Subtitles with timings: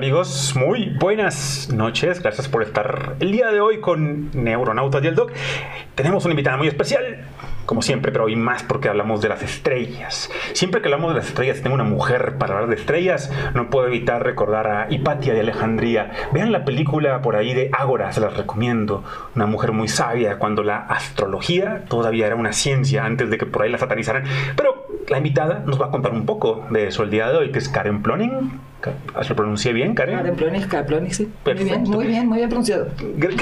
[0.00, 2.22] Amigos, muy buenas noches.
[2.22, 5.30] Gracias por estar el día de hoy con Neuronautas y el Doc.
[5.94, 7.26] Tenemos una invitada muy especial,
[7.66, 10.30] como siempre, pero hoy más porque hablamos de las estrellas.
[10.54, 13.30] Siempre que hablamos de las estrellas, tengo una mujer para hablar de estrellas.
[13.52, 16.12] No puedo evitar recordar a Hipatia de Alejandría.
[16.32, 19.04] Vean la película por ahí de Ágora, se las recomiendo.
[19.36, 23.64] Una mujer muy sabia cuando la astrología todavía era una ciencia antes de que por
[23.64, 24.24] ahí la satanizaran.
[24.56, 27.52] Pero la invitada nos va a contar un poco de eso el día de hoy,
[27.52, 28.60] que es Karen Ploning.
[29.28, 30.16] ¿Lo pronuncié bien, Karen?
[30.16, 31.28] Karen Ploning, Karen Ploning, sí.
[31.44, 32.88] Muy bien, muy bien, muy bien pronunciado.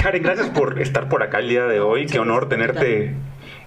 [0.01, 2.07] Karen, gracias por estar por acá el día de hoy.
[2.07, 3.15] Qué honor tenerte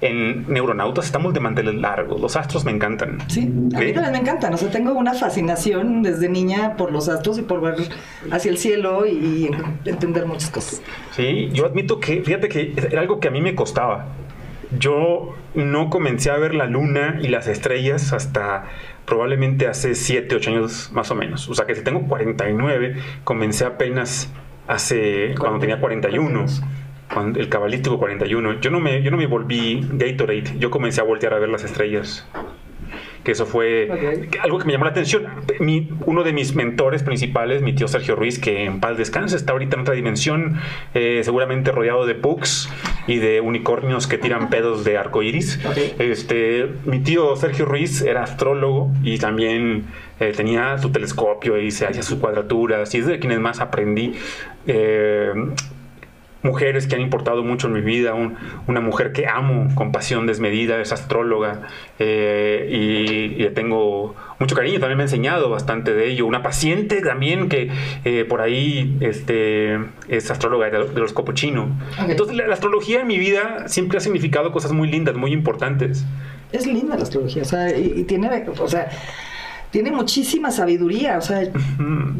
[0.02, 1.06] en Neuronautas.
[1.06, 2.20] Estamos de manteles largos.
[2.20, 3.18] Los astros me encantan.
[3.28, 3.42] Sí,
[3.74, 4.52] a mí también me encantan.
[4.52, 7.76] O sea, tengo una fascinación desde niña por los astros y por ver
[8.30, 9.50] hacia el cielo y
[9.86, 10.82] entender muchas cosas.
[11.12, 14.08] Sí, yo admito que, fíjate que era algo que a mí me costaba.
[14.78, 18.64] Yo no comencé a ver la luna y las estrellas hasta
[19.04, 21.48] probablemente hace 7, 8 años más o menos.
[21.48, 24.32] O sea que si tengo 49, comencé apenas
[24.66, 26.46] hace cuando tenía 41.
[27.12, 28.60] Cuando, el cabalístico 41.
[28.60, 31.64] Yo no me yo no me volví Gatorade, yo comencé a voltear a ver las
[31.64, 32.26] estrellas
[33.24, 35.26] que eso fue algo que me llamó la atención.
[36.06, 39.76] uno de mis mentores principales, mi tío Sergio Ruiz, que en paz descanse, está ahorita
[39.76, 40.60] en otra dimensión,
[40.94, 42.68] eh, seguramente rodeado de pugs
[43.06, 45.60] y de unicornios que tiran pedos de arco iris.
[45.98, 49.86] Este, mi tío Sergio Ruiz era astrólogo y también
[50.20, 54.14] eh, tenía su telescopio y se hacía sus cuadraturas y es de quienes más aprendí.
[54.66, 55.32] Eh,
[56.42, 58.14] mujeres que han importado mucho en mi vida,
[58.66, 61.62] una mujer que amo con pasión desmedida, es astróloga
[61.98, 67.00] eh, y, le tengo mucho cariño, también me ha enseñado bastante de ello, una paciente
[67.00, 67.70] también que
[68.04, 71.68] eh, por ahí este, es astróloga de, los copuchino.
[72.08, 76.04] Entonces la, astrología en mi vida siempre ha significado cosas muy lindas, muy importantes.
[76.50, 78.90] Es linda la astrología, o sea, y, y tiene, o sea,
[79.72, 81.18] tiene muchísima sabiduría.
[81.18, 81.42] O sea,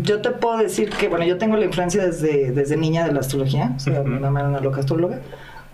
[0.03, 3.21] yo te puedo decir que, bueno, yo tengo la influencia desde, desde niña de la
[3.21, 3.75] astrología.
[3.77, 5.21] O sea, mi mamá era una loca astróloga,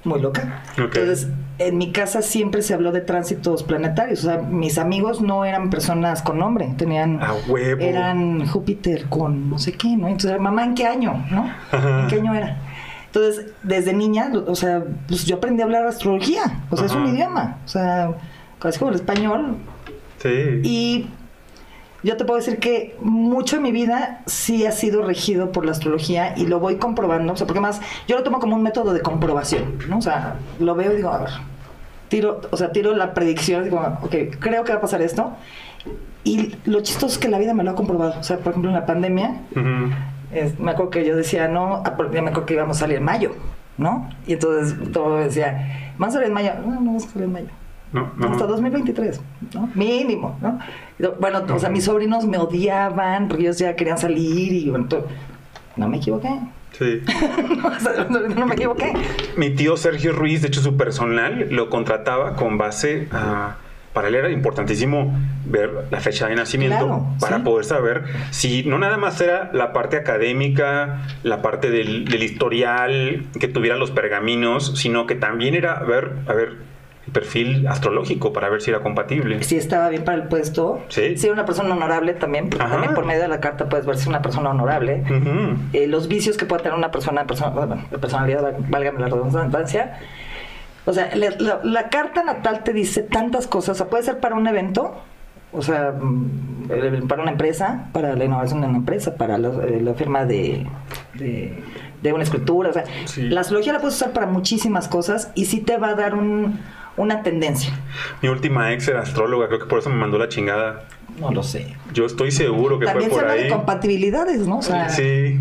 [0.03, 0.65] muy loca.
[0.77, 1.29] Entonces,
[1.59, 4.25] en mi casa siempre se habló de tránsitos planetarios.
[4.25, 7.23] O sea, mis amigos no eran personas con nombre, tenían.
[7.23, 7.81] A huevo.
[7.81, 10.09] Eran Júpiter con no sé qué, ¿no?
[10.09, 11.25] Entonces, mamá, ¿en qué año?
[11.31, 11.49] ¿No?
[11.73, 12.61] ¿En qué año era?
[13.07, 16.65] Entonces, desde niña, o sea, pues yo aprendí a hablar astrología.
[16.71, 17.59] O sea, es un idioma.
[17.65, 18.15] O sea,
[18.59, 19.59] casi como el español.
[20.19, 20.61] Sí.
[20.65, 21.07] Y
[22.03, 25.73] yo te puedo decir que mucho de mi vida sí ha sido regido por la
[25.73, 28.93] astrología y lo voy comprobando, o sea, porque más yo lo tomo como un método
[28.93, 29.99] de comprobación, ¿no?
[29.99, 31.31] O sea, lo veo y digo, a ver,
[32.09, 35.33] tiro, o sea, tiro la predicción, digo, ok, creo que va a pasar esto.
[36.25, 38.21] Y lo chistoso es que la vida me lo ha comprobado.
[38.21, 42.31] O sea, por ejemplo, en la pandemia, me acuerdo que yo decía, no, ya me
[42.31, 43.33] acuerdo que íbamos a salir en mayo,
[43.77, 44.11] ¿no?
[44.27, 46.53] Y entonces todo decía, ¿van a salir en mayo?
[46.61, 47.49] No, no vamos a salir en mayo.
[47.93, 49.21] No, no, hasta 2023,
[49.55, 49.71] ¿no?
[49.75, 50.59] Mínimo, ¿no?
[51.19, 54.87] Bueno, o sea, mis sobrinos me odiaban porque ellos ya querían salir y bueno,
[55.77, 56.29] no me equivoqué.
[56.73, 57.01] Sí.
[58.11, 58.93] no, me equivoqué.
[59.37, 63.57] Mi tío Sergio Ruiz, de hecho, su personal lo contrataba con base a.
[63.95, 68.97] Para él era importantísimo ver la fecha de nacimiento para poder saber si no nada
[68.97, 75.07] más era la parte académica, la parte del, del historial, que tuviera los pergaminos, sino
[75.09, 76.68] que también era ver, a ver,
[77.13, 79.43] perfil astrológico para ver si era compatible.
[79.43, 80.83] Si estaba bien para el puesto.
[80.89, 81.17] Sí.
[81.17, 83.97] Si era una persona honorable también, porque también por medio de la carta puedes ver
[83.97, 85.03] si es una persona honorable.
[85.73, 89.99] Eh, los vicios que puede tener una persona, persona personalidad, válgame la redundancia.
[90.89, 93.71] O sea, la, carta natal te dice tantas cosas.
[93.71, 94.97] O sea, puede ser para un evento,
[95.53, 99.95] o sea, mm, para una empresa, para la innovación de una empresa, para la, eh,
[99.97, 100.67] firma de,
[101.13, 102.71] de, una escritura.
[102.71, 102.85] O sea,
[103.19, 106.59] la astrología la puedes usar para muchísimas cosas y sí te va a dar un
[106.99, 107.73] una tendencia.
[108.23, 110.85] Mi última ex era astróloga, creo que por eso me mandó la chingada.
[111.19, 111.75] No lo sé.
[111.93, 113.45] Yo estoy seguro que fue por se ahí.
[113.45, 114.61] de compatibilidades, ¿no?
[114.63, 115.41] sí.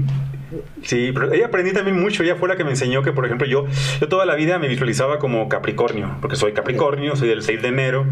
[0.83, 2.23] Sí, pero ella aprendí también mucho.
[2.23, 3.65] Ella fue la que me enseñó que, por ejemplo, yo,
[3.99, 7.67] yo toda la vida me visualizaba como Capricornio, porque soy Capricornio, soy del 6 de
[7.67, 8.05] enero.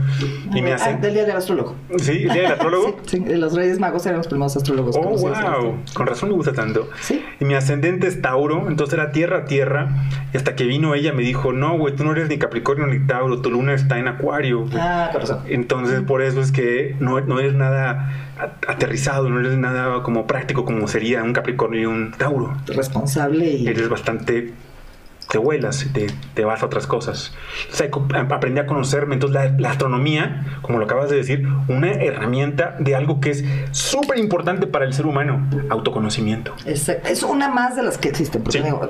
[0.53, 0.97] Y me hacen...
[0.97, 1.75] Ah, del día del astrólogo.
[1.97, 2.99] Sí, el día del astrólogo.
[3.05, 4.95] sí, los Reyes Magos eran los primeros astrólogos.
[4.97, 5.77] Oh, wow.
[5.93, 6.89] Con razón me gusta tanto.
[7.01, 7.23] Sí.
[7.39, 9.89] Y mi ascendente es Tauro, entonces era tierra, tierra.
[10.33, 13.05] Y hasta que vino ella me dijo, no, güey, tú no eres ni Capricornio ni
[13.05, 14.65] Tauro, tu luna está en Acuario.
[14.73, 15.43] Ah, corazón.
[15.47, 18.24] Entonces, por eso es que no, no eres nada
[18.67, 22.55] aterrizado, no eres nada como práctico como sería un Capricornio y un Tauro.
[22.67, 23.67] Responsable y...
[23.67, 24.53] Eres bastante
[25.29, 27.33] te vuelas, te, te vas a otras cosas.
[27.71, 27.89] O sea,
[28.29, 29.15] aprendí a conocerme.
[29.15, 34.19] Entonces, la, astronomía, como lo acabas de decir, una herramienta de algo que es súper
[34.19, 36.53] importante para el ser humano, autoconocimiento.
[36.65, 38.43] Es, es, una más de las que existen.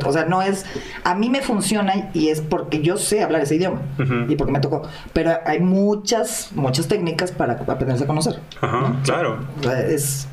[0.05, 0.65] o sea, no es.
[1.03, 3.81] A mí me funciona y es porque yo sé hablar ese idioma
[4.27, 4.83] y porque me tocó.
[5.13, 8.39] Pero hay muchas, muchas técnicas para aprenderse a conocer.
[8.61, 9.39] Ajá, claro.
[9.87, 10.27] es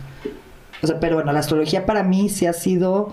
[0.82, 3.12] O sea, pero bueno, la astrología para mí sí ha sido,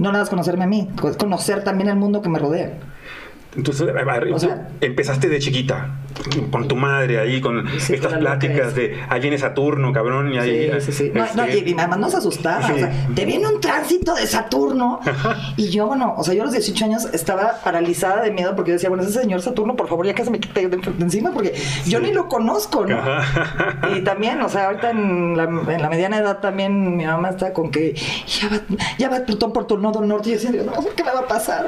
[0.00, 0.88] no nada más conocerme a mí,
[1.18, 2.72] conocer también el mundo que me rodea.
[3.54, 3.86] Entonces,
[4.32, 5.90] o sea, empezaste de chiquita,
[6.50, 10.70] con tu madre ahí, con estas pláticas de ahí viene Saturno, cabrón, y ahí.
[10.80, 11.12] Sí, sí, sí.
[11.14, 12.58] No, no, este, y nada más nos asustaba.
[12.70, 15.00] O sea, te viene un tránsito de Saturno.
[15.56, 18.70] y yo, bueno, o sea, yo a los 18 años estaba paralizada de miedo porque
[18.70, 21.30] yo decía, bueno, ese señor Saturno, por favor, ya que se me quite de, encima,
[21.30, 21.54] porque
[21.86, 22.98] yo ni lo conozco, ¿no?
[23.96, 27.52] y también, o sea, ahorita en la, en la, mediana edad también mi mamá está
[27.52, 27.94] con que
[28.26, 28.60] ya va,
[28.98, 30.30] ya va Plutón por tu nodo norte.
[30.30, 31.66] Y yo decía, no sé qué me va a pasar.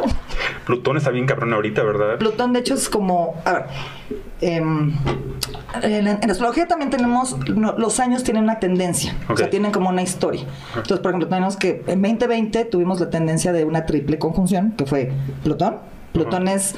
[0.65, 2.19] Plutón está bien cabrón ahorita ¿verdad?
[2.19, 3.41] Plutón, de hecho, es como.
[3.45, 3.65] A ver.
[4.41, 4.93] Em,
[5.83, 10.03] en, la astrología también tenemos, los años tienen una tendencia, o sea, tienen como una
[10.03, 10.45] historia.
[10.71, 14.87] Entonces, por ejemplo, tenemos que en 2020 tuvimos la tendencia de una triple conjunción, que
[14.87, 15.13] fue
[15.43, 15.77] Plutón.
[16.13, 16.75] Plutón es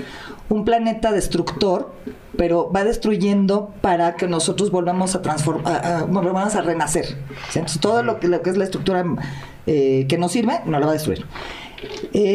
[0.49, 1.93] un planeta destructor,
[2.37, 7.17] pero va destruyendo para que nosotros volvamos a transformar, volvamos a renacer.
[7.55, 9.05] Entonces, todo lo que, lo que es la estructura
[9.67, 11.27] eh, que nos sirve, no lo va a destruir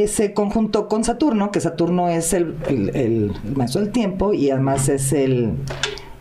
[0.07, 5.13] se conjuntó con Saturno, que Saturno es el, el, maestro del tiempo y además es
[5.13, 5.53] el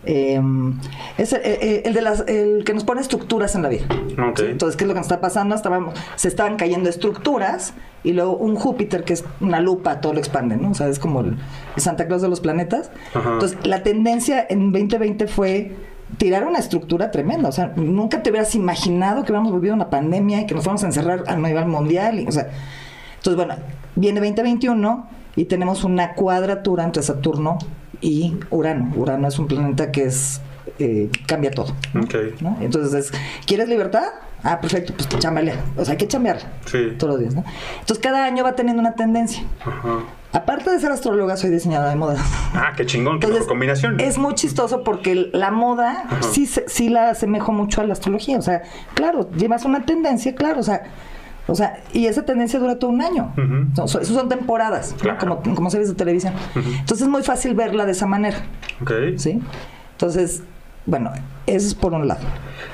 [0.05, 0.79] em,
[1.19, 3.87] es el, de las, el que nos pone estructuras en la vida.
[4.19, 5.55] Entonces, ¿qué es lo que nos está pasando?
[5.55, 7.75] Estábamos, se estaban cayendo estructuras
[8.05, 10.71] y luego un Júpiter que es una lupa, todo lo expande, ¿no?
[10.71, 11.37] O sea, es como el,
[11.76, 12.91] Santa Claus de los planetas.
[13.14, 15.73] Entonces, la tendencia en 2020 fue
[16.17, 17.49] tirar una estructura tremenda.
[17.49, 20.85] O sea, nunca te hubieras imaginado que hubiéramos vivido una pandemia y que nos fuéramos
[20.85, 22.21] a encerrar a nivel mundial.
[22.21, 22.49] Y, o sea,
[23.19, 23.55] entonces, bueno,
[23.94, 27.59] viene 2021 y tenemos una cuadratura entre Saturno
[28.00, 28.93] y Urano.
[28.97, 30.41] Urano es un planeta que es
[30.79, 31.75] eh, cambia todo.
[32.61, 33.12] Entonces,
[33.47, 34.05] ¿quieres libertad?
[34.43, 35.55] Ah, perfecto, pues chámbale.
[35.76, 36.38] O sea, hay que chambear
[36.99, 37.44] todos los días, ¿no?
[37.81, 39.43] Entonces, cada año va teniendo una tendencia.
[40.32, 42.17] Aparte de ser astróloga, soy diseñadora de moda.
[42.55, 43.99] Ah, qué chingón, qué combinación.
[43.99, 48.38] Es muy chistoso porque la moda sí, sí la asemejo mucho a la astrología.
[48.38, 48.62] O sea,
[48.94, 50.82] claro, llevas una tendencia, claro, o sea,
[51.49, 53.33] o sea, y esa tendencia dura todo un año.
[53.75, 56.35] Eso son temporadas, como, como series de televisión.
[56.55, 58.37] Entonces es muy fácil verla de esa manera.
[58.83, 58.93] Ok.
[59.17, 59.41] ¿Sí?
[59.93, 60.43] Entonces,
[60.85, 61.11] bueno,
[61.47, 62.21] eso es por un lado.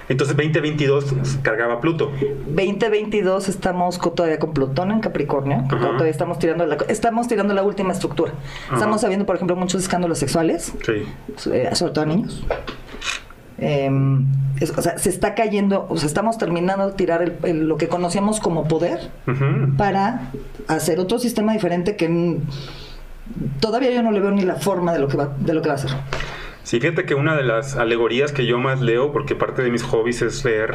[0.09, 2.13] Entonces 2022 cargaba Pluto.
[2.47, 7.93] 2022 estamos todavía con Plutón en Capricornio, todavía estamos tirando la, estamos tirando la última
[7.93, 8.33] estructura.
[8.73, 11.07] Estamos sabiendo, por ejemplo, muchos escándalos sexuales, sí.
[11.53, 12.45] Eh, sobre todo a niños.
[13.67, 14.27] Em,
[14.77, 18.69] o sea, se está cayendo, o sea, estamos terminando de tirar lo que conocíamos como
[18.69, 19.11] poder
[19.79, 20.31] para
[20.69, 22.39] hacer otro sistema diferente que
[23.61, 25.71] todavía yo no le veo ni la forma de lo que va, de lo que
[25.71, 25.93] va a ser.
[26.63, 29.83] Sí, fíjate que una de las alegorías que yo más leo, porque parte de mis
[29.83, 30.75] hobbies es leer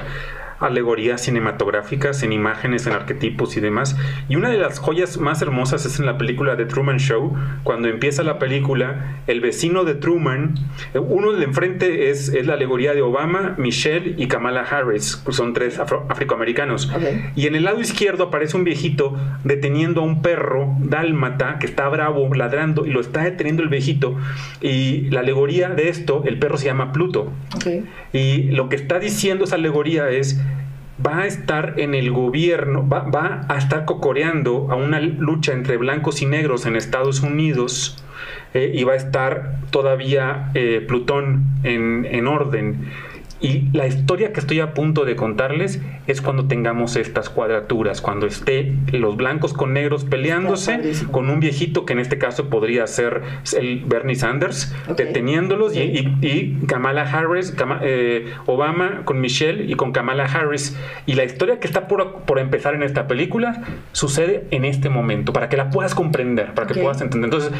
[0.60, 3.98] alegorías cinematográficas en imágenes, en arquetipos y demás.
[4.28, 7.88] Y una de las joyas más hermosas es en la película The Truman Show, cuando
[7.88, 10.56] empieza la película, el vecino de Truman,
[10.94, 15.80] uno de enfrente es, es la alegoría de Obama, Michelle y Kamala Harris, son tres
[15.80, 16.92] afroamericanos.
[17.36, 21.88] Y en el lado izquierdo aparece un viejito deteniendo a un perro dálmata que está
[21.90, 24.16] bravo, ladrando, y lo está deteniendo el viejito.
[24.62, 27.32] Y la alegoría de esto, el perro se llama Pluto.
[28.14, 30.42] Y lo que está diciendo esa alegoría es
[31.06, 36.22] va a estar en el gobierno, va, a estar cocoreando a una lucha entre blancos
[36.22, 38.04] y negros en Estados Unidos
[38.54, 42.92] eh, y va a estar todavía eh, Plutón en, en orden.
[43.42, 48.26] Y la historia que estoy a punto de contarles es cuando tengamos estas cuadraturas, cuando
[48.26, 50.82] esté los blancos con negros peleándose
[51.12, 53.22] con un viejito que en este caso podría ser
[53.58, 60.78] el Bernie Sanders, deteniéndolos y, Kamala Harris, eh, Obama con Michelle y con Kamala Harris.
[61.06, 65.32] Y la historia que está por, por, empezar en esta película sucede en este momento,
[65.34, 67.26] para que la puedas comprender, para que puedas entender.
[67.26, 67.52] Entonces,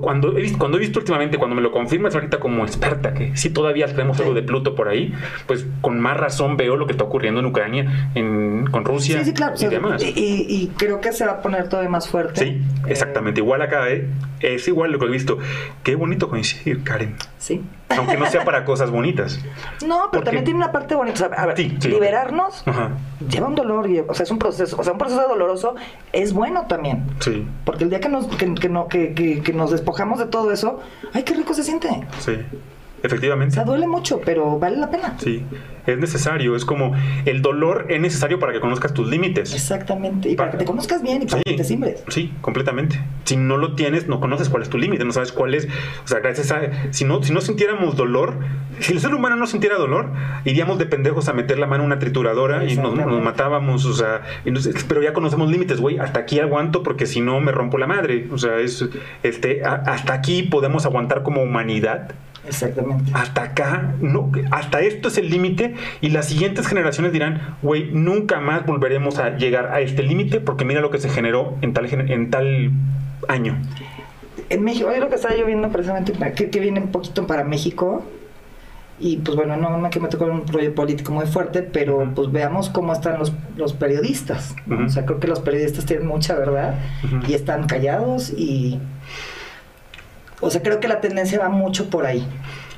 [0.00, 3.36] cuando, he visto, cuando he visto últimamente, cuando me lo confirmas ahorita como experta, que
[3.36, 5.12] sí todavía tenemos algo de Pluto por ahí,
[5.46, 9.66] pues con más razón veo lo que está ocurriendo en Ucrania, en, con Rusia y
[9.66, 10.02] demás.
[10.04, 12.44] Y, creo que se va a poner todavía más fuerte.
[12.44, 13.40] Sí, exactamente.
[13.40, 14.08] Igual acá ¿eh?
[14.40, 15.38] es igual lo que he visto.
[15.82, 17.16] Qué bonito coincidir, Karen.
[17.38, 17.62] Sí.
[17.88, 19.38] Aunque no sea para cosas bonitas.
[19.86, 21.26] No, pero también tiene una parte bonita.
[21.36, 22.64] a ver, liberarnos
[23.28, 24.76] lleva un dolor, o sea, es un proceso.
[24.78, 25.74] O sea, un proceso doloroso
[26.12, 27.04] es bueno también.
[27.20, 27.46] Sí.
[27.64, 30.80] Porque el día que nos, que, que, no, que, que nos despojamos de todo eso,
[31.12, 31.88] ay, qué rico se siente.
[32.20, 32.38] Sí.
[33.02, 33.52] Efectivamente.
[33.52, 35.16] O sea, duele mucho, pero vale la pena.
[35.18, 35.44] Sí,
[35.86, 36.54] es necesario.
[36.54, 36.94] Es como
[37.24, 39.52] el dolor es necesario para que conozcas tus límites.
[39.52, 40.28] Exactamente.
[40.28, 42.04] Y para, que te conozcas bien y para que te simbres.
[42.08, 43.00] Sí, completamente.
[43.24, 45.66] Si no lo tienes, no conoces cuál es tu límite, no sabes cuál es.
[46.04, 46.92] O sea, gracias a.
[46.92, 48.36] Si no, si no sintiéramos dolor,
[48.78, 50.10] si el ser humano no sintiera dolor,
[50.44, 53.84] iríamos de pendejos a meter la mano en una trituradora y nos, matábamos.
[53.84, 54.22] O sea,
[54.88, 55.98] pero ya conocemos límites, güey.
[55.98, 58.28] Hasta aquí aguanto porque si no me rompo la madre.
[58.30, 58.84] O sea, es,
[59.24, 62.12] este, hasta aquí podemos aguantar como humanidad
[62.46, 63.10] Exactamente.
[63.14, 68.40] Hasta acá, no, hasta esto es el límite y las siguientes generaciones dirán, güey, nunca
[68.40, 71.86] más volveremos a llegar a este límite porque mira lo que se generó en tal,
[72.10, 72.70] en tal
[73.28, 73.56] año.
[74.48, 78.04] En México, hoy lo que estaba lloviendo precisamente, que, que viene un poquito para México,
[78.98, 82.30] y pues bueno, no me que me tocó un proyecto político muy fuerte, pero pues
[82.30, 84.54] veamos cómo están los, los periodistas.
[84.68, 86.76] O sea, creo que los periodistas tienen mucha verdad
[87.26, 88.80] y están callados y...
[90.42, 92.26] O sea, creo que la tendencia va mucho por ahí.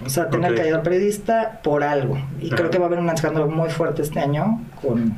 [0.04, 2.18] O sea, tener callado al periodista por algo.
[2.40, 5.16] Y creo que va a haber un escándalo muy fuerte este año con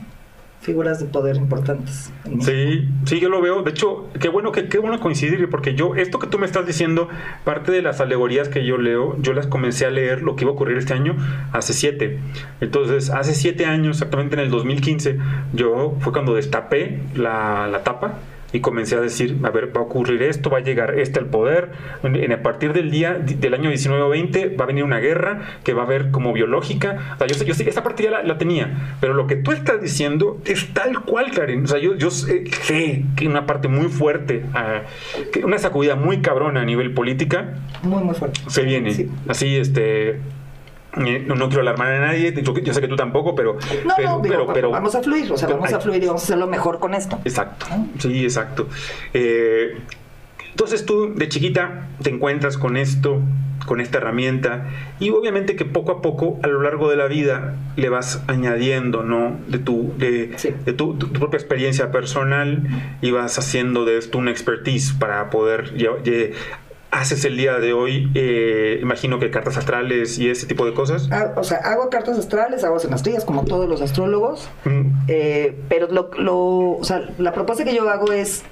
[0.60, 2.12] figuras de poder importantes.
[2.40, 3.62] Sí, sí, yo lo veo.
[3.62, 6.66] De hecho, qué bueno que qué bueno coincidir, porque yo, esto que tú me estás
[6.66, 7.08] diciendo,
[7.44, 10.52] parte de las alegorías que yo leo, yo las comencé a leer lo que iba
[10.52, 11.16] a ocurrir este año
[11.52, 12.20] hace siete.
[12.60, 15.18] Entonces, hace siete años, exactamente en el 2015,
[15.52, 18.18] yo fue cuando destapé la, la tapa
[18.52, 21.26] y comencé a decir, a ver, va a ocurrir esto, va a llegar este al
[21.26, 21.70] poder,
[22.02, 25.58] en, a partir del día del año 19 o 20 va a venir una guerra
[25.64, 28.22] que va a haber como biológica, o sea, yo sé, yo sé, esa parte ya
[28.22, 31.94] la, tenía, pero lo que tú estás diciendo es tal cual, Karen, o sea, yo,
[31.96, 32.44] yo sé,
[33.16, 34.82] que una parte muy fuerte, ah,
[35.42, 40.20] una sacudida muy cabrona a nivel política, muy, muy fuerte, se viene, así, este
[41.04, 44.94] eh, no, quiero alarmar a nadie, yo, sé que tú tampoco, pero, no, pero, vamos
[44.94, 47.18] a fluir, o sea, vamos a fluir y vamos a hacerlo mejor con esto.
[47.24, 47.66] Exacto,
[47.98, 48.68] sí, exacto.
[49.12, 49.76] Eh,
[50.50, 53.20] entonces tú de chiquita te encuentras con esto,
[53.66, 57.56] con esta herramienta y obviamente que poco a poco a lo largo de la vida
[57.76, 59.36] le vas añadiendo, ¿no?
[59.48, 60.34] De tu, de,
[60.76, 62.62] tu, propia experiencia personal
[63.02, 65.74] y vas haciendo de esto una expertise para poder
[66.90, 68.10] haces el día de hoy?
[68.14, 71.08] Eh, imagino que cartas astrales y ese tipo de cosas.
[71.10, 75.04] Ah, o sea, hago cartas astrales, hago semastrías como todos los astrólogos, mm.
[75.08, 76.36] eh, pero lo, lo,
[76.78, 78.44] o sea, la propuesta que yo hago es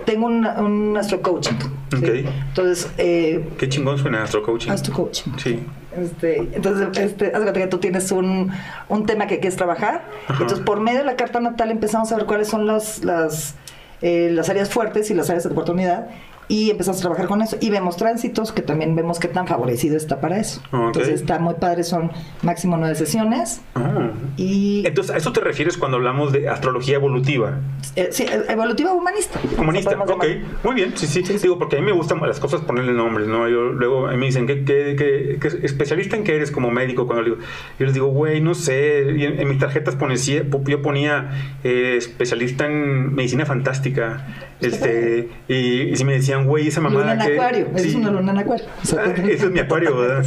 [0.00, 1.54] tengo un, un astro coaching.
[1.92, 4.70] Entonces, eh, qué chingón suena astro coaching.
[4.70, 5.32] Astro coaching.
[5.36, 5.64] Sí.
[5.96, 8.50] Este, entonces, este, haz que tú tienes un,
[8.88, 10.04] un tema que quieres trabajar.
[10.28, 13.54] Entonces, por medio de la carta natal empezamos a ver cuáles son las, las,
[14.02, 16.08] eh, las áreas fuertes y las áreas de oportunidad
[16.48, 19.96] y empezamos a trabajar con eso y vemos tránsitos que también vemos qué tan favorecido
[19.96, 20.60] está para eso.
[20.72, 22.10] Entonces está muy padre, son
[22.42, 23.60] máximo nueve sesiones.
[23.74, 24.10] Ah.
[24.36, 27.60] Y Entonces, ¿a eso te refieres cuando hablamos de astrología evolutiva?
[27.96, 29.40] Eh, sí, e, evolutiva humanista.
[29.58, 30.24] Humanista, ok.
[30.64, 33.48] Muy bien, sí, sí, Digo, porque a mí me gustan las cosas ponerle nombres, ¿no?
[33.48, 37.06] Yo, luego a mí me dicen, ¿qué, qué, qué, especialista en qué eres como médico?
[37.06, 37.36] Cuando digo,
[37.78, 39.08] yo les digo, güey, no sé.
[39.08, 44.26] en, mis tarjetas ponía, yo ponía eh, especialista en medicina fantástica.
[44.60, 47.14] Este, y, si me decían, güey, esa mamada.
[47.14, 48.66] Luna en acuario, es una luna en acuario.
[48.96, 50.24] Ah, eso es mi acuario, ¿verdad?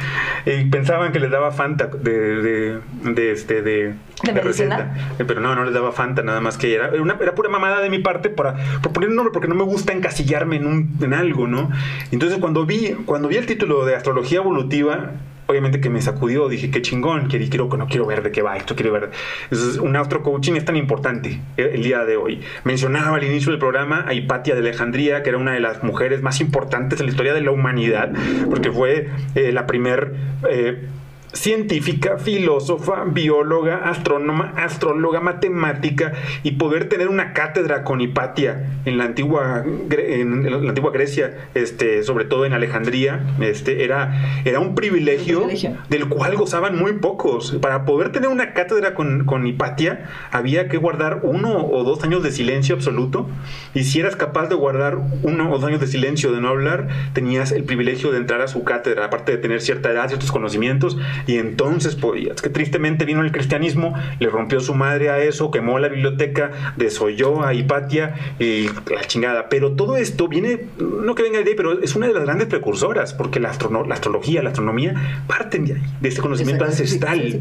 [0.46, 4.94] y pensaban que les daba Fanta de, de, de, este, de, de, receta.
[5.18, 7.80] Eh, pero no, no les daba Fanta, nada más que era, una, era pura mamada
[7.80, 10.96] de mi parte para, por poner un nombre, porque no me gusta encasillarme en, un,
[11.00, 11.70] en algo, ¿no?
[12.10, 15.12] Entonces, cuando vi, cuando vi el título de Astrología Evolutiva,
[15.48, 18.76] obviamente que me sacudió, dije, qué chingón, quiero, no quiero ver de qué va esto,
[18.76, 19.10] quiero ver.
[19.50, 22.42] Entonces, un astro coaching es tan importante el, día de hoy.
[22.64, 26.20] Mencionaba al inicio del programa a Hipatia de Alejandría, que era una de las mujeres
[26.20, 28.12] más importantes en la historia de la humanidad,
[28.50, 30.14] porque fue eh, la primer...
[30.50, 30.86] Eh,
[31.32, 39.04] científica, filósofa, bióloga, astrónoma, astróloga, matemática y poder tener una cátedra con Hipatia en la
[39.04, 45.46] antigua en la antigua Grecia, este, sobre todo en Alejandría, este, era, era un privilegio,
[45.88, 47.56] del cual gozaban muy pocos.
[47.60, 52.22] Para poder tener una cátedra con, con Hipatia había que guardar uno o dos años
[52.22, 53.28] de silencio absoluto
[53.74, 56.88] y si eras capaz de guardar uno o dos años de silencio de no hablar,
[57.12, 60.96] tenías el privilegio de entrar a su cátedra, aparte de tener cierta edad, ciertos conocimientos
[61.26, 62.40] y entonces podías.
[62.42, 67.44] Que tristemente vino el cristianismo, le rompió su madre a eso, quemó la biblioteca, desoyó
[67.44, 69.48] a Hipatia y la chingada.
[69.48, 72.48] Pero todo esto viene, no que venga de ahí, pero es una de las grandes
[72.48, 73.52] precursoras, porque la,
[73.86, 77.40] la astrología, la astronomía parten de ahí, de este conocimiento ancestral.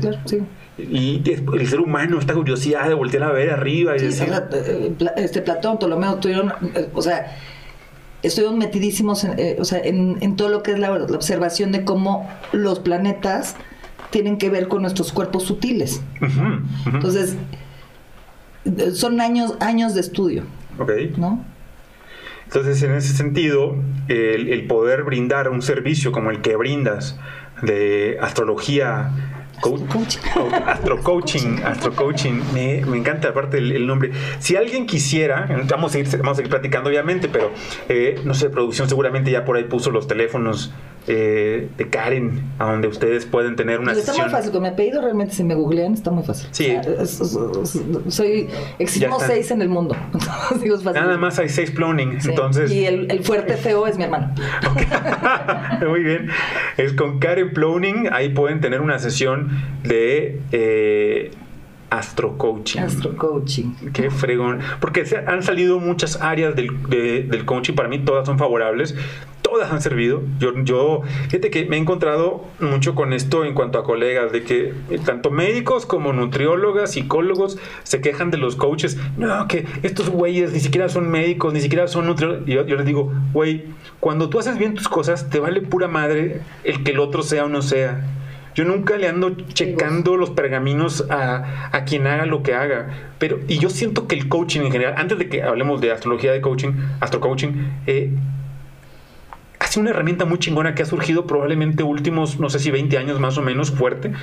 [0.77, 4.27] Y el ser humano, esta curiosidad de voltear a ver arriba y decir...
[4.53, 7.35] Eh, este Platón, Ptolomeo tuvieron, eh, o sea,
[8.21, 12.29] estuvieron metidísimos en, eh, o sea, en, todo lo que es la, observación de cómo
[12.51, 13.55] los planetas
[14.09, 16.01] tienen que ver con nuestros cuerpos sutiles.
[16.85, 17.35] Entonces,
[18.93, 20.43] son años, años de estudio.
[20.79, 20.91] Ok.
[21.17, 21.43] ¿No?
[22.45, 23.75] Entonces, en ese sentido,
[24.07, 27.19] el, poder brindar un servicio como el que brindas
[27.61, 29.11] de astrología
[30.65, 34.11] astro coaching, astro coaching, me, encanta aparte el, nombre.
[34.39, 37.51] Si alguien quisiera, vamos a seguir, vamos a seguir platicando obviamente, pero
[37.89, 40.71] eh, no sé, producción seguramente ya por ahí puso los teléfonos
[41.07, 44.25] eh, de Karen, a donde ustedes pueden tener una está sesión.
[44.27, 46.49] muy fácil, con mi apellido realmente si me googlean está muy fácil.
[46.51, 46.75] Sí.
[46.75, 48.47] O sea, es- es- es- soy,
[48.79, 49.95] existimos seis en el mundo.
[50.13, 51.01] Entonces, fácil.
[51.01, 52.29] Nada más hay seis cloning, Sí.
[52.29, 52.71] entonces...
[52.71, 54.33] Y el, el fuerte feo es mi hermano.
[55.87, 56.29] Muy bien.
[56.77, 58.09] Es con Karen Ploning.
[58.11, 59.49] Ahí pueden tener una sesión
[59.83, 61.31] de eh,
[61.89, 62.79] astro coaching.
[62.81, 63.71] Astro coaching.
[63.93, 64.59] Qué fregón.
[64.79, 67.73] Porque se- han salido muchas áreas del, de- del coaching.
[67.73, 68.95] Para mí todas son favorables.
[69.49, 70.23] Todas han servido.
[70.39, 74.43] Yo, yo, fíjate que me he encontrado mucho con esto en cuanto a colegas, de
[74.43, 78.97] que eh, tanto médicos como nutriólogas, psicólogos se quejan de los coaches.
[79.15, 82.45] No, que estos güeyes ni siquiera son médicos, ni siquiera son nutriólogos.
[82.45, 83.63] Y yo, yo les digo, güey,
[84.01, 87.45] cuando tú haces bien tus cosas, te vale pura madre el que el otro sea
[87.45, 88.05] o no sea.
[88.53, 92.89] Yo nunca le ando checando los pergaminos a, a quien haga lo que haga.
[93.17, 96.33] Pero, y yo siento que el coaching en general, antes de que hablemos de astrología
[96.33, 97.49] de coaching, astro coaching,
[97.85, 98.11] eh,
[99.67, 102.97] ha sido una herramienta muy chingona que ha surgido probablemente últimos, no sé si 20
[102.97, 104.13] años más o menos fuerte,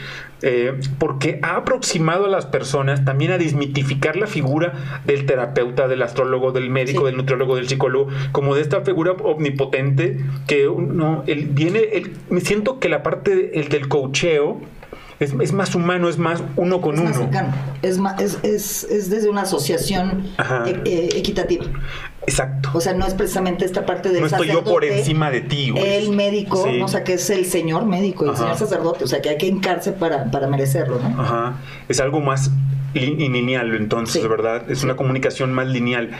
[0.42, 6.02] eh, porque ha aproximado a las personas también a desmitificar la figura del terapeuta, del
[6.02, 7.06] astrólogo, del médico, Sí.
[7.06, 12.40] del nutriólogo, del psicólogo, como de esta figura omnipotente que no, el, viene, el, me
[12.40, 14.60] siento que la parte de- el del coacheo
[15.20, 17.24] es, es más humano, es más uno con Es más uno.
[17.26, 17.54] cercano.
[17.82, 20.24] Es, es, es, es desde una asociación
[20.66, 21.64] e- eh, equitativa.
[22.26, 22.70] Exacto.
[22.72, 25.70] O sea, no es precisamente esta parte del No estoy yo por encima de ti,
[25.70, 25.84] güey.
[25.84, 26.78] El médico, Sí.
[26.78, 26.86] ¿no?
[26.86, 28.38] o sea, que es el señor médico, el Ajá.
[28.38, 31.20] señor sacerdote, o sea, que hay que hincarse para, para merecerlo, ¿no?
[31.22, 31.54] Ajá.
[31.88, 32.50] Es algo más
[32.94, 34.28] y lineal, entonces, Sí.
[34.28, 34.70] ¿verdad?
[34.70, 36.10] Es una comunicación más lineal.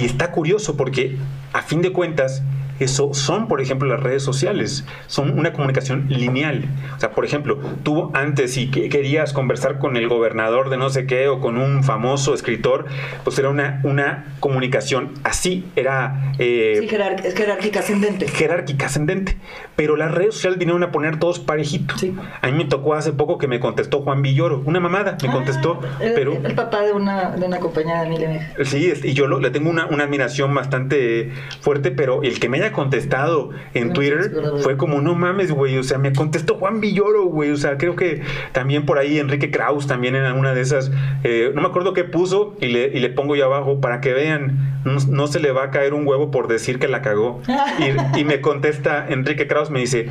[0.00, 1.16] Y está curioso porque,
[1.52, 2.42] a fin de cuentas,
[2.80, 4.84] eso son, por ejemplo, las redes sociales.
[5.08, 6.64] Son una comunicación lineal.
[6.96, 10.88] O sea, por ejemplo, tú antes, si que- querías conversar con el gobernador de no
[10.88, 12.86] sé qué o con un famoso escritor,
[13.24, 15.51] pues era una, una comunicación así.
[15.76, 16.32] Era.
[16.38, 18.28] eh, Sí, jerar- es jerárquica ascendente.
[18.28, 19.36] jerárquica ascendente.
[19.76, 22.00] Pero las redes sociales vinieron a poner todos parejitos.
[22.00, 22.14] Sí.
[22.40, 25.32] A mí me tocó hace poco que me contestó Juan Villoro, una mamada, me Ah,
[25.32, 28.64] contestó, el, pero el papá de una, de una compañía de Meja.
[28.64, 32.48] sí, es- y yo lo- le tengo una, una admiración bastante fuerte, pero el que
[32.48, 34.30] me haya contestado en No, Twitter
[34.62, 37.96] fue como, no mames, güey, o sea, me contestó Juan Villoro, güey, o sea, creo
[37.96, 40.90] que también por ahí Enrique Kraus también en alguna de esas,
[41.24, 44.12] eh, no me acuerdo qué puso y le, y le pongo yo abajo para que
[44.12, 47.42] vean, no, no se le va a caer un huevo por decir que la cagó.
[47.78, 50.08] Y, y me contesta Enrique Kraus, me dice,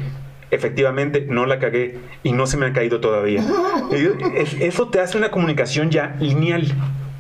[0.51, 3.43] efectivamente, no la cagué y no se me ha caído todavía.
[4.59, 6.67] Eso te hace una comunicación ya lineal,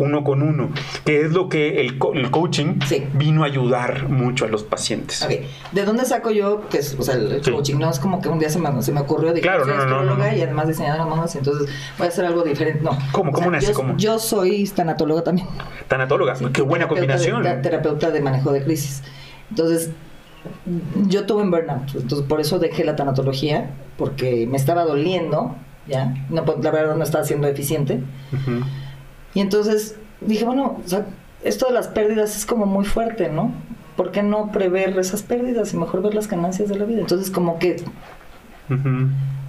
[0.01, 0.69] uno con uno,
[1.05, 3.03] que es lo que el, co- el coaching Sí.
[3.13, 5.21] vino a ayudar mucho a los pacientes.
[5.23, 5.31] Ok,
[5.71, 6.67] ¿de dónde saco yo?
[6.69, 7.51] Que es, o sea, el Sí.
[7.51, 9.65] coaching no es como que un día se me, se me ocurrió de que Claro,
[9.65, 12.81] soy no, no, no, y además diseñadora de modas, entonces voy a hacer algo diferente.
[12.83, 12.97] No.
[13.11, 13.31] ¿Cómo?
[13.31, 13.67] O ¿Cómo sea, nace?
[13.67, 13.97] Yo, ¿Cómo?
[13.97, 15.47] yo soy tanatóloga también.
[15.87, 16.87] Tanatóloga, qué buena Terapeuta de-
[17.29, 17.43] combinación.
[17.43, 19.03] te- terapeuta de manejo de crisis.
[19.49, 19.91] Entonces,
[21.07, 21.93] yo tuve un burnout.
[21.95, 25.55] Entonces, por eso dejé la tanatología, porque me estaba doliendo,
[25.87, 26.13] ¿ya?
[26.29, 28.01] No, pues, la verdad no estaba siendo eficiente.
[28.33, 28.61] Ujú.
[29.33, 31.05] Y entonces dije, bueno, o sea,
[31.43, 33.51] esto de las pérdidas es como muy fuerte, ¿no?
[33.95, 36.99] ¿Por qué no prever esas pérdidas y mejor ver las ganancias de la vida?
[37.01, 37.77] Entonces, como que,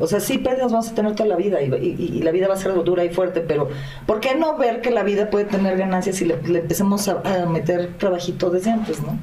[0.01, 2.49] o sea, sí, pérdidas vamos a tener toda la vida y, y- y la vida
[2.49, 3.69] va a ser dura y fuerte, pero
[4.07, 7.21] ¿por qué no ver que la vida puede tener ganancias y le, le empecemos a,
[7.43, 9.19] a meter trabajito desde antes, ¿no?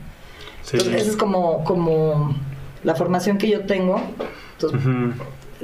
[0.63, 0.78] Sí.
[0.78, 2.36] Entonces, esa es como, como
[2.84, 4.00] la formación que yo tengo.
[4.54, 4.80] Entonces,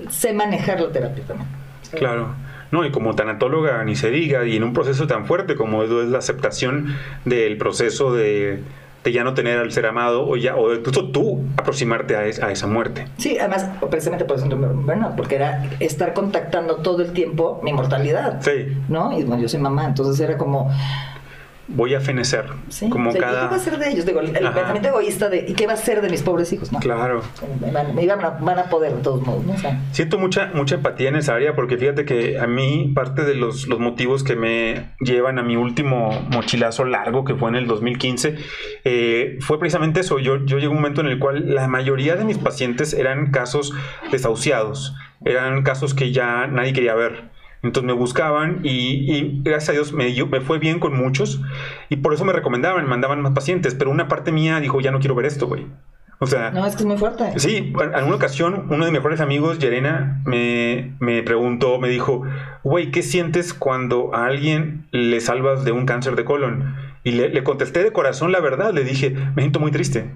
[0.10, 1.49] sé manejar la terapia también.
[1.91, 2.29] Claro.
[2.71, 5.89] No, y como tanatóloga ni se diga, y en un proceso tan fuerte como es
[5.91, 8.60] es la aceptación del proceso de,
[9.04, 12.41] de ya no tener al ser amado, o ya, o incluso tú aproximarte a, es-
[12.41, 13.08] a esa muerte.
[13.17, 18.41] Sí, además, precisamente por eso burnout, porque era estar contactando todo el tiempo mi mortalidad.
[18.41, 19.17] Sí, ¿No?
[19.17, 20.71] Y bueno, yo soy mamá, entonces era como,
[21.67, 22.45] voy a fenecer.
[22.69, 23.41] sí, como o sea, ¿y cada.
[23.41, 24.06] ¿qué va a ser de ellos?
[24.06, 24.56] Digo, el, el Ajá.
[24.56, 26.71] pensamiento egoísta de, ¿y qué va a ser de mis pobres hijos?
[26.71, 26.80] No.
[26.80, 27.21] Claro.
[27.60, 29.54] Me van, me van a, van a poder de todos modos, ¿no?
[29.54, 33.23] O sea, Siento mucha, mucha empatía en esa área porque fíjate que a mí parte
[33.23, 37.56] de los, los motivos que me llevan a mi último mochilazo largo que fue en
[37.56, 38.36] el 2015
[38.84, 40.19] eh, fue precisamente eso.
[40.19, 43.32] Yo, yo llegué a un momento en el cual la mayoría de mis pacientes eran
[43.32, 43.73] casos
[44.12, 47.35] desahuciados, eran casos que ya nadie quería ver.
[47.63, 48.70] Entonces me buscaban y,
[49.12, 51.41] y gracias a Dios me, dio- me fue bien con muchos
[51.89, 54.91] y por eso me recomendaban, me mandaban más pacientes, pero una parte mía dijo, ya
[54.91, 55.65] no quiero ver esto, güey.
[56.20, 57.38] O sea, no, es que es muy fuerte.
[57.39, 62.24] Sí, en alguna ocasión uno de mis mejores amigos, Yerena, me, me preguntó, me dijo,
[62.63, 66.76] güey, ¿qué sientes cuando a alguien le salvas de un cáncer de colon?
[67.04, 70.10] Y le, le contesté de corazón la verdad, le dije, me siento muy triste.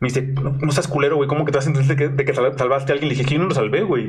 [0.00, 2.08] Me dice, no, no seas culero, güey, ¿cómo que te vas a sentir de que,
[2.08, 3.08] de que sal- salvaste a alguien?
[3.10, 4.08] Le dije, yo no lo salvé, güey.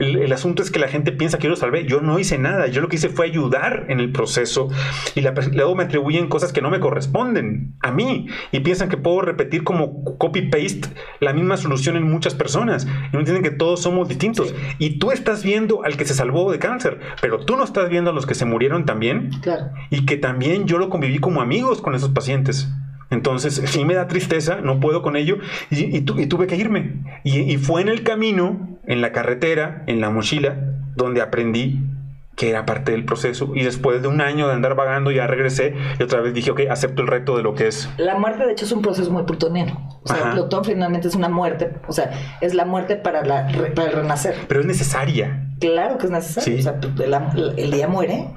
[0.00, 1.84] El, el asunto es que la gente piensa que yo lo salvé.
[1.86, 2.66] Yo no hice nada.
[2.66, 4.68] Yo lo que hice fue ayudar en el proceso
[5.14, 8.96] y la- luego me atribuyen cosas que no me corresponden a mí y piensan que
[8.96, 10.88] puedo repetir como copy-paste
[11.20, 14.54] la misma solución en muchas personas y no entienden que todos somos distintos.
[14.78, 18.10] Y tú estás viendo al que se salvó de cáncer, pero tú no estás viendo
[18.10, 19.66] a los que se murieron también Claro.
[19.90, 22.68] y que también yo lo conviví como amigos con esos pacientes.
[23.12, 25.38] Entonces, sí me da tristeza, no puedo con ello
[25.70, 26.94] y, y tu- y tuve que irme.
[27.22, 30.56] Y, y fue en el camino, en la carretera, en la mochila,
[30.96, 31.78] donde aprendí
[32.34, 33.52] que era parte del proceso.
[33.54, 36.62] Y después de un año de andar vagando, ya regresé y otra vez dije, ok,
[36.70, 37.88] acepto el reto de lo que es.
[37.98, 40.00] La muerte, de hecho, es un proceso muy plutoniano.
[40.02, 40.32] O sea, Ajá.
[40.32, 41.70] Plutón finalmente es una muerte.
[41.86, 44.34] O sea, es la muerte para, la, para el renacer.
[44.48, 45.50] Pero es necesaria.
[45.62, 46.54] Claro que es necesario.
[46.54, 46.60] Sí.
[46.60, 48.28] O sea, la- el día muere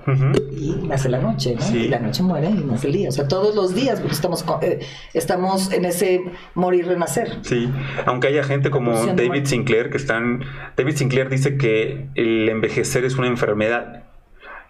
[0.51, 1.61] y nace la noche, ¿no?
[1.61, 1.77] Sí.
[1.77, 3.09] Y la noche muere y nace el día.
[3.09, 4.79] O sea, todos los días porque estamos, eh,
[5.13, 7.39] estamos en ese morir-renacer.
[7.41, 7.69] Sí,
[8.05, 9.45] aunque haya gente como David.
[9.45, 10.43] Sinclair que están.
[10.77, 14.04] David Sinclair dice que el envejecer es una enfermedad.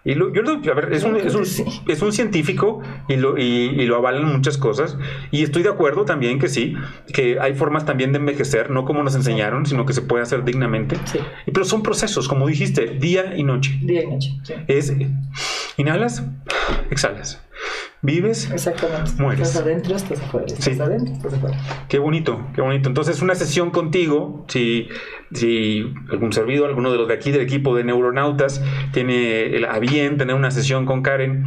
[0.06, 1.64] Y lo- yo lo, a ver, es un, creo es un- que sí.
[1.88, 4.96] es un científico y lo, y, y lo avalan muchas cosas.
[5.32, 6.74] Y estoy de acuerdo también que sí,
[7.12, 10.44] que hay formas también de envejecer, no como nos enseñaron, sino que se puede hacer
[10.44, 10.96] dignamente.
[11.06, 11.18] Sí.
[11.52, 13.78] Pero son procesos, como dijiste, día y noche.
[13.82, 14.34] Día y noche.
[14.44, 14.54] Sí.
[14.68, 14.94] Es
[15.76, 16.24] inhalas,
[16.90, 17.42] exhalas.
[18.02, 19.10] Vives, Exactamente.
[19.18, 19.48] Mueres.
[19.48, 20.46] Estás adentro, estás afuera.
[20.46, 20.80] Estás Sí.
[20.80, 21.56] adentro, estás afuera.
[21.88, 22.88] Qué bonito, qué bonito.
[22.88, 24.88] Entonces, una sesión contigo, si,
[25.32, 29.78] si algún servidor, alguno de los de aquí del equipo de Neuronautas tiene el, a
[29.80, 31.44] bien tener una sesión con Karen,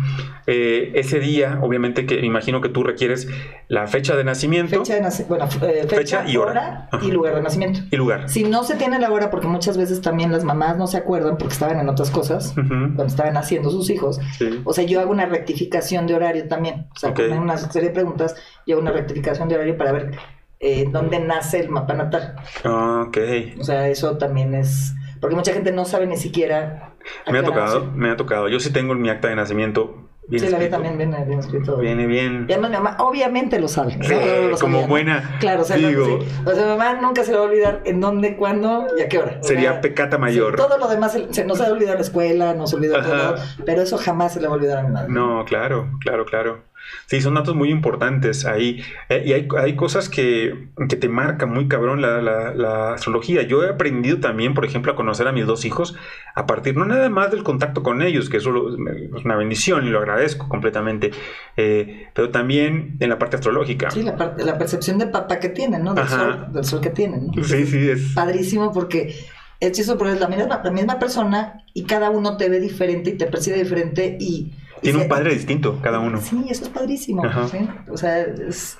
[0.48, 3.28] eh, ese día, obviamente que me imagino que tú requieres
[3.68, 5.46] la fecha de nacimiento Fecha de nacimiento.
[5.48, 6.90] Bueno, eh, fecha, Fecha y hora.
[7.04, 7.82] y lugar de nacimiento.
[7.92, 8.28] y lugar.
[8.28, 11.38] Si no se tiene la hora, porque muchas veces también las mamás no se acuerdan
[11.38, 14.20] porque estaban en otras cosas, cuando estaban haciendo sus hijos.
[14.38, 14.62] Sí.
[14.66, 16.88] O sea, yo hago una rectificación de horario también.
[16.96, 17.22] O sea, Ok.
[17.30, 18.36] con una serie de preguntas,
[18.70, 20.12] hago una rectificación de horario para ver
[20.60, 22.36] eh, dónde nace el mapa natal.
[22.66, 23.18] Ok.
[23.60, 24.94] O sea, eso también es.
[25.22, 26.94] Porque mucha gente no sabe ni siquiera.
[27.32, 27.92] Me ha tocado, nació.
[27.94, 28.48] me ha tocado.
[28.50, 30.10] Yo sí tengo en mi acta de nacimiento.
[30.30, 30.76] Bien Sí, la escrito.
[30.76, 31.78] también viene bien escrito.
[31.78, 32.46] Viene bien.
[32.48, 33.94] Y además mi mamá obviamente lo sabe.
[34.02, 34.88] Sí, No, lo como sabía, ¿no?
[34.88, 36.06] buena, Claro, o sea, no, digo.
[36.06, 36.28] sí.
[36.46, 39.10] O sea, mi mamá nunca se le va a olvidar en dónde, cuándo y a
[39.10, 39.38] qué hora.
[39.42, 40.52] Sería pecata mayor.
[40.52, 42.76] sí, todo lo demás se, se- no se va a olvidar la escuela, no se
[42.76, 45.10] olvida todo, pero eso jamás se le va a olvidar a mi madre.
[45.12, 46.64] No, claro, claro, claro.
[47.06, 48.82] Sí, son datos muy importantes ahí.
[49.10, 53.42] Eh, y hay, hay cosas que, que te marcan muy cabrón la, la- la astrología.
[53.44, 55.96] Yo he aprendido también, por ejemplo, a conocer a mis dos hijos
[56.36, 59.90] a partir no nada más del contacto con ellos, que eso es una bendición y
[59.90, 61.12] lo agradezco completamente,
[61.58, 63.90] eh, pero también en la parte astrológica.
[63.92, 65.94] Sí, la, parte, la percepción de papá que tienen, ¿no?
[65.94, 67.28] Del, sol, del sol que tienen.
[67.36, 67.44] ¿no?
[67.44, 68.14] Sí, sí, es.
[68.14, 69.16] Padrísimo porque
[69.60, 73.10] es chistoso porque es la misma, la misma persona y cada uno te ve diferente
[73.10, 74.54] y te percibe diferente y...
[74.82, 76.20] Tiene un padre distinto cada uno.
[76.22, 77.24] Sí, eso es padrísimo.
[77.52, 77.68] ¿sí?
[77.92, 78.78] O sea, es-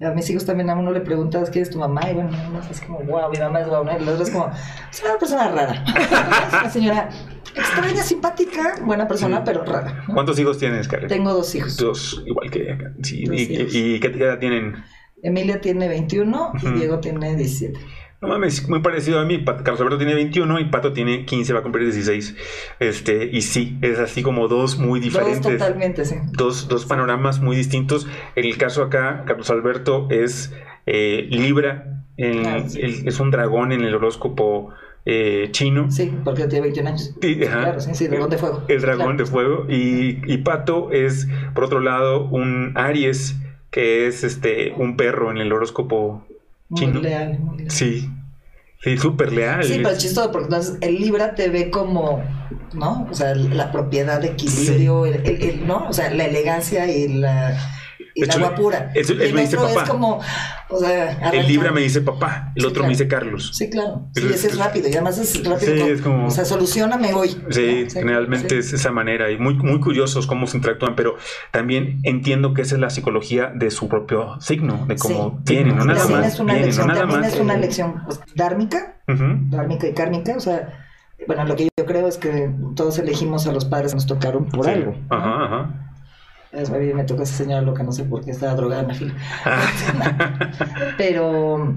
[0.00, 2.60] a mis hijos también a uno le preguntas quién es tu mamá y bueno, uno
[2.70, 3.90] es como, wow, mi mamá es guau, ¿no?
[3.92, 4.48] y el otro es como,
[4.92, 5.84] es una persona rara.
[6.46, 7.08] es una señora
[7.56, 9.42] extraña, simpática, buena persona, Sí.
[9.46, 10.04] pero rara.
[10.06, 10.14] ¿no?
[10.14, 11.08] ¿Cuántos hijos tienes, Karen?
[11.08, 11.76] Tengo dos hijos.
[11.76, 12.92] Dos, igual que acá.
[13.02, 13.74] Sí, Dos y, hijos.
[13.74, 14.76] y- y qué edad tienen?
[15.20, 16.68] Emilia tiene 21 Ujú.
[16.68, 17.80] y Diego tiene 17.
[18.20, 19.44] No mames, muy parecido a mí.
[19.44, 22.34] Carlos Alberto tiene 21 y Pato tiene 15, va a cumplir 16.
[22.80, 25.42] Este, y sí, es así como dos muy Dos diferentes.
[25.42, 26.16] totalmente, sí.
[26.32, 28.08] Dos, dos panoramas muy distintos.
[28.34, 30.52] En el caso acá, Carlos Alberto es
[30.86, 32.80] eh, Libra, en- Ah, sí.
[32.80, 34.70] el- es un dragón en el horóscopo
[35.10, 35.90] eh, chino.
[35.90, 37.14] Sí, porque tiene 21 años.
[37.22, 37.36] Sí.
[37.38, 38.62] Claro, sí, sí, dragón de fuego.
[38.68, 39.18] El dragón Claro.
[39.18, 39.66] de fuego.
[39.68, 43.36] Y, y Pato es, por otro lado, un Aries,
[43.70, 46.26] que es este un perro en el horóscopo
[46.68, 47.00] Muy chino.
[47.00, 47.70] leal, muy leal.
[47.70, 48.08] Sí,
[48.82, 49.64] sí, súper leal.
[49.64, 52.22] Sí, pero es chistoso porque entonces el Libra te ve como,
[52.74, 53.06] ¿no?
[53.10, 55.88] O sea, la propiedad de equilibrio, el, el- el- ¿no?
[55.88, 57.56] O sea, la elegancia y la,
[58.20, 58.90] la hecho, guapura.
[58.94, 59.82] eso- y el me dice otro papá.
[59.84, 60.20] es como,
[60.70, 61.46] o sea, El.
[61.46, 62.90] Libra me dice papá, el Sí, otro me claro.
[62.90, 63.50] dice Carlos.
[63.54, 64.08] Sí, claro.
[64.14, 65.72] Sí, ese es- rápido y además es rápido.
[65.72, 67.28] Sí, como- es como- O sea, solucioname hoy.
[67.50, 67.90] Sí, ¿no?
[67.90, 71.16] generalmente es esa manera y muy, muy curiosos cómo se interactúan, pero
[71.52, 75.54] también entiendo que esa es la psicología de su propio signo, de cómo Sí.
[75.54, 76.26] vienen, no nada más.
[76.34, 77.34] es una vienen, lección, no nada también más.
[77.34, 79.24] es una lección pues, dármica, Ujú.
[79.50, 80.84] dármica y kármica, o sea,
[81.26, 84.46] bueno, lo que yo creo es que todos elegimos a los padres que nos tocaron
[84.48, 84.94] por algo.
[85.10, 85.87] Ajá, ajá.
[86.52, 89.14] Mí me tocó esa señora loca, no sé por qué estaba drogada en la fila.
[90.96, 91.74] Pero,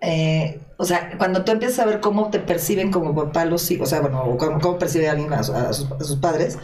[0.00, 3.88] eh, o sea, cuando tú empiezas a ver cómo te perciben como papá los hijos,
[3.88, 6.58] o sea, bueno, o cómo, cómo percibe alguien a, su- a sus, a sus padres,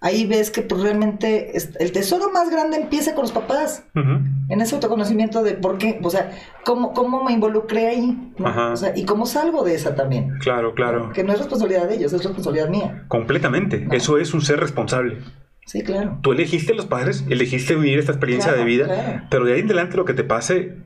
[0.00, 4.60] ahí ves que pues, realmente es- el tesoro más grande empieza con los papás, en
[4.60, 6.32] ese autoconocimiento de por qué, o sea,
[6.64, 8.72] cómo, cómo me involucré ahí, ¿no?
[8.72, 10.36] O sea, y cómo salgo de esa también.
[10.40, 11.12] Claro, claro.
[11.12, 13.04] Que no es responsabilidad de ellos, es responsabilidad mía.
[13.08, 13.78] Completamente.
[13.80, 13.94] No.
[13.94, 15.18] Eso es un ser responsable.
[15.66, 16.18] Sí, claro.
[16.22, 19.22] Tú elegiste a los padres, elegiste vivir esta experiencia Claro, de vida, claro.
[19.30, 20.76] pero de ahí en adelante lo que te pase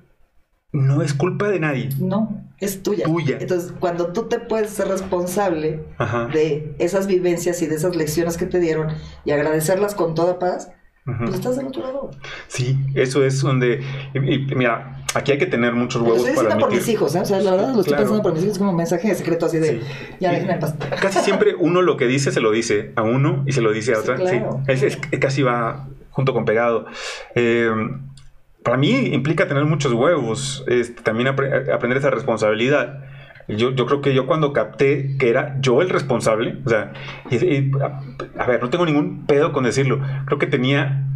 [0.73, 1.89] no es culpa de nadie.
[1.99, 3.05] No, es tuya.
[3.07, 3.39] Tuya.
[3.41, 6.27] Entonces, cuando tú te puedes ser responsable Ajá.
[6.27, 8.89] de esas vivencias y de esas lecciones que te dieron
[9.25, 10.71] y agradecerlas con toda paz,
[11.05, 12.11] pues estás del otro lado.
[12.49, 13.81] Sí, eso es donde.
[14.13, 16.87] y- y mira, aquí hay que tener muchos huevos estoy para diciendo por admitir.
[16.87, 17.21] mis hijos, ¿eh?
[17.21, 18.03] O sea, la verdad lo estoy Claro.
[18.03, 19.81] pensando por mis hijos como un mensaje secreto así de Sí.
[20.21, 20.75] ya déjenme en paz.
[21.03, 23.93] Casi siempre uno lo que dice se lo dice a uno y se lo dice
[23.93, 24.17] a Sí, otra.
[24.17, 24.61] claro.
[24.67, 26.87] Sí, es, es- casi va junto con pegado.
[27.35, 27.71] Eh,
[28.63, 33.05] para mí implica tener muchos huevos, este, también apre- aprender esa responsabilidad.
[33.49, 36.93] Yo, yo creo que yo cuando capté que era yo el responsable, o sea,
[37.31, 41.07] y- y- a, a ver, no tengo ningún pedo con decirlo, creo que tenía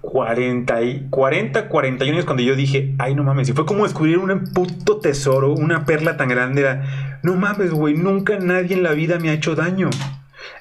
[0.00, 4.18] 40, y, 40, 41 años cuando yo dije, ay no mames, y fue como descubrir
[4.18, 8.92] un puto tesoro, una perla tan grande, era, no mames, güey, nunca nadie en la
[8.92, 9.90] vida me ha hecho daño.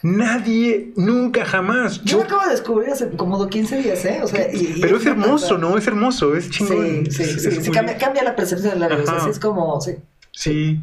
[0.04, 2.04] Nadie, nunca, jamás.
[2.04, 4.20] Yo lo acabo de descubrir hace como 15 días, ¿eh?
[4.24, 5.78] O sea, y, y pero es hermoso, ¿no?
[5.78, 7.06] Es hermoso, es chingón.
[7.06, 7.48] Sí, sí, Es- sí.
[7.50, 9.04] es sí, muy- cambia, cambia la percepción de la vida.
[9.16, 9.96] o sea, es como, sí.
[10.32, 10.80] Sí,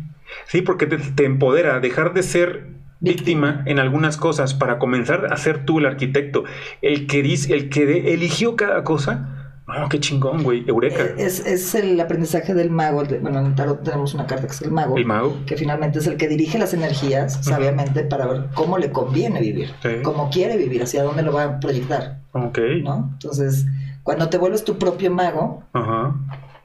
[0.47, 2.67] sí, porque te, te empodera dejar de ser
[3.01, 6.45] víctima en algunas cosas para comenzar a ser tú el arquitecto,
[6.83, 9.35] el que dice, el que eligió cada cosa.
[9.69, 11.03] No, qué chingón, güey, eureka.
[11.05, 13.05] Eh, Es, es el aprendizaje del mago.
[13.21, 14.97] bueno, en tarot tenemos una carta que es el mago.
[14.97, 15.37] El mago.
[15.47, 19.71] Que finalmente es el que dirige las energías sabiamente para ver cómo le conviene vivir,
[20.03, 22.59] cómo quiere vivir, hacia dónde lo va a proyectar, Ok.
[22.83, 23.11] ¿no?
[23.13, 23.67] Entonces,
[24.03, 26.15] cuando te vuelves tu propio mago, Ajá.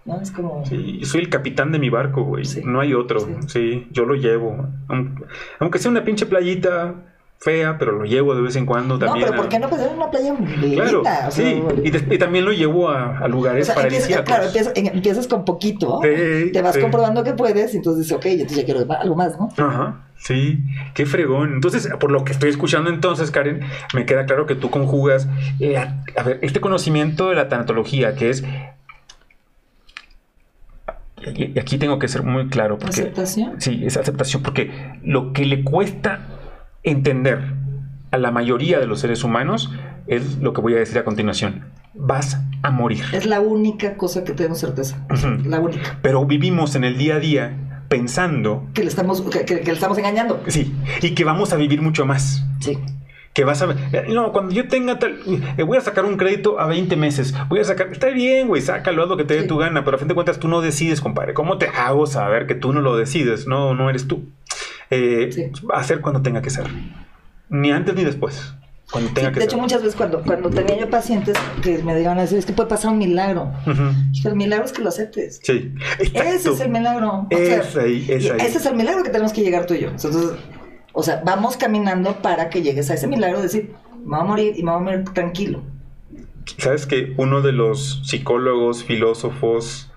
[0.06, 0.20] ¿No?
[0.22, 0.66] Es como...
[0.66, 2.46] Sí, soy el capitán de mi barco, güey.
[2.46, 2.62] Sí.
[2.66, 3.20] No hay otro.
[3.22, 3.34] Sí.
[3.48, 3.88] Sí.
[3.92, 4.68] yo lo llevo.
[4.88, 5.26] Aun-
[5.60, 6.96] Aunque sea una pinche playita
[7.40, 9.26] fea, pero lo llevo de vez en cuando No, también.
[9.28, 10.76] pero a- ¿por qué no pasar en una playa bonita?
[10.84, 11.62] Claro, O sea, sí.
[11.84, 14.46] Y, y también lo llevo a, a o lugares sea, empiezas, claro,
[14.94, 18.64] empiezas, con poquito, Sí, te vas comprobando que puedes, y entonces dices, ok, entonces ya
[18.66, 19.50] quiero algo más, ¿no?
[19.58, 20.64] Ajá, sí,
[20.94, 21.52] qué fregón.
[21.56, 23.60] Entonces, por lo que estoy escuchando entonces, Karen,
[23.94, 25.28] me queda claro que tú conjugas,
[25.60, 28.46] eh, a, a ver, este conocimiento de la tanatología, que es...
[31.36, 33.02] Y aquí tengo que ser muy claro, porque...
[33.02, 33.54] ¿Aceptación?
[33.60, 34.72] Sí, es aceptación, porque
[35.04, 36.20] lo que le cuesta
[36.84, 37.42] entender
[38.12, 39.72] a la mayoría de los seres humanos
[40.08, 41.66] es lo que voy a decir a continuación.
[41.96, 43.04] Vas a morir.
[43.14, 45.06] Es la única cosa que tenemos certeza.
[45.46, 46.00] La única.
[46.02, 49.74] Pero vivimos en el día a día pensando, Que le estamos, que, que- que le
[49.74, 50.42] estamos engañando.
[50.48, 52.44] sí, y que vamos a vivir mucho más.
[52.60, 52.78] Sí.
[53.34, 55.20] Que vas a ver, no, cuando yo tenga tal,
[55.58, 58.62] eh, voy a sacar un crédito a 20 meses, voy a sacar, está bien, güey,
[58.62, 59.48] sácalo, haz lo que te dé Sí.
[59.48, 61.34] tu gana, pero a fin de cuentas tú no decides, compadre.
[61.34, 63.48] ¿Cómo te hago saber que tú no lo decides?
[63.48, 64.24] No, no eres tú.
[64.92, 65.52] Eh, Sí.
[65.84, 66.66] Ser cuando tenga que ser.
[67.50, 68.54] Ni antes ni después.
[68.92, 69.50] Cuando tenga Sí, que de ser.
[69.54, 72.70] hecho, muchas veces cuando, cuando tenía yo pacientes que me digan así, es que puede
[72.70, 73.52] pasar un milagro.
[73.66, 73.82] Ujú.
[74.12, 75.40] Dije, el milagro es que lo aceptes.
[75.42, 75.74] Sí.
[76.00, 76.54] Ese Exacto.
[76.54, 77.10] es el milagro.
[77.12, 78.38] O Es sea, ahí, es ahí.
[78.42, 79.88] Ese es el milagro que tenemos que llegar tú y yo.
[79.90, 80.32] Entonces,
[80.94, 83.74] o sea, vamos caminando para que llegues a ese milagro, decir,
[84.06, 85.62] me voy a morir y me voy a morir tranquilo.
[86.58, 89.90] Sabes que uno de los psicólogos, filósofos,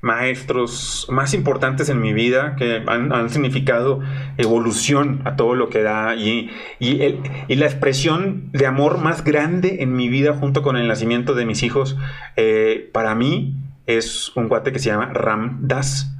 [0.00, 4.00] maestros más importantes en mi vida, que han, significado
[4.36, 9.24] evolución a todo lo que da y, y, el- y la expresión de amor más
[9.24, 11.96] grande en mi vida junto con el nacimiento de mis hijos,
[12.36, 13.56] eh, para mí
[13.86, 16.14] es un guate que se llama Ram Dass.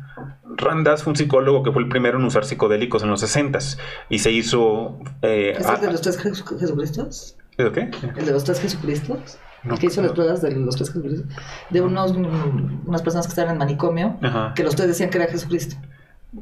[0.59, 3.59] Ram Dass fue un psicólogo que fue el primero en usar psicodélicos en los 60
[4.11, 4.99] y se hizo...
[5.23, 7.37] eh, ¿Es el de los tres Jesu- Jesucristos?
[7.57, 7.91] ¿El qué?
[8.17, 9.39] ¿El de los tres Jesucristos?
[9.65, 10.07] No, ¿El que hizo no.
[10.09, 11.27] las pruebas de los tres Jesucristos?
[11.71, 14.53] De unos, unas personas que estaban en manicomio, Ajá.
[14.55, 15.77] que los tres decían que era Jesucristo.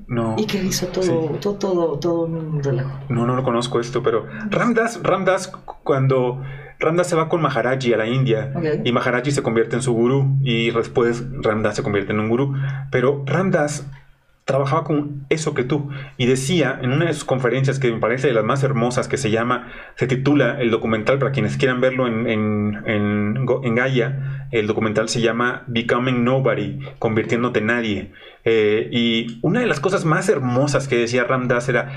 [0.08, 0.34] No.
[0.36, 1.38] Y que hizo todo, Sí.
[1.40, 2.98] todo, todo, todo un relajo.
[3.08, 5.46] No, no lo conozco esto, pero Ramdas, Ramdas
[5.84, 6.42] cuando
[6.80, 8.64] Ramdas se va con Maharaji a la India Ok.
[8.84, 12.52] y Maharaji se convierte en su gurú y después Ramdas se convierte en un gurú,
[12.90, 13.86] pero Ramdas
[14.46, 18.28] trabajaba con eso que tú y decía en una de sus conferencias que me parece
[18.28, 22.06] de las más hermosas que se llama, se titula el documental para quienes quieran verlo
[22.06, 28.12] en, en, en, en Gaia, el documental se llama Becoming Nobody, convirtiéndote en nadie.
[28.44, 31.90] Eh, y una de las cosas más hermosas que decía Ramdas era,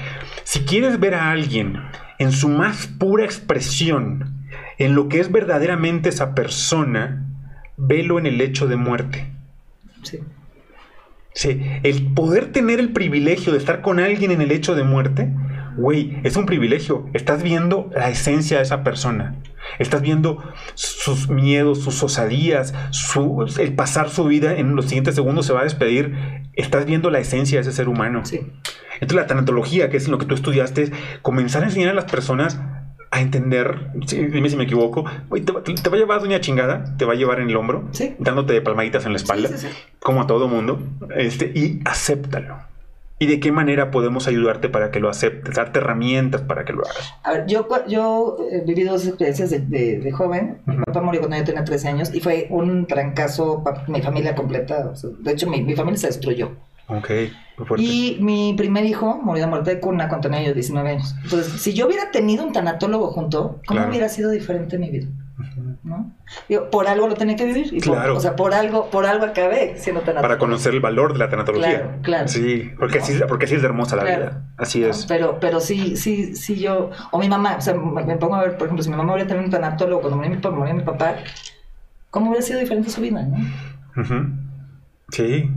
[0.43, 1.79] si quieres ver a alguien
[2.17, 4.47] en su más pura expresión,
[4.79, 7.27] en lo que es verdaderamente esa persona,
[7.77, 9.31] velo en el hecho de muerte.
[10.01, 10.17] Sí.
[11.33, 15.31] Sí, el poder tener el privilegio de estar con alguien en el hecho de muerte,
[15.77, 17.09] güey, es un privilegio.
[17.13, 19.35] Estás viendo la esencia de esa persona.
[19.77, 25.45] Estás viendo sus miedos, sus osadías, su, el pasar su vida en los siguientes segundos
[25.45, 26.15] se va a despedir.
[26.53, 28.25] Estás viendo la esencia de ese ser humano.
[28.25, 28.41] Sí.
[28.95, 32.05] Entonces la tanatología, que es lo que tú estudiaste, es comenzar a enseñar a las
[32.11, 32.59] personas
[33.11, 36.39] a entender, sí, dime si me equivoco, güey, te, va- te va a llevar doña
[36.41, 38.15] chingada, te va a llevar en el hombro, Sí.
[38.19, 39.67] dándote palmaditas en la espalda, Sí,
[39.99, 40.79] como a todo mundo,
[41.15, 42.57] este, y acéptalo.
[43.21, 45.53] ¿Y de qué manera podemos ayudarte para que lo aceptes?
[45.55, 47.13] Darte herramientas para que lo hagas.
[47.23, 49.59] A ver, yo, yo he vivido dos experiencias de,
[49.99, 50.59] de, joven.
[50.65, 54.35] Mi papá murió cuando yo tenía 13 años y fue un trancazo para mi familia
[54.35, 54.93] completa.
[55.19, 56.51] de hecho, mi, mi, familia se destruyó.
[56.89, 57.11] Ok,
[57.77, 61.15] Y mi primer hijo murió de muerte de cuna cuando tenía yo 19 años.
[61.23, 65.07] Entonces, si yo hubiera tenido un tanatólogo junto, ¿cómo hubiera sido diferente mi vida?
[65.83, 66.11] ¿no?
[66.71, 67.73] por algo lo tenía que vivir.
[67.73, 68.17] Y claro.
[68.17, 70.27] o sea, por algo, por algo acabé siendo tanatólogo.
[70.27, 71.79] Para conocer el valor de la tanatología.
[71.79, 72.27] Claro, claro.
[72.27, 74.43] Sí, porque, así, porque así es hermosa la vida.
[74.57, 75.05] Así es.
[75.05, 78.57] Pero, pero sí, sí, sí yo, o mi mamá, o sea, me pongo a ver,
[78.57, 80.83] por ejemplo, si mi mamá hubiera tenido un tanatólogo cuando murió mi, papá, murió mi
[80.83, 81.15] papá,
[82.09, 83.37] ¿cómo hubiera sido diferente su vida, no?
[85.11, 85.49] Sí.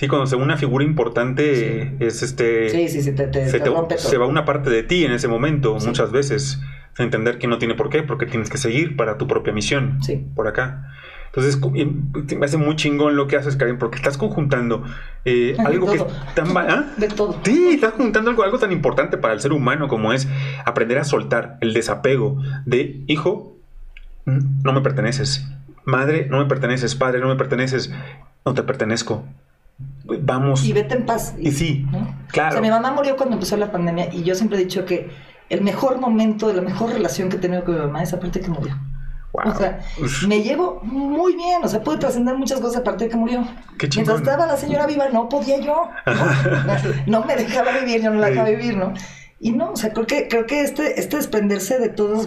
[0.00, 2.70] Sí, cuando se una figura importante es este...
[2.70, 5.12] Sí, sí, sí, te, te, se, te rompe se va una parte de ti en
[5.12, 6.58] ese momento, muchas veces
[6.96, 10.26] entender que no tiene por qué, porque tienes que seguir para tu propia misión sí.
[10.34, 10.90] por acá.
[11.26, 11.60] Entonces,
[12.34, 14.84] me hace muy chingón lo que haces, Karen, porque estás conjuntando
[15.26, 16.56] eh, algo que es tan...
[16.56, 16.94] ¿ah?
[16.96, 17.38] De todo.
[17.44, 20.26] Sí, estás juntando algo, algo tan importante para el ser humano como es
[20.64, 23.54] aprender a soltar el desapego de, hijo,
[24.24, 25.46] no me perteneces.
[25.84, 26.94] Madre, no me perteneces.
[26.94, 27.92] Padre, no me perteneces.
[28.46, 29.26] No te pertenezco.
[30.04, 30.64] Vamos.
[30.64, 31.34] Y vete en paz.
[31.38, 31.86] Y, sí,
[32.28, 32.50] claro.
[32.50, 35.10] O sea, mi mamá murió cuando empezó la pandemia y yo siempre he dicho que
[35.48, 38.48] el mejor momento, la mejor relación que he tenido con mi mamá es aparte que
[38.48, 38.76] murió.
[39.32, 39.80] O sea,
[40.26, 43.46] me llevo muy bien, o sea, pude trascender muchas cosas aparte de que murió.
[43.78, 45.88] Qué Mientras estaba la señora viva, no podía yo.
[47.06, 48.92] No, me dejaba vivir, yo no la dejaba vivir, ¿no?
[49.38, 52.26] Y no, o sea, creo que, creo que este, este desprenderse de todo,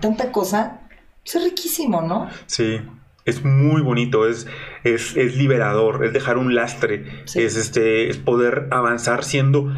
[0.00, 0.80] tanta cosa,
[1.22, 2.28] pues es riquísimo, ¿no?
[2.46, 2.80] Sí.
[3.24, 4.46] Es muy bonito, es,
[4.82, 7.04] es, es liberador, es dejar un lastre,
[7.34, 9.70] es, este, es poder avanzar siendo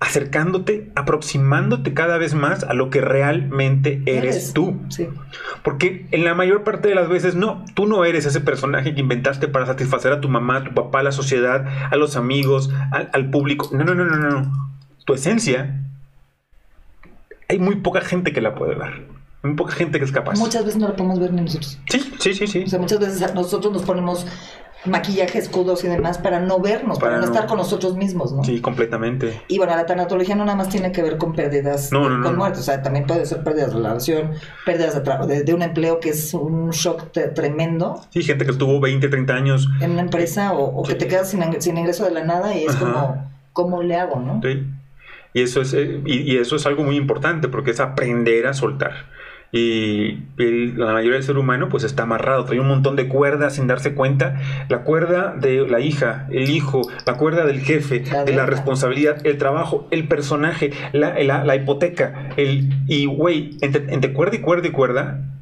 [0.00, 4.80] acercándote, aproximándote cada vez más a lo que realmente eres, tú.
[4.90, 5.08] Sí.
[5.64, 9.00] Porque en la mayor parte de las veces no, tú no eres ese personaje que
[9.00, 12.70] inventaste para satisfacer a tu mamá, a tu papá, a la sociedad, a los amigos,
[13.12, 13.70] al, público.
[13.72, 14.72] No, no, no, no, no.
[15.04, 15.84] Tu esencia,
[17.48, 19.17] hay muy poca gente que la puede ver.
[19.42, 20.36] Muy poca gente que es capaz.
[20.38, 21.78] Muchas veces no la podemos ver ni nosotros.
[21.88, 22.64] Sí, sí, sí, sí.
[22.64, 24.26] O sea, muchas veces nosotros nos ponemos
[24.84, 28.44] maquillaje, escudos y demás para no vernos, para, no, estar con nosotros mismos, ¿no?
[28.44, 29.42] Sí, completamente.
[29.48, 32.62] Y bueno, la tanatología no nada más tiene que ver con pérdidas, con muertes, o
[32.62, 34.32] sea, también puede ser pérdidas de relación,
[34.64, 38.00] pérdidas de, de, un empleo que es un shock tremendo.
[38.10, 39.68] Sí, gente que estuvo 20, 30 años.
[39.80, 43.30] En una empresa o, que te quedas sin, ingreso de la nada y es como,
[43.52, 44.40] ¿cómo le hago, no?
[44.42, 44.64] Sí.
[45.34, 49.17] Y eso, es, eh, y eso es algo muy importante porque es aprender a soltar
[49.50, 53.66] y la mayoría del ser humano pues está amarrado, trae un montón de cuerdas sin
[53.66, 58.46] darse cuenta, la cuerda de la hija, el hijo, la cuerda del jefe, de la
[58.46, 64.40] responsabilidad, el trabajo, el personaje, la, la, hipoteca, el y güey, entre, entre cuerda y
[64.40, 65.37] cuerda y cuerda,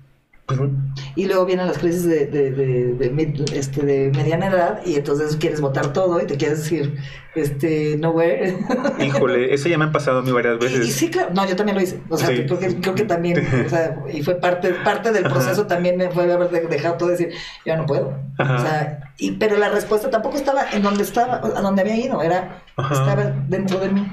[1.17, 5.61] y luego vienen las crisis de, de, de, este, de mediana edad y entonces quieres
[5.61, 6.97] votar todo y te quieres decir,
[7.35, 8.57] este, nowhere.
[9.01, 10.87] Híjole, eso ya me ha pasado a mí varias veces.
[10.87, 12.01] Y, sí, claro, no, yo también lo hice.
[12.09, 15.67] O sea, creo, que, creo que también, o sea, y fue parte, parte del proceso
[15.67, 17.31] también fue haber dejado todo decir,
[17.65, 18.15] yo no puedo.
[18.39, 22.23] O sea, y, pero la respuesta tampoco estaba en donde estaba, a donde había ido,
[22.23, 24.07] era, estaba dentro de mí.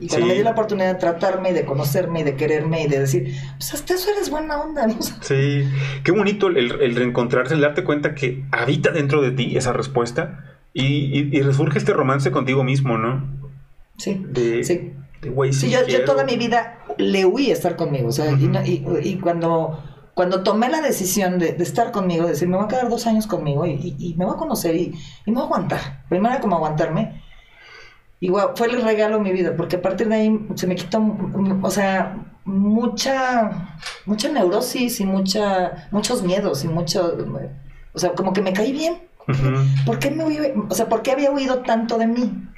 [0.00, 2.88] Y cuando me dio la oportunidad de tratarme y de conocerme y de quererme y
[2.88, 4.88] de decir, pues hasta eso eres buena onda.
[5.20, 5.68] Sí,
[6.02, 11.40] qué bonito el, reencontrarse, el darte cuenta que habita dentro de ti esa respuesta y,
[11.42, 13.28] resurge este romance contigo mismo, ¿no?
[13.98, 14.24] Sí,
[14.62, 14.92] sí.
[15.52, 19.82] sí, yo, toda mi vida le huí a estar conmigo, o sea, y, cuando
[20.14, 23.26] cuando tomé la decisión de, estar conmigo, de decir, me voy a quedar dos años
[23.26, 24.94] conmigo y, me voy a conocer y,
[25.26, 26.04] me voy a aguantar.
[26.08, 27.22] Primero era como aguantarme
[28.20, 31.00] igual fue el regalo de mi vida, porque a partir de ahí se me quitó,
[31.62, 37.16] o sea, mucha, mucha neurosis y mucha, muchos miedos y mucho,
[37.92, 39.10] o sea, como que me caí bien.
[39.86, 42.48] ¿Por qué me o sea, ¿por qué había huido tanto de mí?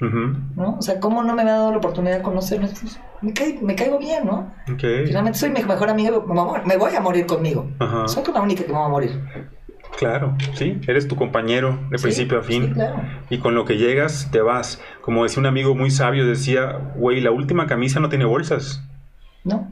[0.55, 0.77] ¿No?
[0.79, 2.69] O sea, ¿cómo no me había dado la oportunidad de conocerme?
[3.21, 4.51] Me, me caigo bien, ¿no?
[5.05, 6.11] Finalmente soy mi mejor amiga,
[6.65, 7.67] me voy a morir conmigo.
[8.07, 9.23] Soy la única que me va a morir.
[9.97, 12.75] Claro, sí, eres tu compañero de principio a fin.
[13.29, 14.81] Y con lo que llegas, te vas.
[15.01, 18.81] Como decía un amigo muy sabio, decía, güey, la última camisa no tiene bolsas.
[19.43, 19.71] No.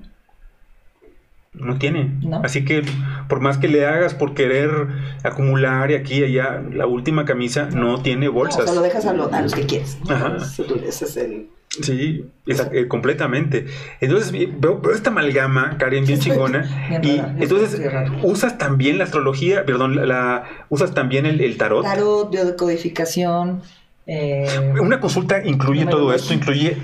[1.54, 2.20] No tiene.
[2.44, 2.84] Así que
[3.28, 4.88] por más que le hagas por querer
[5.24, 8.68] acumular y aquí y allá, la última camisa no, tiene bolsas.
[8.68, 9.98] No, o lo dejas a, los que quieres.
[10.08, 10.38] Ajá.
[10.38, 13.66] Ese es el Sí, eh, completamente.
[14.02, 17.00] Entonces veo, esta amalgama, Karen, bien chingona.
[17.02, 17.82] y entonces
[18.24, 21.84] usas también la astrología, perdón, la, usas también el, tarot.
[21.84, 23.62] Tarot, biodecodificación.
[24.06, 26.78] Eh, Una consulta incluye todo esto, incluye.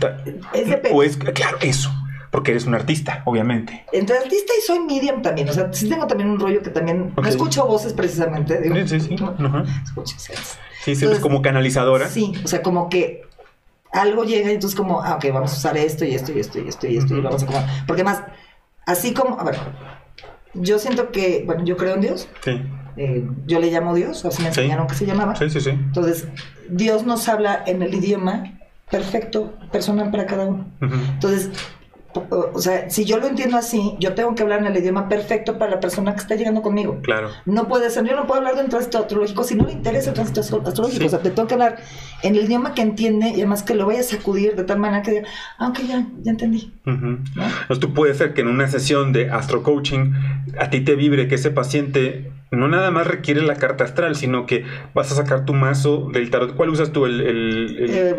[0.54, 1.92] Es claro, eso.
[2.32, 3.86] Porque eres un artista, obviamente.
[3.92, 5.50] Entre artista y soy medium también.
[5.50, 7.14] O sea, sí tengo también un rollo que también.
[7.16, 8.62] No escucho voces precisamente.
[8.88, 10.34] sí, sí, sí.
[10.84, 12.08] Sí, sí, es como canalizadora.
[12.08, 13.27] Sí, o sea, como que
[13.92, 16.60] algo llega y entonces como, ah, ok, vamos a usar esto y esto y esto
[16.60, 18.24] y esto y esto y vamos a como, porque más,
[18.86, 19.58] así como, a ver,
[20.54, 22.28] yo siento que, bueno, yo creo en Dios.
[22.44, 22.62] Sí.
[22.98, 25.36] Eh, yo le llamo Dios, así me enseñaron que se llamaba.
[25.36, 25.70] Sí, sí, sí.
[25.70, 26.28] Entonces,
[26.68, 28.58] Dios nos habla en el idioma
[28.90, 30.66] perfecto, personal para cada uno.
[30.82, 31.52] Entonces,
[32.30, 35.58] o sea, si yo lo entiendo así, yo tengo que hablar en el idioma perfecto
[35.58, 37.00] para la persona que está llegando conmigo.
[37.04, 37.30] Claro.
[37.46, 40.10] No puede ser, yo no puedo hablar de un tránsito astrológico si no le interesa
[40.10, 41.02] el tránsito astro- astrológico.
[41.02, 41.08] Sí.
[41.08, 41.78] O sea, te tengo que hablar
[42.24, 45.02] en el idioma que entiende y además que lo vaya a sacudir de tal manera
[45.04, 45.24] que diga,
[45.58, 46.74] ah, ok, ya, ya entendí.
[46.86, 46.96] Ujú.
[47.36, 47.44] ¿no?
[47.62, 50.14] Entonces tú puede ser que en una sesión de astro coaching
[50.60, 54.46] a ti te vibre que ese paciente no nada más requiere la carta astral, sino
[54.46, 56.56] que vas a sacar tu mazo del tarot.
[56.56, 57.06] ¿Cuál usas tú?
[57.06, 58.16] El, el, el, Eh,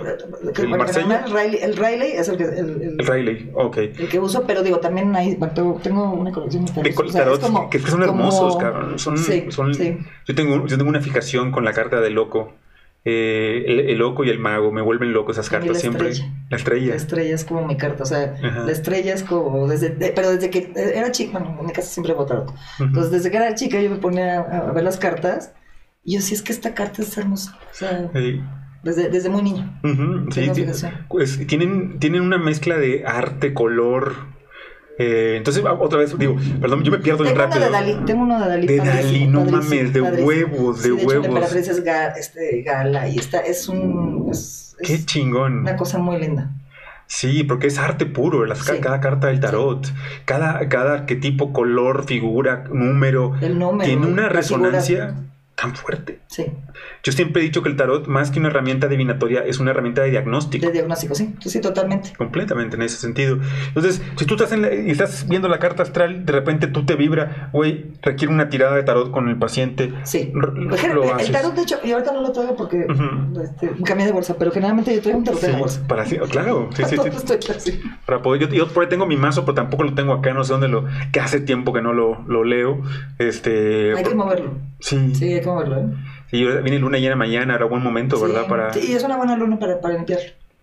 [0.59, 1.25] ¿El Marsella?
[1.27, 3.51] el Riley, el Riley es el que, el, Riley?
[3.55, 3.77] Ok.
[3.79, 5.39] el que uso, pero digo, también hay,
[5.83, 6.95] tengo, una colección de De tarots.
[6.97, 8.99] col- O sea, tarots como- que, que son como- hermosos, cabrón.
[8.99, 9.99] Son, Sí, son- sí.
[10.27, 12.55] Yo, tengo, yo tengo una fijación con la carta de loco.
[13.11, 16.11] Eh, el, el loco y el mago me vuelven loco esas cartas la siempre.
[16.11, 16.35] estrella.
[16.51, 16.89] La estrella.
[16.91, 18.65] La estrella es como mi carta, o sea, Ajá.
[18.67, 21.89] la estrella es como desde, de- pero desde que era chica, bueno, en mi casa
[21.89, 22.53] siempre he votado.
[22.79, 25.55] Entonces, desde que era chica yo me ponía a, a ver las cartas
[26.05, 28.43] y yo sí es que esta carta es hermosa, o sea, Sí.
[28.83, 29.81] desde, desde muy niño.
[30.33, 30.51] Sí,
[31.09, 34.15] pues, tienen, tienen una mezcla de arte, color.
[34.99, 37.67] Eh, entonces, otra vez, digo, perdón, yo me pierdo bien Tengo uno rápido.
[37.67, 38.67] de Dalí, tengo uno de Dalí.
[38.67, 40.27] De padrísimo, Dalí, no padrísimo, mames, de padrísimo.
[40.29, 41.41] huevos, de Sí, huevos.
[41.41, 41.69] La es
[42.19, 45.59] este, gala y está, es un, es, es Qué chingón.
[45.61, 46.51] una cosa muy linda.
[47.07, 48.81] Sí, porque es arte puro, las ca- Sí.
[48.81, 49.87] cada carta del tarot,
[50.27, 53.85] cada, cada arquetipo, color, figura, número, El número.
[53.87, 55.25] tiene una resonancia figura.
[55.61, 56.21] Tan fuerte.
[56.29, 56.47] Sí,
[57.03, 60.03] Yo siempre he dicho que el tarot, más que una herramienta divinatoria, es una herramienta
[60.03, 60.65] de diagnóstico.
[60.67, 62.13] de diagnóstico, sí, sí, sí, totalmente.
[62.17, 63.39] Completamente en ese sentido.
[63.69, 66.85] Entonces, si tú estás, en la- y estás viendo la carta astral, de repente tú
[66.87, 69.93] te vibra, güey, requiere una tirada de tarot con el paciente.
[70.05, 70.31] Sí.
[70.35, 70.73] Lo el
[71.13, 71.33] haces.
[71.33, 72.87] tarot, de hecho, y ahorita no lo traigo porque
[73.43, 75.87] este, cambié de bolsa, pero generalmente yo traigo un tarot Sí, la bolsa.
[75.89, 77.33] para así- claro, sí, sí, sí.
[77.33, 77.81] estoy.
[78.07, 80.45] Para poder, yo, yo por ahí tengo mi mazo, pero tampoco lo tengo acá, no
[80.45, 82.81] sé dónde lo, que hace tiempo que no lo, lo leo.
[83.19, 84.53] Este, Hay que moverlo.
[84.79, 85.48] sí, Sí, hay que
[85.79, 85.87] ¿eh?
[86.31, 88.47] sí, viene luna llena mañana, era buen momento, ¿verdad?
[88.49, 90.21] Para, sí, y es una buena luna para, para limpiar.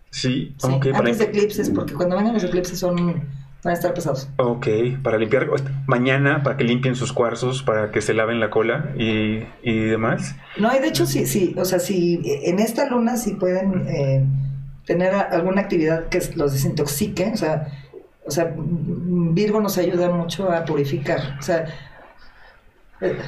[0.09, 3.23] sí, Sí, para, Antes de eclipses, porque cuando vengan los eclipses son
[3.63, 4.27] van a estar pesados.
[4.37, 4.67] ok,
[5.01, 5.49] para limpiar
[5.87, 10.35] mañana, para que limpien sus cuarzos, para que se laven la cola y, y demás.
[10.57, 14.23] No, y de hecho sí, sí, o sea, si en esta luna sí pueden eh,
[14.85, 17.67] tener a- alguna actividad que los desintoxique, o sea,
[18.27, 21.65] o sea, Virgo nos ayuda mucho a purificar, o sea,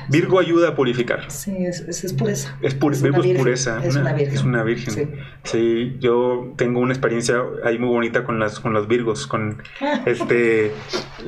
[0.09, 1.30] Virgo ayuda a purificar.
[1.30, 2.57] sí, es, es, es pureza.
[2.61, 3.84] Es, pu- Es Virgo es pureza.
[3.84, 4.34] es una virgen.
[4.36, 4.93] Es una virgen.
[4.93, 5.07] Sí.
[5.43, 5.97] Sí.
[5.99, 9.61] yo tengo una experiencia ahí muy bonita con las con los Virgos, con
[10.05, 10.72] este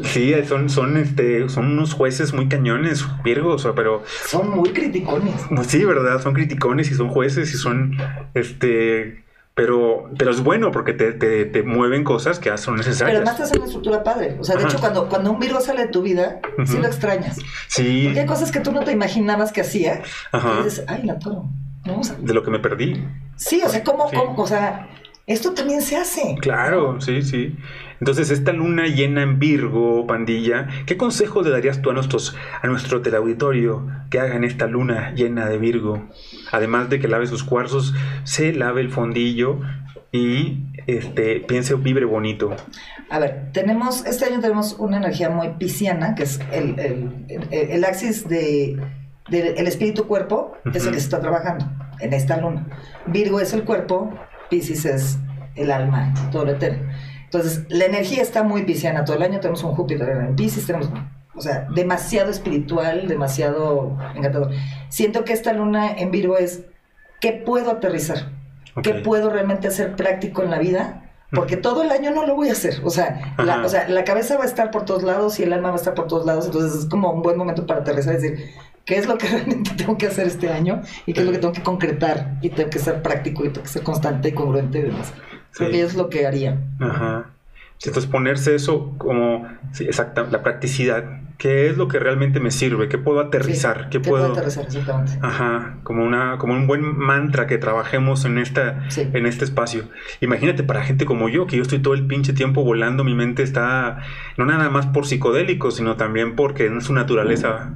[0.03, 5.33] sí, son son este son unos jueces muy cañones, Virgos, pero Son muy criticones.
[5.53, 7.97] pues sí, verdad, son criticones y son jueces y son
[8.33, 9.23] este
[9.59, 13.17] pero pero es bueno porque te, te, te mueven cosas que son Pero necesarias.
[13.17, 14.37] además te hace una estructura padre.
[14.39, 14.69] O sea, de Ajá.
[14.71, 16.81] hecho, cuando, cuando un Virgo sale de tu vida, sí Ujú.
[16.81, 17.37] lo extrañas.
[17.67, 20.01] sí, Porque hay cosas que tú no te imaginabas que hacía.
[20.31, 20.59] Ajá.
[20.61, 21.45] Y dices, ay, la toro.
[21.85, 21.99] ¿No?
[21.99, 23.03] O sea, de lo que me perdí.
[23.35, 24.15] sí, o sea, ¿cómo, Sí.
[24.15, 24.41] cómo?
[24.41, 24.87] O sea,
[25.29, 26.35] esto también se hace.
[26.41, 27.55] Claro, sí, sí.
[27.99, 32.67] Entonces, esta luna llena en Virgo, pandilla, ¿qué consejo le darías tú a nuestros, a
[32.67, 36.07] nuestro teleauditorio que hagan esta luna llena de Virgo?
[36.51, 39.59] Además de que lave sus cuarzos, se lave el fondillo
[40.11, 42.55] y este piense vibre bonito.
[43.09, 47.69] A ver, tenemos, este año tenemos una energía muy pisciana, que es el, el, el-
[47.71, 48.77] el axis de,
[49.29, 51.65] del el espíritu-cuerpo, es el que se está trabajando
[51.99, 52.65] en esta luna.
[53.07, 54.11] Virgo es el cuerpo,
[54.49, 55.17] Piscis es
[55.55, 56.79] el alma, todo lo etéreo.
[57.25, 59.39] Entonces, la energía está muy pisciana todo el año.
[59.39, 60.89] Tenemos un Júpiter en Piscis, tenemos,
[61.35, 64.51] o sea, demasiado espiritual, demasiado encantador.
[64.89, 66.65] Siento que esta luna en Virgo es,
[67.21, 68.31] ¿qué puedo aterrizar?
[68.81, 71.03] ¿Qué puedo realmente hacer práctico en la vida?
[71.31, 72.81] Porque todo el año no lo voy a hacer.
[72.83, 73.65] O sea, la, Ajá.
[73.65, 75.77] o sea, la cabeza va a estar por todos lados y el alma va a
[75.77, 76.47] estar por todos lados.
[76.47, 78.49] Entonces es como un buen momento para aterrizar y decir,
[78.89, 80.81] ¿qué es lo que realmente tengo que hacer este año?
[81.05, 82.39] Y qué es lo que tengo que concretar.
[82.41, 85.13] Y tengo que ser práctico y tengo que ser constante y congruente y demás.
[85.53, 85.75] Creo Sí.
[85.77, 86.57] que es lo que haría.
[86.79, 87.27] Ajá.
[87.85, 91.03] Entonces ponerse eso como sí, exacta, la practicidad.
[91.37, 92.89] ¿Qué es lo que realmente me sirve?
[92.89, 93.83] ¿Qué puedo aterrizar?
[93.83, 94.33] Sí, ¿Qué ¿qué puedo?
[94.33, 94.65] aterrizar?
[94.65, 95.13] Exactamente.
[95.21, 99.07] Ajá, como una, como un buen mantra que trabajemos en esta, Sí.
[99.13, 99.83] en este espacio.
[100.19, 103.43] Imagínate para gente como yo, que yo estoy todo el pinche tiempo volando, mi mente
[103.43, 103.99] está
[104.37, 107.75] no nada más por psicodélico, sino también porque en su naturaleza.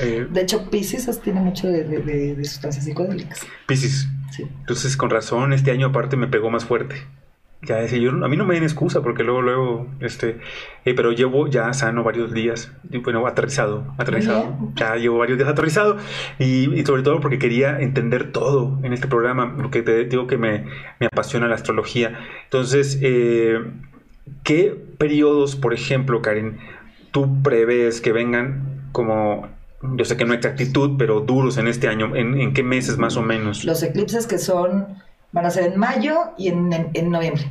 [0.00, 3.40] Eh, De hecho, Pisces es- tiene mucho de, de- de- de sustancias psicodélicas.
[3.66, 4.08] Piscis.
[4.30, 4.44] Sí.
[4.60, 6.96] Entonces, con razón, este año aparte me pegó más fuerte.
[7.64, 10.40] ya decía yo, a mí no me den excusa porque luego, luego, este,
[10.84, 12.72] eh, pero llevo ya sano varios días,
[13.04, 15.96] bueno, aterrizado, aterrizado, ya llevo varios días aterrizado
[16.40, 20.38] y, y, sobre todo porque quería entender todo en este programa, porque te digo que
[20.38, 20.64] me,
[20.98, 22.18] me apasiona la astrología.
[22.46, 23.60] Entonces, eh,
[24.42, 26.58] ¿qué periodos, por ejemplo, Karen,
[27.12, 29.48] tú prevés que vengan como
[29.82, 32.98] yo sé que no hay exactitud, pero duros en este año, ¿en, en qué meses
[32.98, 33.64] más o menos?
[33.64, 35.02] Los eclipses que son
[35.32, 37.44] Van a ser en mayo y en, en, noviembre.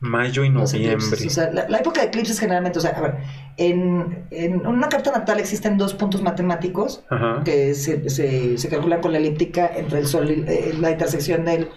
[0.00, 1.26] Mayo y noviembre.
[1.26, 3.16] O sea, la, época de eclipses generalmente, o sea, a ver,
[3.58, 7.04] en, en una carta natal existen dos puntos matemáticos
[7.44, 11.44] que se, se, se, calculan con la elíptica entre el sol y eh, la intersección
[11.44, 11.68] del,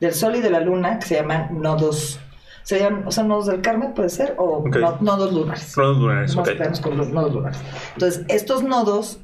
[0.00, 2.18] del sol y de la luna, que se llaman nodos.
[2.62, 4.64] Serían, o sea, nodos del Carmen, puede ser, o
[5.00, 5.76] nodos lunares.
[5.76, 6.56] Nodos lunares, okay.
[6.82, 7.58] con nodos lunares.
[7.94, 9.20] Entonces, estos nodos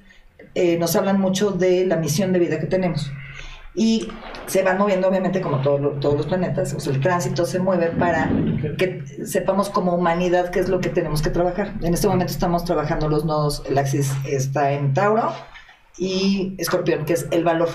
[0.54, 3.10] eh, nos hablan mucho de la misión de vida que tenemos
[3.76, 4.08] y
[4.46, 8.30] se van moviendo obviamente como todos los planetas, o sea, el tránsito se mueve para
[8.78, 11.74] que sepamos como humanidad qué es lo que tenemos que trabajar.
[11.82, 15.30] En este momento estamos trabajando los nodos, el axis está en Tauro
[15.98, 17.68] y Escorpión, que es el valor.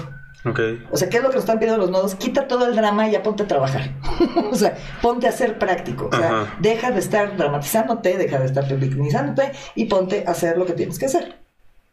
[0.43, 0.83] Okay.
[0.91, 2.15] O sea, ¿qué es lo que nos están pidiendo los nodos?
[2.15, 3.91] Quita todo el drama y ya ponte a trabajar.
[4.51, 6.09] o sea, ponte a ser práctico.
[6.11, 10.65] O sea, deja de estar dramatizándote, deja de estar victimizándote y ponte a hacer lo
[10.65, 11.35] que tienes que hacer.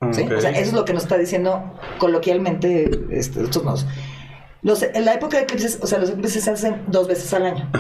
[0.01, 3.87] O sea, eso es lo que nos está diciendo coloquialmente este, estos nodos.
[4.63, 7.47] Los, en la época de eclipses, o sea, los eclipses se hacen dos veces al
[7.47, 7.71] año.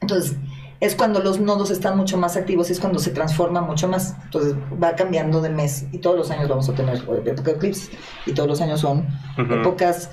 [0.00, 0.36] Entonces,
[0.80, 4.14] es cuando los nodos están mucho más activos y es cuando se transforma mucho más.
[4.24, 7.90] Entonces, va cambiando de mes y todos los años vamos a tener época de eclipses.
[8.26, 9.06] Y todos los años son
[9.38, 10.10] épocas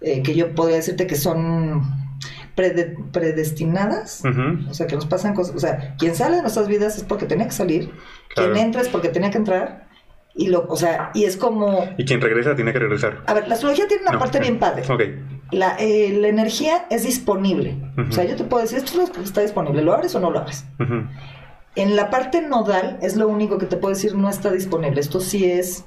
[0.00, 1.82] eh, que yo podría decirte que son
[2.54, 4.22] predestinadas.
[4.68, 5.54] O sea, que nos pasan cosas.
[5.54, 7.92] O sea, quien sale de nuestras vidas es porque tenía que salir.
[8.34, 9.88] Quien entra es porque tenía que entrar.
[10.34, 11.88] Y lo, o sea, y es como.
[11.98, 13.22] Y quien regresa tiene que regresar.
[13.26, 14.82] A ver, la astrología tiene una parte bien padre.
[14.88, 15.02] Ok.
[15.52, 17.76] La, eh, la energía es disponible.
[18.08, 19.82] O sea, yo te puedo decir, esto es lo que está disponible.
[19.82, 20.64] ¿Lo abres o no lo abres?
[21.76, 25.00] En la parte nodal es lo único que te puedo decir no está disponible.
[25.00, 25.84] Esto sí es.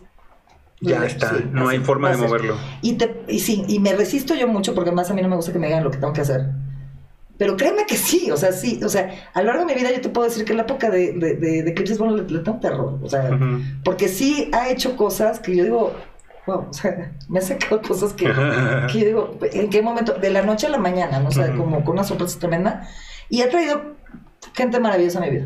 [0.81, 2.57] Ya está, no hay forma de moverlo.
[2.81, 5.37] Y, te, y sí, y me resisto yo mucho porque más a mí no me
[5.37, 6.51] gusta que me digan lo que tengo que hacer.
[7.37, 9.91] Pero créeme que sí, o sea, sí, o sea, a lo largo de mi vida
[9.91, 12.99] yo te puedo decir que la época de, de, de, eclipses, bueno, le, tengo terror,
[13.01, 13.37] o sea,
[13.83, 15.93] porque sí ha hecho cosas que yo digo,
[16.45, 18.25] wow, o sea, me ha sacado cosas que,
[18.91, 20.13] que digo, ¿en qué momento?
[20.13, 21.29] De la noche a la mañana, ¿no?
[21.29, 22.87] O sea, como con una sorpresa tremenda,
[23.29, 23.95] y ha traído
[24.53, 25.45] gente maravillosa a mi vida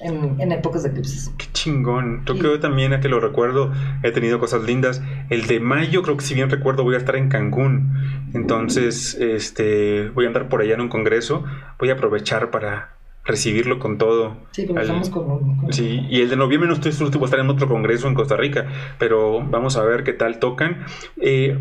[0.00, 1.30] en, épocas de eclipses.
[1.36, 2.24] Qué chingón.
[2.26, 3.72] Yo creo también a que lo recuerdo,
[4.02, 5.02] he tenido cosas lindas.
[5.28, 8.30] El de mayo, creo que si bien recuerdo, voy a estar en Cancún.
[8.34, 11.44] Entonces, este, voy a andar por allá en un congreso.
[11.78, 14.36] Voy a aprovechar para recibirlo con todo.
[14.52, 17.50] Sí, comenzamos con, Sí, y el de noviembre no estoy seguro voy a estar en
[17.50, 18.66] otro congreso en Costa Rica,
[18.98, 20.84] pero vamos a ver qué tal tocan.
[21.20, 21.58] Eh,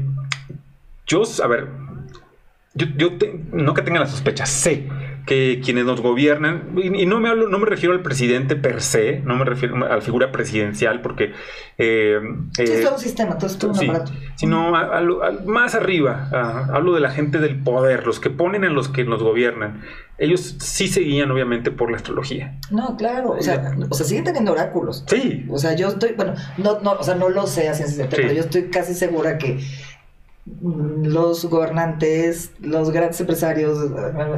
[1.05, 1.67] yo, a ver,
[2.73, 3.09] yo, yo
[3.51, 4.87] no que tenga la sospecha, sé
[5.29, 9.19] que quienes nos gobiernan, y, no, me hablo, no me refiero al presidente per se,
[9.19, 11.33] no me refiero a la figura presidencial, porque...
[11.77, 12.19] Eh,
[12.57, 14.11] sí, es todo un sistema, todo es todo un aparato.
[14.37, 14.71] Sino
[15.45, 16.29] más arriba,
[16.73, 19.83] hablo de la gente del poder, los que ponen a los que nos gobiernan.
[20.17, 22.57] Ellos sí seguían, obviamente, por la astrología.
[22.71, 25.03] No, claro, o sea, o sea siguen teniendo oráculos.
[25.05, 25.45] Sí.
[25.47, 28.41] O sea, yo estoy, bueno, no, no, o sea, no lo sé así, pero yo
[28.41, 29.59] estoy casi segura que
[30.61, 33.91] los gobernantes, los grandes empresarios,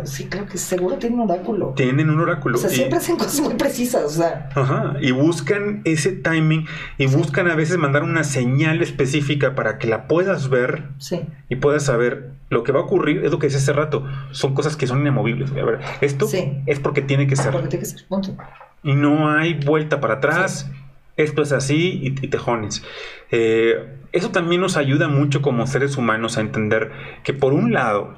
[0.03, 1.73] sí, creo que seguro tienen un oráculo.
[1.75, 2.57] Tienen un oráculo.
[2.57, 4.49] O sea, siempre hacen cosas muy precisas, o sea.
[4.53, 6.65] Ajá, y buscan ese timing
[6.97, 11.21] y buscan a veces mandar una señal específica para que la puedas ver sí.
[11.49, 13.25] y puedas saber lo que va a ocurrir.
[13.25, 15.51] Es lo que decía hace rato, son cosas que son inamovibles.
[15.51, 16.27] A ver, esto
[16.65, 17.51] es porque tiene que ser.
[17.51, 18.35] Porque tiene que ser, punto.
[18.83, 20.69] Y no hay vuelta para atrás.
[21.17, 22.83] Esto es así y, y tejones.
[23.31, 26.91] Eh, eso también nos ayuda mucho como seres humanos a entender
[27.23, 28.15] que por un lado,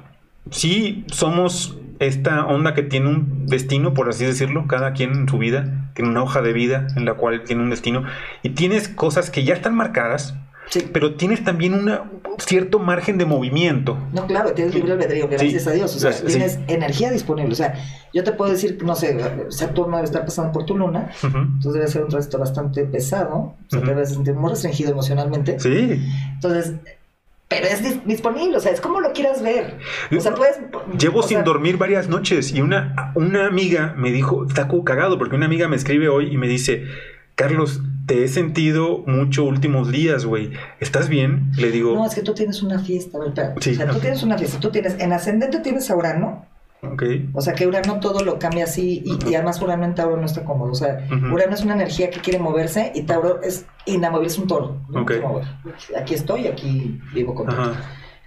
[0.50, 5.38] sí somos esta onda que tiene un destino, por así decirlo, cada quien en su
[5.38, 8.04] vida, tiene una hoja de vida en la cual tiene un destino,
[8.42, 10.36] y tienes cosas que ya están marcadas,
[10.92, 11.90] pero tienes también un
[12.38, 13.98] cierto margen de movimiento.
[14.12, 15.94] No, claro, tienes libre albedrío, gracias a Dios.
[15.94, 17.52] O sea, tienes energía disponible.
[17.52, 17.74] O sea,
[18.12, 19.18] yo te puedo decir, no sé,
[19.50, 23.56] Saturno debe estar pasando por tu luna, entonces debe ser un tránsito bastante pesado, o
[23.68, 25.58] sea, te debes sentir muy restringido emocionalmente.
[25.60, 26.02] Sí.
[26.34, 26.74] Entonces,
[27.48, 29.78] pero es disponible, o sea, es como lo quieras ver.
[30.16, 30.58] O sea, puedes.
[30.98, 35.46] Llevo sin dormir varias noches y una, una amiga me dijo, está cagado, porque una
[35.46, 36.84] amiga me escribe hoy y me dice,
[37.34, 40.52] Carlos, te he sentido mucho últimos días, güey.
[40.80, 41.50] ¿Estás bien?
[41.56, 41.94] Le digo.
[41.94, 43.54] No, es que tú tienes una fiesta, ¿verdad?
[43.60, 44.60] Sí, o sea, tú tienes una fiesta.
[44.60, 46.46] Tú tienes, en ascendente tienes a Urano.
[46.82, 47.02] Ok.
[47.32, 50.44] O sea, que Urano todo lo cambia así y, además Urano en Tauro no está
[50.44, 50.72] cómodo.
[50.72, 54.46] O sea, Urano es una energía que quiere moverse y Tauro es inamovible, es un
[54.46, 54.82] toro.
[54.90, 55.06] ¿no?
[55.98, 57.48] Aquí estoy, aquí vivo con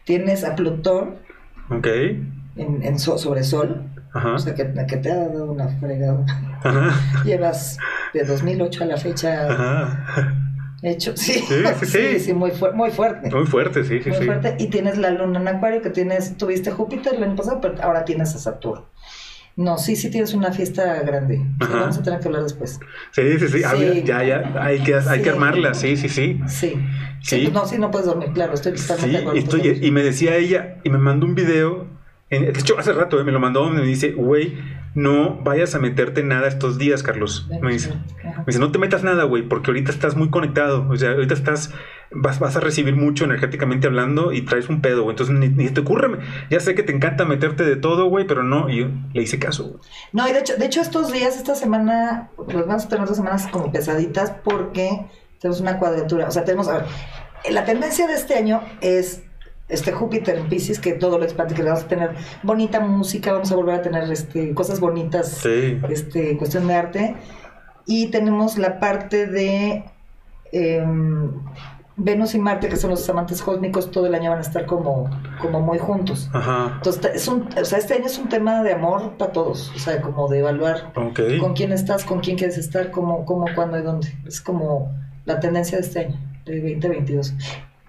[0.05, 1.17] Tienes a Plutón.
[1.69, 1.87] Ok.
[2.57, 3.83] En, en so- sobre sol.
[4.13, 4.33] Ajá.
[4.33, 6.25] O sea, que, que te ha dado una fregada.
[6.63, 6.89] Ajá.
[7.25, 7.77] Llevas
[8.13, 10.33] de 2008 a la fecha Ajá.
[10.81, 11.15] hecho.
[11.15, 12.19] Sí, Sí, sí, sí.
[12.19, 13.29] sí, muy, fu- muy fuerte.
[13.29, 14.25] Muy fuerte, sí, sí, muy sí.
[14.25, 14.55] fuerte.
[14.59, 18.05] Y tienes la luna en Acuario, que tienes, tuviste Júpiter el año pasado, pero ahora
[18.05, 18.85] tienes a Saturno.
[19.55, 21.37] No, sí, sí tienes una fiesta grande.
[21.37, 22.79] Sí, vamos a tener que hablar después.
[23.11, 23.61] Sí, sí, sí.
[23.65, 24.03] Ah, Sí.
[24.05, 24.53] ya, ya.
[24.61, 25.23] Hay que, hay Sí.
[25.23, 26.39] que armarla, sí, sí, sí.
[26.47, 26.75] Sí.
[27.23, 27.39] Sí.
[27.41, 30.77] pues no, sí, no puedes dormir, claro, estoy totalmente Sí, estoy- y me decía ella,
[30.83, 31.87] y me mandó un video,
[32.29, 34.57] de hecho hace rato eh, me lo mandó, donde me dice, güey,
[34.95, 37.47] no vayas a meterte nada estos días, Carlos.
[37.61, 40.95] Me dice, me dice, no te metas nada, güey, porque ahorita estás muy conectado, o
[40.97, 41.73] sea, ahorita estás,
[42.11, 45.69] vas, vas a recibir mucho energéticamente hablando y traes un pedo, güey, entonces ni, ni
[45.69, 46.19] te ocurre,
[46.49, 49.39] ya sé que te encanta meterte de todo, güey, pero no, y yo le hice
[49.39, 49.79] caso, güey.
[50.13, 53.17] No, y de hecho, de hecho estos días, esta semana, pues vamos a tener dos
[53.17, 55.05] semanas como pesaditas porque
[55.39, 56.27] tenemos una cuadratura.
[56.27, 56.85] O sea, tenemos, a ver,
[57.51, 59.23] la tendencia de este año es
[59.69, 62.11] este Júpiter en Pisces, que todo lo expande, que vamos a tener
[62.43, 65.79] bonita música, vamos a volver a tener este, cosas bonitas, Sí.
[65.89, 67.15] este, cuestión de arte.
[67.85, 69.83] Y tenemos la parte de
[70.51, 71.31] em,
[71.99, 75.09] Venus y Marte, que son los amantes cósmicos, todo el año van a estar como,
[75.41, 76.29] como muy juntos.
[76.31, 76.73] Ajá.
[76.75, 79.79] Entonces, es un, o sea, este año es un tema de amor para todos, o
[79.79, 81.11] sea, como de evaluar con
[81.55, 84.15] quién estás, con quién quieres estar, cómo, cómo, cuándo y dónde.
[84.27, 84.91] Es como
[85.25, 87.33] la tendencia de este año, de 2022.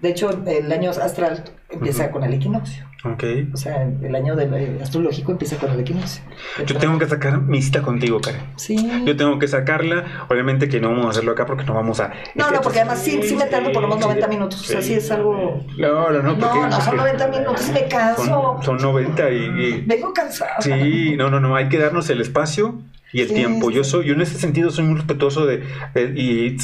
[0.01, 2.85] De hecho, el año astral empieza con el equinoccio.
[3.05, 3.23] Ok.
[3.53, 6.21] O sea, el año del eh, astrológico empieza con el equinoccio.
[6.65, 8.41] Yo tengo que sacar mi cita contigo, Karen.
[8.57, 9.03] Sí.
[9.05, 10.25] Yo tengo que sacarla.
[10.29, 12.09] Obviamente que no vamos a hacerlo acá porque no vamos a.
[12.35, 14.61] No, este, no, porque además sí, sí me tardo por lo menos 90 minutos.
[14.61, 15.63] O sea, sí es algo...
[15.77, 16.37] No, no, no.
[16.37, 18.25] porque- No, no, son 90 minutos, me canso.
[18.25, 19.35] Son, son 90 y.
[19.35, 20.59] y- Vengo cansada.
[20.61, 21.55] sí, no, no, no.
[21.55, 22.81] Hay que darnos el espacio
[23.13, 23.69] y el Sí, tiempo.
[23.71, 25.63] Yo soy, yo en ese sentido soy muy respetuoso de.
[25.93, 26.57] de- y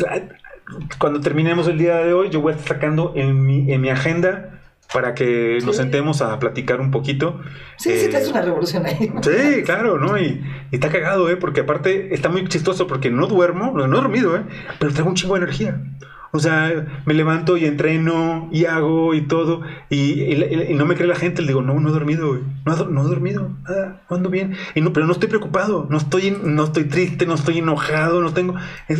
[0.99, 3.89] cuando terminemos el día de hoy, yo voy a estar sacando en mi, en mi
[3.89, 4.51] agenda
[4.93, 5.81] para que nos Sí.
[5.81, 7.41] sentemos a platicar un poquito.
[7.77, 9.11] Sí, sí, Eh, te hace una revolución ahí.
[9.21, 10.17] Sí, claro, ¿no?
[10.17, 11.37] Y, y está cagado, ¿eh?
[11.37, 14.43] Porque aparte está muy chistoso porque no duermo, no, he dormido, ¿eh?
[14.79, 15.81] Pero traigo un chingo de energía.
[16.35, 19.61] O sea, me levanto y entreno y hago y todo.
[19.89, 21.41] Y, y- y no me cree la gente.
[21.41, 22.39] Le digo, no, no he dormido.
[22.65, 23.51] No, no he dormido.
[23.63, 24.55] Nada, no ando bien.
[24.75, 25.87] Y no, pero no estoy preocupado.
[25.89, 28.21] No estoy, no estoy triste, no estoy enojado.
[28.21, 28.55] No tengo.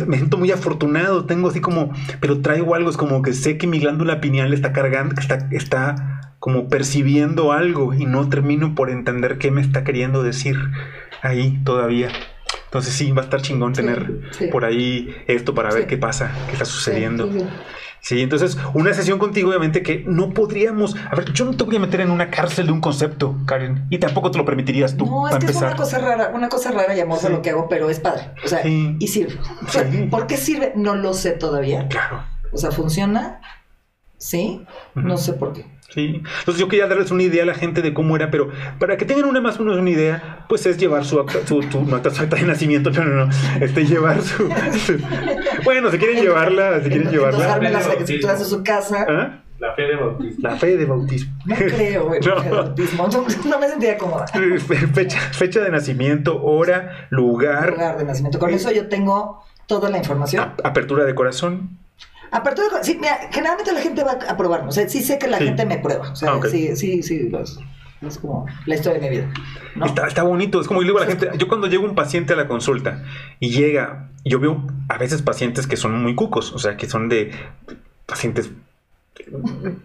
[0.06, 1.24] me siento muy afortunado.
[1.26, 1.92] Tengo así como.
[2.20, 2.90] Pero traigo algo.
[2.90, 7.92] Es como que sé que mi glándula pineal está cargando, está, está como percibiendo algo.
[7.94, 10.56] Y no termino por entender qué me está queriendo decir
[11.22, 12.08] ahí todavía.
[12.66, 14.48] Entonces sí, va a estar chingón tener sí.
[14.48, 15.88] por ahí esto para ver Sí.
[15.88, 17.28] qué pasa, qué está sucediendo.
[18.02, 20.94] Sí, entonces una sesión contigo, obviamente, que no podríamos.
[21.10, 23.86] A ver, yo no te voy a meter en una cárcel de un concepto, Karen,
[23.90, 25.06] y tampoco te lo permitirías tú.
[25.06, 25.68] No, es que es empezar.
[25.68, 27.32] una cosa rara, una cosa rara y amorfa Sí.
[27.32, 28.30] lo que hago, pero es padre.
[28.44, 29.38] O sea, y sirve.
[29.68, 30.06] Sí.
[30.10, 30.72] ¿Por qué sirve?
[30.76, 31.88] No lo sé todavía.
[31.88, 32.22] Claro.
[32.52, 33.40] O sea, funciona.
[34.18, 34.64] Sí,
[34.94, 35.22] no Ujú.
[35.22, 35.66] sé por qué.
[35.88, 36.22] Sí.
[36.40, 39.04] Entonces yo quería darles una idea a la gente de cómo era, pero para que
[39.04, 41.96] tengan una más o menos una idea, pues es llevar su acta, su, su- no,
[41.96, 44.48] acta, su acta de nacimiento, no, no, no, este llevar su,
[44.84, 44.98] su-
[45.64, 47.58] bueno, si quieren llevarla, si quieren llevarla,
[47.98, 49.06] escrituras de su casa.
[49.08, 49.42] ¿Ah?
[49.58, 50.36] La fe de bautismo.
[50.48, 51.32] la fe de bautismo.
[51.46, 52.42] No creo No.
[52.42, 53.08] el bautismo.
[53.08, 54.26] No, no me sentía cómoda.
[54.92, 58.38] Fecha, fecha de nacimiento, hora, lugar, Lugar de nacimiento.
[58.38, 60.42] Con eso yo tengo toda la información.
[60.42, 61.78] ap- apertura de corazón.
[62.30, 64.68] Aparte de, sí, mira, generalmente la gente va a probarme.
[64.68, 65.44] O sea, sí sé que la Sí.
[65.44, 66.10] gente me prueba.
[66.10, 66.46] O sea, Ah, ok.
[66.46, 67.28] sí, sí, sí.
[67.28, 67.60] los-
[68.06, 69.32] es como la historia de mi vida.
[69.74, 69.86] ¿no?
[69.86, 72.34] Está, está bonito, es como yo digo a la gente, yo cuando llega un paciente
[72.34, 73.02] a la consulta
[73.40, 77.08] y llega, yo veo a veces pacientes que son muy cucos, o sea, que son
[77.08, 77.32] de
[78.04, 78.50] pacientes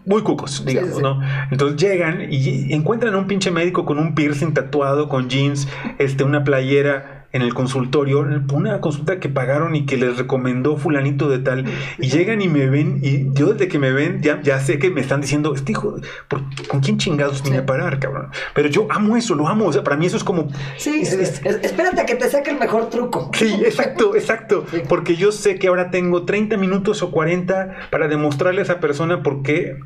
[0.05, 1.01] muy cucos, digamos, sí, sí.
[1.01, 1.21] ¿no?
[1.51, 5.67] Entonces llegan y encuentran a un pinche médico con un piercing tatuado, con jeans,
[5.97, 8.19] este, una playera en el consultorio,
[8.53, 11.65] una consulta que pagaron y que les recomendó fulanito de tal,
[11.97, 14.89] y llegan y me ven, y yo desde que me ven ya, ya sé que
[14.89, 15.95] me están diciendo, este hijo,
[16.27, 17.61] ¿por- ¿con quién chingados vine Sí.
[17.61, 18.27] a parar, cabrón?
[18.53, 21.13] Pero yo amo eso, lo amo, o sea, para mí eso es como, Sí, es-
[21.13, 23.31] es- espérate a que te saque el mejor truco.
[23.33, 24.65] Sí, exacto, exacto.
[24.71, 24.81] Sí.
[24.89, 29.23] Porque yo sé que ahora tengo 30 minutos o 40 para demostrarle a esa persona
[29.23, 29.77] por qué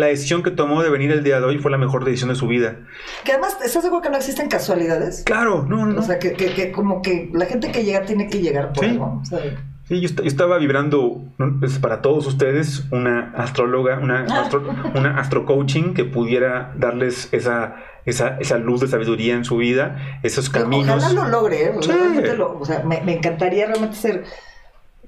[0.00, 2.34] la decisión que tomó de venir el día de hoy fue la mejor decisión de
[2.34, 2.76] su vida.
[3.24, 5.22] Que además, ¿estás seguro que no existen casualidades?
[5.24, 6.00] Claro, no, no.
[6.00, 8.84] O sea, que, que, que como que la gente que llega tiene que llegar por
[8.84, 8.90] Sí.
[8.90, 9.20] algo.
[9.22, 9.38] O sea,
[9.84, 11.20] Sí, yo, est- yo estaba vibrando
[11.58, 14.42] pues, para todos ustedes una astróloga, una, Ah.
[14.42, 14.62] astro,
[14.94, 17.74] una astrocoaching que pudiera darles esa,
[18.04, 21.02] esa, esa luz de sabiduría en su vida, esos caminos.
[21.04, 21.72] Ojalá lo logre, ¿eh?
[21.76, 22.00] O sea, Sí.
[22.00, 24.22] realmente lo- o sea, me, me encantaría realmente ser,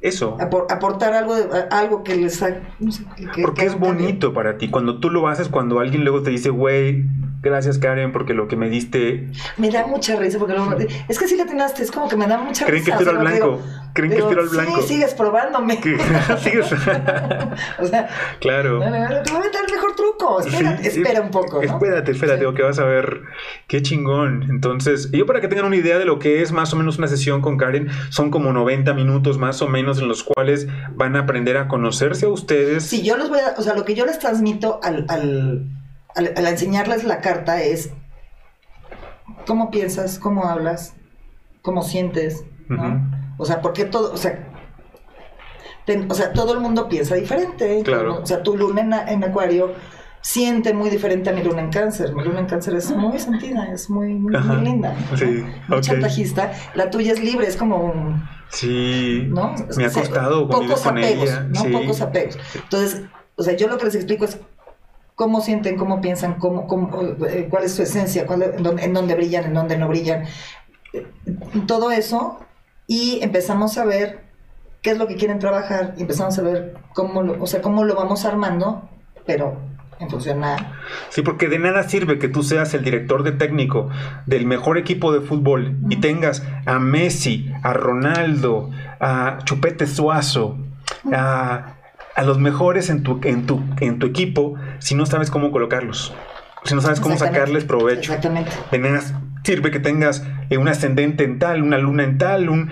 [0.02, 0.36] Eso.
[0.38, 2.60] apor- aportar algo, de, algo que les haga.
[2.80, 4.68] no sé, que- que- Porque que es bonito para ti.
[4.68, 7.04] Cuando tú lo haces, cuando alguien luego te dice, güey,
[7.44, 9.28] Gracias, Karen, porque lo que me diste.
[9.56, 10.76] Me da mucha risa porque luego-
[11.08, 13.00] es que sí le atinaste, es como que me da mucha Creen que risa.
[13.00, 13.46] o sea, al lo blanco.
[13.58, 13.62] digo-
[13.94, 14.80] Creen que digo, tiro al blanco.
[14.82, 15.80] Sí, sigues probándome.
[16.42, 16.72] Sigues.
[17.78, 18.08] o sea,
[18.40, 18.78] claro.
[18.80, 20.40] te voy a meter el mejor truco.
[20.40, 21.62] Espera, Sí, espera un poco, ¿no?
[21.62, 22.54] Espérate, espérate, Sí.
[22.54, 23.22] que vas a ver.
[23.66, 24.44] Qué chingón.
[24.50, 27.08] Entonces, yo para que tengan una idea de lo que es más o menos una
[27.08, 31.20] sesión con Karen, son como 90 minutos más o menos en los cuales van a
[31.20, 32.84] aprender a conocerse a ustedes.
[32.84, 35.66] Sí, yo les voy a, o sea, lo que yo les transmito al, al,
[36.14, 37.90] al, al enseñarles la carta es
[39.46, 40.94] cómo piensas, cómo hablas,
[41.62, 43.21] cómo sientes, ¿no?
[43.42, 44.48] O sea, porque todo, o sea,
[45.84, 47.82] ten- o sea, todo el mundo piensa diferente.
[47.84, 48.20] Claro.
[48.22, 49.74] O sea, tu luna en, en acuario
[50.20, 52.14] siente muy diferente a mi luna en cáncer.
[52.14, 54.94] Mi luna en cáncer es muy sentida, es muy, muy, muy linda.
[55.10, 55.16] ¿no?
[55.16, 55.82] Sí, Muy ok.
[55.82, 56.52] chantajista.
[56.74, 59.26] La tuya es libre, es como un, Sí.
[59.30, 59.54] ¿no?
[59.76, 61.40] Me ha O sea, costado pocos con apegos, ella.
[61.48, 61.60] ¿no?
[61.62, 61.68] sí.
[61.70, 62.38] Pocos apegos.
[62.54, 63.02] Entonces,
[63.34, 64.38] o sea, yo lo que les explico es
[65.16, 66.90] cómo sienten, cómo piensan, cómo, cómo,
[67.26, 70.24] eh, cuál es su esencia, cuál, en, dónde, en dónde brillan, en dónde no brillan.
[71.66, 72.38] Todo eso
[72.92, 74.20] y empezamos a ver
[74.82, 77.84] qué es lo que quieren trabajar y empezamos a ver cómo lo, o sea, cómo
[77.84, 78.86] lo vamos armando,
[79.24, 79.56] pero
[79.98, 80.78] en función a...
[81.08, 83.88] Sí, porque de nada sirve que tú seas el director de técnico
[84.26, 88.68] del mejor equipo de fútbol y tengas a Messi, a Ronaldo,
[89.00, 90.58] a Chupete Suazo,
[91.14, 91.76] a,
[92.14, 96.12] a los mejores en tu, en, tu, en tu equipo si no sabes cómo colocarlos,
[96.64, 98.12] si no sabes cómo sacarles provecho.
[98.12, 98.52] Exactamente.
[98.70, 102.70] De nada sirve que tengas eh, un ascendente en tal, una luna en tal, un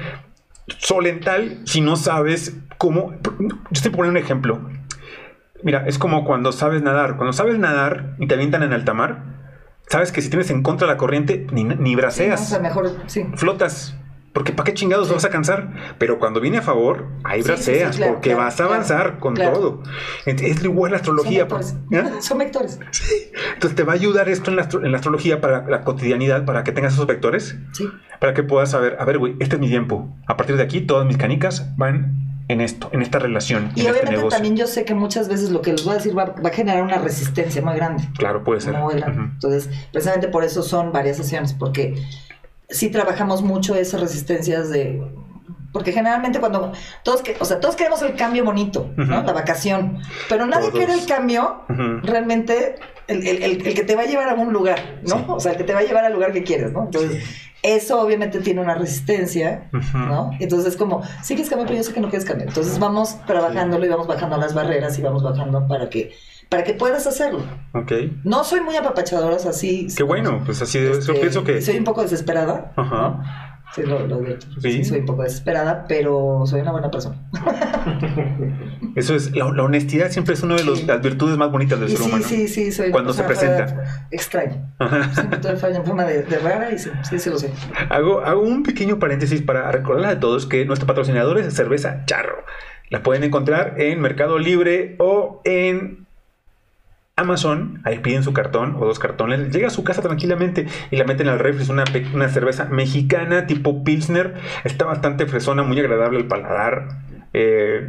[0.78, 3.14] sol en tal, si no sabes cómo...
[3.70, 4.68] Yo te pongo un ejemplo.
[5.62, 7.16] Mira, es como cuando sabes nadar.
[7.16, 9.24] Cuando sabes nadar y te avientan en alta mar,
[9.88, 11.92] sabes que si tienes en contra de la corriente, ni, ni Sí, ¿no?
[11.92, 13.26] O braceas, sea, mejor, sí.
[13.34, 13.96] flotas.
[14.32, 15.72] Porque ¿para qué chingados te vas a cansar?
[15.98, 18.56] Pero cuando viene a favor, ahí Sí, braceas, sí, sí, claro, porque claro, vas a
[18.58, 19.82] claro, avanzar con todo.
[20.24, 21.40] Es igual la Son astrología.
[21.40, 21.42] ¿eh?
[21.42, 21.74] vectores.
[21.90, 22.22] ¿ya?
[22.22, 22.78] Son vectores.
[23.54, 26.44] Entonces te va a ayudar esto en la, astro- en la astrología para la cotidianidad,
[26.44, 27.88] para que tengas esos vectores, Sí.
[28.20, 30.08] para que puedas saber, a ver, güey, este es mi tiempo.
[30.26, 33.86] A partir de aquí, todas mis canicas van en esto, en esta relación, Y en
[33.88, 36.26] este obviamente también yo sé que muchas veces lo que les voy a decir va,
[36.26, 38.04] va a generar una resistencia muy grande.
[38.18, 38.74] Claro, puede ser.
[38.76, 39.22] Muy grande.
[39.34, 41.94] Entonces, precisamente por eso son varias sesiones, porque
[42.70, 45.02] sí trabajamos mucho esas resistencias de...
[45.72, 46.72] Porque generalmente cuando
[47.04, 49.22] todos, que, o sea, todos queremos el cambio bonito, ¿no?
[49.22, 49.98] La vacación.
[50.28, 50.78] Pero nadie Todos.
[50.84, 51.62] quiere el cambio
[52.02, 52.74] realmente
[53.06, 55.16] el, el- el- el que te va a llevar a un lugar, ¿no?
[55.18, 55.24] Sí.
[55.28, 56.84] O sea, el que te va a llevar al lugar que quieres, ¿no?
[56.86, 57.22] Entonces,
[57.62, 59.68] eso obviamente tiene una resistencia.
[59.94, 60.30] ¿no?
[60.40, 62.48] Entonces es como, sí quieres cambiar, pero yo sé que no quieres cambiar.
[62.48, 66.12] Entonces vamos trabajándolo y vamos bajando las barreras y vamos bajando para que,
[66.50, 67.40] para que puedas hacerlo.
[67.72, 67.92] Ok.
[68.24, 69.86] No soy muy apapachadora, o sea, sí.
[69.96, 71.62] Qué bueno, pues así de eso este, pienso que...
[71.62, 72.72] Soy un poco desesperada.
[72.76, 73.46] Ajá.
[73.74, 74.46] Sí, lo, lo advierto.
[74.60, 74.72] Sí.
[74.72, 77.16] Sí, soy un poco desesperada, pero soy una buena persona.
[78.96, 81.88] Eso es, la, la honestidad siempre es una de los- las virtudes más bonitas del
[81.88, 82.24] Y ser sí, humano.
[82.26, 84.06] sí, sí, soy Cuando se presenta.
[84.10, 84.72] Extraña.
[84.80, 85.14] Ajá.
[85.14, 87.52] Siempre falla en forma de, de rara y sí, sí, sí lo sé.
[87.88, 92.44] Hago, hago un pequeño paréntesis para recordarles a todos que nuestro patrocinador es cerveza Charro.
[92.88, 96.08] La pueden encontrar en Mercado Libre o en
[97.20, 97.80] Amazon.
[97.84, 99.52] Ahí piden su cartón o dos cartones.
[99.52, 101.62] Llega a su casa tranquilamente y la meten al refri.
[101.62, 104.34] Es una, una cerveza mexicana tipo Pilsner.
[104.64, 106.88] Está bastante fresona, muy agradable al paladar.
[107.32, 107.88] Eh,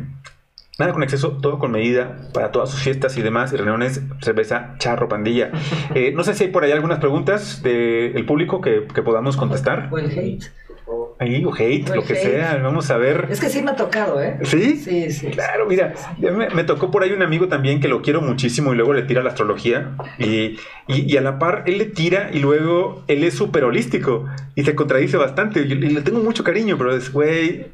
[0.81, 4.73] Nada con exceso, todo con medida para todas sus fiestas y demás y reuniones, cerveza,
[4.79, 5.51] charro, pandilla.
[5.93, 9.89] Eh, no sé si hay por ahí algunas preguntas del público que, que podamos contestar.
[9.91, 10.45] O el hate.
[11.21, 13.27] Ahí, o hate, O lo que sea, vamos a ver.
[13.29, 14.39] Es que sí me ha tocado, ¿eh?
[14.41, 14.75] ¿Sí?
[14.77, 15.27] Sí, sí.
[15.27, 18.75] Claro, mira, me, me tocó por ahí un amigo también que lo quiero muchísimo y
[18.75, 20.57] luego le tira la astrología y,
[20.87, 24.63] y- y a la par él le tira y luego él es súper holístico y
[24.63, 27.67] se contradice bastante y, y le tengo mucho cariño, pero es, güey,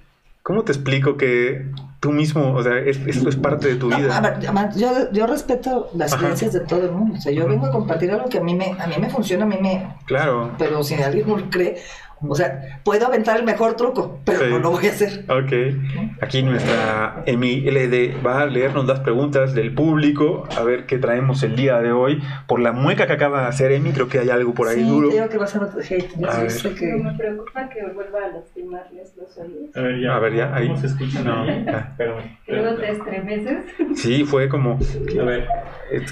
[0.43, 1.67] ¿cómo te explico que
[2.01, 4.19] tú mismo, o sea, es- esto es parte de tu No, a vida?
[4.19, 6.21] ver, yo, yo respeto las Ajá.
[6.23, 7.15] creencias de todo el mundo.
[7.17, 9.45] O sea, yo vengo a compartir algo que a mí me, a mí me funciona,
[9.45, 9.87] a mí me.
[10.05, 10.51] Claro.
[10.59, 11.77] Pero si alguien cree,
[12.21, 14.45] o sea, puedo aventar el mejor truco, pero Sí.
[14.49, 15.25] no lo voy a hacer.
[15.29, 16.21] Ok.
[16.21, 21.43] Aquí nuestra Emi LD va a leernos las preguntas del público, a ver qué traemos
[21.43, 22.21] el día de hoy.
[22.47, 24.87] Por la mueca que acaba de hacer Emi, creo que hay algo por ahí sí,
[24.89, 25.09] duro.
[25.09, 26.09] digo que va a ser hate.
[26.17, 26.79] Yo A sé que.
[26.87, 29.75] Pero me preocupa que vuelva a lastimarles los oídos.
[29.75, 30.15] A ver, ya.
[30.15, 30.67] A ver, ya, ahí.
[30.67, 31.93] ¿Cómo se escuchan No, ya.
[31.97, 33.65] Pero, luego te estremeces.
[33.95, 34.79] Sí, fue como
[35.19, 35.47] a ver,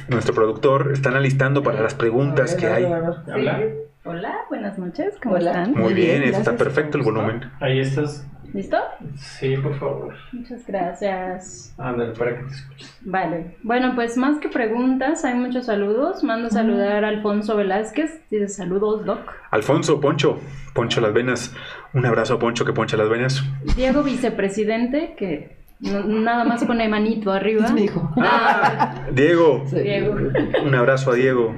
[0.09, 2.83] nuestro productor están alistando para las preguntas A ver, que a hay.
[2.83, 3.31] ver, a ver.
[3.31, 3.61] ¿habla?
[4.05, 5.51] Hola, buenas noches, ¿cómo Hola.
[5.51, 5.71] están?
[5.73, 7.41] Muy bien, está perfecto el volumen.
[7.59, 8.25] Ahí estás.
[8.53, 8.77] ¿Listo?
[9.17, 10.13] Sí, por favor.
[10.31, 11.73] Muchas gracias.
[11.77, 12.99] Ándale, para que te escuches.
[13.01, 13.55] Vale.
[13.63, 16.23] Bueno, pues más que preguntas, hay muchos saludos.
[16.23, 18.21] Mando a saludar a Alfonso Velázquez.
[18.29, 19.19] Dice saludos, Doc.
[19.51, 20.39] Alfonso, Poncho,
[20.73, 21.53] Poncho las venas.
[21.93, 23.43] Un abrazo a Poncho que poncha las venas.
[23.75, 27.65] Diego Vicepresidente, que no- nada más pone manito arriba.
[27.65, 28.09] Es mi hijo.
[28.17, 29.65] Ah, Diego.
[29.69, 30.15] Diego.
[30.63, 31.53] un abrazo a Diego.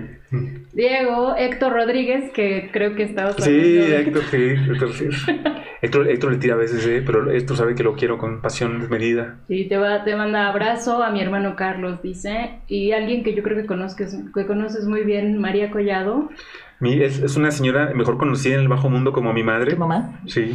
[0.77, 5.05] Diego, Héctor Rodríguez, que creo que estabas Sí, de- Héctor, sí, Héctor, sí.
[5.81, 8.79] Héctor, Héctor le tira a veces, eh, pero Héctor sabe que lo quiero con pasión
[8.79, 9.39] desmedida.
[9.47, 12.59] Sí, te, va, te manda abrazo a mi hermano Carlos, dice.
[12.67, 16.29] Y alguien que yo creo que conoces, que conoces muy bien, María Collado.
[16.79, 19.71] Mi- es, es una señora mejor conocida en el bajo mundo como mi madre.
[19.73, 20.19] ¿Tu mamá?
[20.27, 20.53] Sí.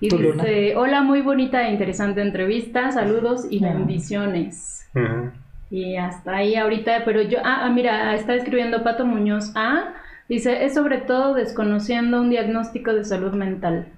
[0.00, 4.90] Y Tu dice, hola, muy bonita e interesante entrevista, saludos y bendiciones.
[4.94, 5.32] Ajá.
[5.74, 9.92] Y hasta ahí ahorita, pero yo, ah, ah, mira, está escribiendo Pato Muñoz A.
[10.28, 13.88] Dice, es sobre todo desconociendo un diagnóstico de salud mental.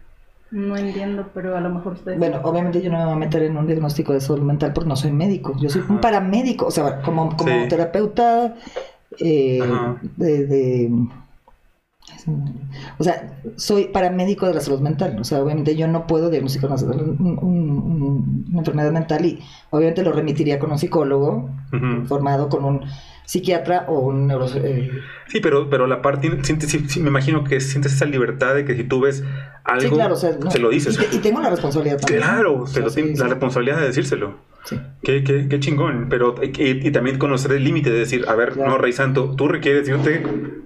[0.50, 2.18] No entiendo, pero a lo mejor ustedes...
[2.18, 4.88] Bueno, obviamente yo no me voy a meter en un diagnóstico de salud mental porque
[4.88, 5.52] no soy médico.
[5.60, 7.68] Yo soy un paramédico, o sea, como, como Sí.
[7.68, 8.54] terapeuta
[9.20, 9.60] eh,
[10.16, 10.90] de, de-
[12.98, 15.16] O sea, soy paramédico de la salud mental.
[15.20, 19.40] O sea, obviamente yo no puedo diagnosticar una, un- un- una enfermedad mental y
[19.70, 21.50] obviamente lo remitiría con un psicólogo
[22.06, 22.80] formado con un
[23.24, 24.46] psiquiatra o un neuro...
[24.54, 24.90] eh,
[25.28, 26.56] Sí, pero, pero la parte, sí,
[26.88, 29.24] sí, me imagino que sientes esa libertad de que si tú ves
[29.64, 30.50] algo, sí, claro, o sea, no.
[30.50, 30.94] se lo dices.
[30.94, 32.22] Y, te- y tengo la responsabilidad también.
[32.22, 34.34] Claro, O se sea, lo la responsabilidad de decírselo.
[34.66, 34.78] Sí.
[35.02, 36.08] Qué, qué, qué chingón.
[36.10, 38.70] Pero y, y también conocer el límite de decir, a ver, Claro.
[38.72, 40.22] no, Rey Santo, tú requieres irte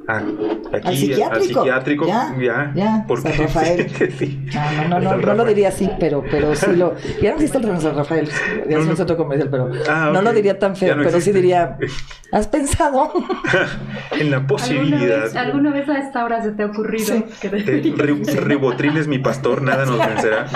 [0.09, 1.45] a, aquí, Al psiquiátrico.
[1.61, 3.91] psiquiátrico, Ya, ya, ya, porque San Rafael.
[4.19, 4.47] sí.
[4.55, 6.95] No, no, no, no, no lo diría así, pero, pero sí lo.
[7.21, 8.91] Ya no existe el San Rafael, ya No, es no.
[8.93, 10.25] un centro comercial, pero Ah, no ok.
[10.25, 11.77] lo diría tan feo, no pero sí diría.
[12.33, 13.13] ¿Has pensado?
[14.19, 15.23] en la ¿Alguna posibilidad.
[15.25, 17.25] vez, ¿Alguna vez a esta hora se te ha ocurrido Sí.
[17.41, 20.47] que ri- ribotril es mi pastor, nada nos vencerá.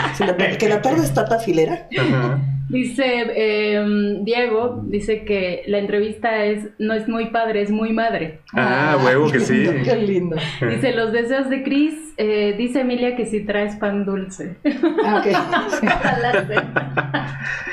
[0.58, 1.88] Que la tarde está tafilera.
[1.98, 2.38] Ajá.
[2.68, 8.40] Dice eh, Diego, dice que la entrevista es no es muy padre, es muy madre.
[8.54, 9.54] Ah, huevo que sí.
[9.54, 10.36] lindo, Qué lindo.
[10.60, 14.56] Dice los deseos de Chris, eh, dice Emilia que si traes pan dulce.
[15.04, 15.22] Ah.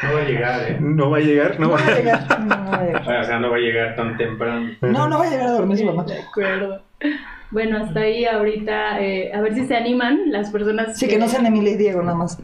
[0.03, 0.77] No va a llegar, ¿eh?
[0.81, 2.39] No va a llegar, no No va va a llegar.
[2.39, 3.01] No, no va a llegar.
[3.01, 4.71] O sea, no va a llegar tan temprano.
[4.81, 6.03] No, no va a llegar a dormir su mamá.
[6.03, 6.81] De acuerdo.
[7.51, 10.97] Bueno, hasta ahí ahorita, eh, a ver si se animan las personas.
[10.97, 12.39] Sí, que no sean Emilia y Diego nada más.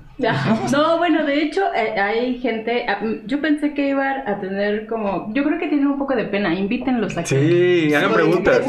[0.71, 2.85] No, bueno, de hecho, eh, hay gente.
[2.89, 5.31] ah, mm, Yo pensé que iban a tener como.
[5.33, 6.53] Yo creo que tienen un poco de pena.
[6.53, 7.35] Invítenlos aquí.
[7.35, 8.59] Sí, hagan preguntas.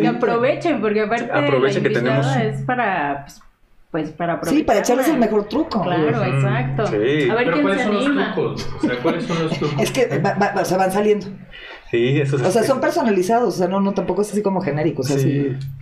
[0.00, 3.42] que aprovechen, porque aparte Aprovechen la que tenemos- invitada es para, pues,
[3.90, 4.58] pues para aprovechar.
[4.58, 5.82] Sí, para echarles el mejor truco.
[5.82, 6.86] Claro, exacto.
[6.86, 7.28] sí.
[7.28, 8.34] A ver Pero quién ¿cuáles se son los anima.
[8.34, 8.70] trucos?
[8.76, 9.82] O sea, ¿cuáles son los trucos?
[9.82, 11.26] Es que va- va- o sea, van saliendo.
[11.90, 13.54] Sí, eso es O sea, son personalizados.
[13.54, 15.02] O sea, no, no tampoco es así como genérico.
[15.02, 15.16] O sea,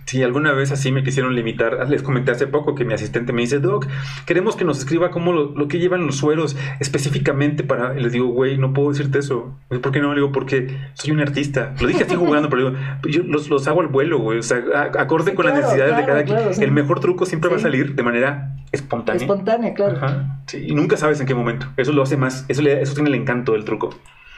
[0.05, 1.89] Sí, alguna vez así me quisieron limitar.
[1.89, 3.87] Les comenté hace poco que mi asistente me dice, Doc,
[4.27, 7.97] queremos que nos escriba cómo lo, lo que llevan los sueros específicamente para...
[7.99, 9.57] Y les digo, güey, no puedo decirte eso.
[9.67, 10.09] ¿Por qué no?
[10.13, 11.73] Le digo, porque soy un artista.
[11.81, 12.79] Lo dije así jugando, pero digo,
[13.09, 14.37] yo los, los hago al vuelo, güey.
[14.37, 16.53] O sea, a- acorde Sí, con las claro, necesidades de claro, cada quien.
[16.55, 16.63] sí.
[16.63, 19.21] El mejor truco siempre va a salir de manera espontánea.
[19.21, 19.97] Espontánea, claro.
[19.97, 20.39] Ajá.
[20.45, 21.65] Sí, y nunca sabes en qué momento.
[21.77, 23.89] Eso lo hace más, eso, le, eso tiene el encanto del truco.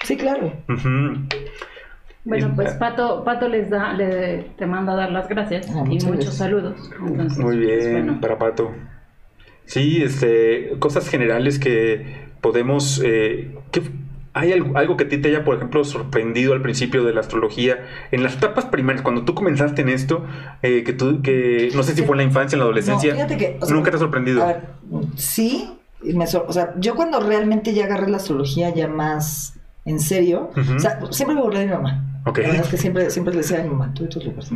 [0.03, 0.53] Sí, claro.
[2.25, 5.89] Bueno, pues Pato, Pato les da, le, te manda a dar las gracias Ah, y
[5.91, 6.91] muchas muchos saludos.
[7.05, 8.21] Entonces, Muy bien, pues, bueno.
[8.21, 8.71] para Pato.
[9.65, 13.01] Sí, este, cosas generales que podemos...
[13.03, 13.55] eh,
[14.33, 17.21] ¿Hay algo, algo que a ti te haya, por ejemplo, sorprendido al principio de la
[17.21, 17.87] astrología?
[18.11, 20.25] En las etapas primarias, cuando tú comenzaste en esto,
[20.61, 23.15] eh, que tú, que no sé si fue en la infancia, en la adolescencia, No,
[23.15, 24.43] fíjate que, o sea, nunca te ha sorprendido.
[24.43, 24.61] A ver,
[25.15, 25.71] sí,
[26.03, 29.56] me sor- o sea, yo cuando realmente ya agarré la astrología ya más
[29.87, 32.03] en serio, o sea, siempre me burlé de mi mamá.
[32.25, 32.39] Ok.
[32.39, 34.49] La verdad es que siempre, siempre le decía a mi mamá, tú y tus libros.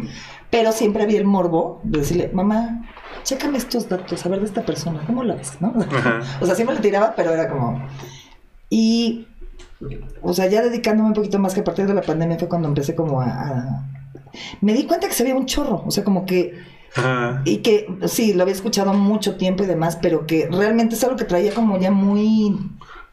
[0.49, 2.83] Pero siempre había el morbo de decirle, mamá,
[3.23, 5.53] chécame estos datos, a ver de esta persona, ¿cómo la ves?
[5.61, 5.73] ¿No?
[6.41, 7.81] O sea, siempre le tiraba, pero era como...
[8.69, 9.27] Y,
[10.21, 12.67] o sea, ya dedicándome un poquito más que a partir de la pandemia fue cuando
[12.67, 13.25] empecé como a...
[13.25, 13.85] a-
[14.61, 16.59] Me di cuenta que se veía un chorro, o sea, como que...
[17.45, 21.15] Y que sí, lo había escuchado mucho tiempo y demás, pero que realmente es algo
[21.15, 22.59] que traía como ya muy,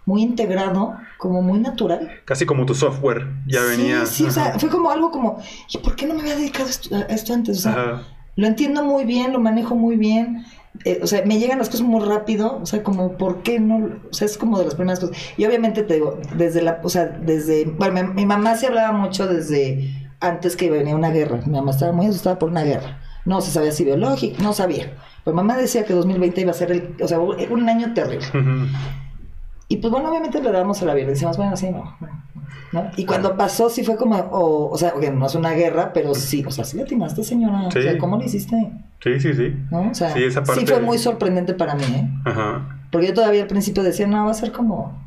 [0.05, 2.09] muy integrado, como muy natural.
[2.25, 4.07] Casi como tu software ya venía.
[4.07, 4.59] Sí, sí, o sea, Ajá.
[4.59, 5.39] fue como algo como,
[5.73, 7.59] ¿y por qué no me había dedicado a esto, antes?
[7.59, 8.03] O sea, Ajá.
[8.37, 10.45] lo entiendo muy bien, lo manejo muy bien.
[10.85, 13.89] eh, o sea, me llegan las cosas muy rápido, o sea, como, ¿por qué no?
[14.11, 15.17] O sea, es como de las primeras cosas.
[15.37, 18.93] Y obviamente te digo, desde la, o sea, desde, bueno, mi, mi mamá se hablaba
[18.93, 21.41] mucho desde antes que venía una guerra.
[21.47, 23.01] Mi mamá estaba muy asustada por una guerra.
[23.25, 24.93] No se sabía si biológica, no sabía.
[25.25, 28.27] Pero mamá decía que 2020 iba a ser el, o sea, un año terrible.
[28.29, 28.69] Ujú.
[29.69, 31.09] Y pues bueno, obviamente le damos a la vida.
[31.09, 31.95] Decíamos, bueno, sí, no.
[32.73, 32.91] ¿no?
[32.97, 36.15] Y cuando pasó, sí fue como, o, o sea, ok, no es una guerra, pero
[36.15, 37.71] sí, o sea, sí le atinaste, señora.
[37.71, 37.79] Sí.
[37.79, 38.57] O sea, ¿cómo lo hiciste?
[39.03, 39.55] Sí, sí, sí.
[39.71, 39.91] ¿No?
[39.91, 42.09] O sea, Sí, esa parte- sí fue muy sorprendente para mí, ¿eh?
[42.25, 42.81] Ajá.
[42.91, 44.99] Porque yo todavía al principio decía, no, va a ser como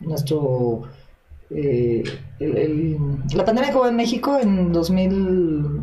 [0.00, 0.82] nuestro...
[1.50, 2.02] eh,
[2.38, 2.98] el- el-
[3.34, 5.80] la pandemia que hubo en México en 2000...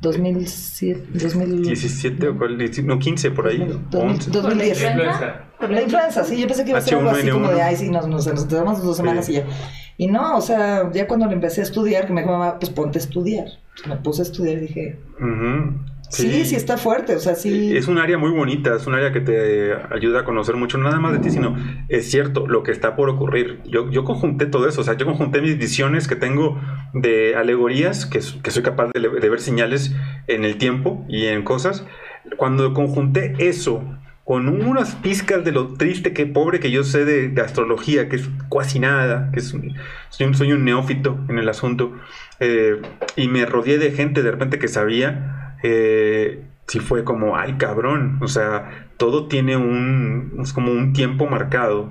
[0.00, 3.60] 2007, 2000, 17 o cuál, no, 15 por ahí.
[3.92, 4.30] 11.
[4.30, 4.86] 2010.
[5.58, 6.24] ¿Por la Influenza.
[6.24, 7.32] Sí, yo pensé que iba a ser algo así H1N1.
[7.32, 9.32] como de, ay, sí, nos, nos, dos semanas Sí.
[9.32, 9.46] y ya.
[9.96, 12.70] Y no, o sea, ya cuando lo empecé a estudiar, que me dijo mamá, pues
[12.70, 13.46] ponte a estudiar.
[13.88, 14.98] me puse a estudiar y dije,
[16.08, 17.76] sí, sí, está fuerte, o sea, sí.
[17.76, 21.00] Es un área muy bonita, es un área que te ayuda a conocer mucho, nada
[21.00, 21.56] más de ti, sino
[21.88, 23.60] es cierto lo que está por ocurrir.
[23.64, 26.60] Yo, yo conjunté todo eso, o sea, yo conjunté mis visiones que tengo
[26.94, 29.94] de alegorías, que, que soy capaz de, de ver señales
[30.28, 31.84] en el tiempo y en cosas.
[32.36, 33.82] Cuando conjunté eso
[34.28, 38.16] con unas pizcas de lo triste que pobre que yo sé de, de astrología, que
[38.16, 39.74] es casi nada, que es un-
[40.10, 41.94] soy, un, un neófito en el asunto,
[42.40, 42.80] eh,
[43.16, 48.18] y me rodeé de gente de repente que sabía, eh, sí fue como, ay cabrón,
[48.20, 51.90] o sea, todo tiene un, es como un tiempo marcado.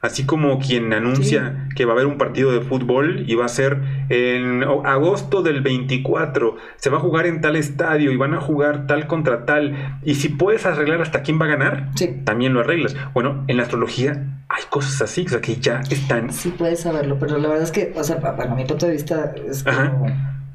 [0.00, 3.48] Así como quien anuncia que va a haber un partido de fútbol y va a
[3.48, 8.40] ser en agosto del 24, se va a jugar en tal estadio y van a
[8.40, 9.98] jugar tal contra tal.
[10.04, 12.20] Y si puedes arreglar hasta quién va a ganar, Sí.
[12.24, 12.94] también lo arreglas.
[13.12, 16.32] Bueno, en la astrología hay cosas así, o sea, que ya están.
[16.32, 18.92] Sí puedes saberlo, pero la verdad es que, o sea, pa- bueno, mi punto de
[18.92, 19.90] vista es Ajá.
[19.90, 20.04] como,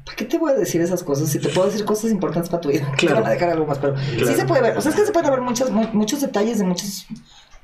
[0.04, 2.62] ¿para qué te voy a decir esas cosas si te puedo decir cosas importantes para
[2.62, 2.90] tu vida?
[2.96, 3.16] Claro.
[3.16, 5.04] te van a dejar algo más, pero sí se puede ver, o sea, es que
[5.04, 7.06] se pueden ver muchas, muchos detalles de muchos,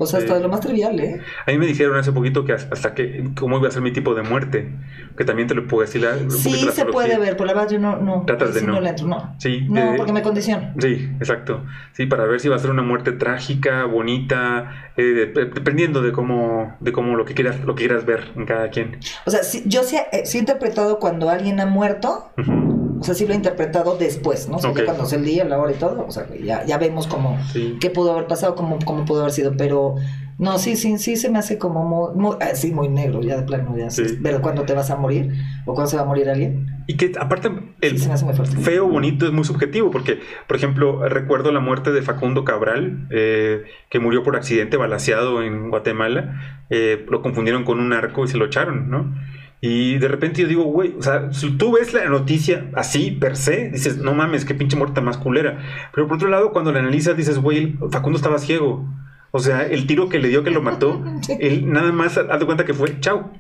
[0.03, 0.37] o sea, hasta Sí.
[0.39, 1.21] de lo más trivial, ¿eh?
[1.47, 4.15] A mí me dijeron hace poquito que hasta que cómo iba a ser mi tipo
[4.15, 4.71] de muerte,
[5.17, 6.01] que también te lo puedo decir.
[6.03, 8.67] la- Sí la se puede ver, pero la verdad yo no, no, Tratas de sí
[8.67, 8.81] no.
[8.81, 9.35] le entro, no.
[9.39, 10.73] Sí, No, de- porque me condiciono.
[10.79, 11.63] Sí, exacto.
[11.93, 16.13] Sí, para ver si va a ser una muerte trágica, bonita, eh, de- dependiendo de
[16.13, 18.99] cómo, de cómo lo que quieras, lo que quieras ver en cada quien.
[19.27, 22.80] O sea, sí- yo sí, he- sí he interpretado cuando alguien ha muerto, Ujú.
[23.01, 24.57] O sea, sí lo he interpretado después, ¿no?
[24.57, 24.85] O sea, ya Ok.
[24.85, 27.77] cuando es el día, la hora y todo, o sea, ya, ya vemos cómo, Sí.
[27.81, 29.97] qué pudo haber pasado, cómo, cómo pudo haber sido, pero
[30.39, 33.37] no, sí, sí, sí se me hace como muy, muy, ah, sí, muy negro, ya
[33.37, 34.03] de plano, ya, Sí.
[34.21, 35.33] ver cuándo te vas a morir
[35.67, 37.51] o cuándo se va a morir alguien, Y que aparte
[37.83, 38.57] el sí se me hace muy fuerte.
[38.57, 43.63] feo bonito es muy subjetivo porque, por ejemplo, recuerdo la muerte de Facundo Cabral, eh,
[43.91, 46.65] que murió por accidente balaseado en Guatemala.
[46.71, 49.15] Eh, lo confundieron con un narco y se lo echaron, ¿no?
[49.63, 53.37] Y de repente yo digo, güey, o sea, si tú ves la noticia así, per
[53.37, 55.59] se, dices, no mames, qué pinche muerte más culera.
[55.95, 58.89] Pero por otro lado, cuando la analizas, dices, güey, Facundo estaba ciego.
[59.33, 61.37] O sea, el tiro que le dio que lo mató, Sí.
[61.41, 63.31] él nada más, haz de cuenta que fue, chao.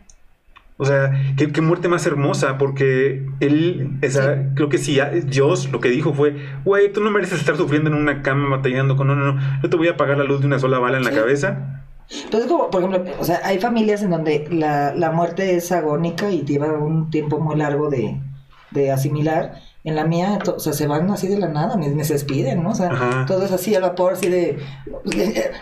[0.76, 5.70] O sea, qué, qué muerte más hermosa, porque él, o sea, creo que si Dios
[5.70, 9.06] lo que dijo fue, güey, tú no mereces estar sufriendo en una cama batallando con,
[9.08, 11.04] no, no, no, yo te voy a apagar la luz de una sola bala en
[11.04, 11.16] la Sí.
[11.16, 11.82] cabeza.
[12.24, 16.30] Entonces, como, por ejemplo, o sea, hay familias en donde la, la muerte es agónica
[16.30, 18.20] y lleva un tiempo muy largo de,
[18.72, 19.54] de asimilar.
[19.82, 22.62] En la mía, to- o sea, se van así de la nada, ni se despiden,
[22.62, 22.70] ¿no?
[22.70, 23.24] O sea, Ajá.
[23.26, 24.58] todo es así al vapor, así de.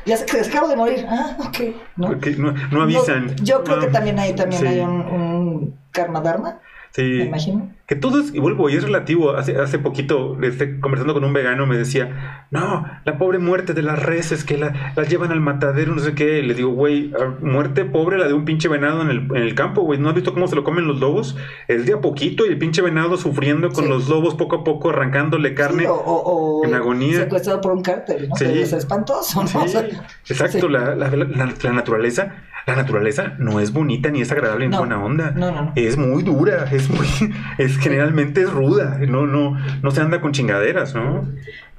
[0.06, 1.06] Ya se, acabo de morir.
[1.08, 1.58] Ah, ok.
[1.96, 2.08] ¿no?
[2.16, 3.26] No, no avisan.
[3.26, 4.66] No, yo creo que también ahí también Sí.
[4.66, 6.58] hay un, un karma dharma,
[7.02, 7.22] me Sí.
[7.28, 7.72] imagino.
[7.86, 9.30] Que todo es, y vuelvo, y es relativo.
[9.34, 13.80] Hace, hace poquito, este, conversando con un vegano, me decía, no, la pobre muerte de
[13.82, 16.40] las reses que la, las llevan al matadero, no sé qué.
[16.40, 19.42] Y le digo, güey, ah, muerte pobre la de un pinche venado en el, en
[19.42, 19.98] el campo, güey.
[19.98, 21.34] ¿No has visto cómo se lo comen los lobos?
[21.66, 23.90] Es de a poquito y el pinche venado sufriendo con Sí.
[23.90, 25.84] los lobos poco a poco, arrancándole carne.
[25.84, 27.20] Sí, o, o- o en agonía.
[27.20, 28.36] secuestrado por un cártel, ¿no?
[28.36, 28.44] Sí.
[28.44, 29.62] Es espantoso, ¿no?
[29.62, 29.78] O Sí,
[30.28, 32.34] exacto, la- la- la naturaleza,
[32.68, 34.78] la naturaleza no es bonita ni es agradable ni No.
[34.78, 35.30] buena onda.
[35.32, 35.72] No, no, no.
[35.74, 37.06] Es muy dura, es muy,
[37.58, 41.26] es generalmente es ruda, no, no, no se anda con chingaderas, ¿no?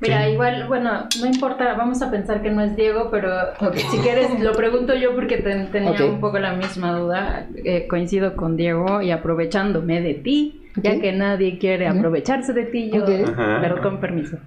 [0.01, 0.31] Mira, Sí.
[0.31, 3.29] igual, bueno, no importa, vamos a pensar que no es Diego, pero
[3.75, 7.47] si quieres lo pregunto yo porque te- tenía un poco la misma duda.
[7.65, 12.89] Eh, coincido con Diego y aprovechándome de ti, ya que nadie quiere aprovecharse de ti,
[12.93, 13.03] yo,
[13.61, 14.37] pero con permiso.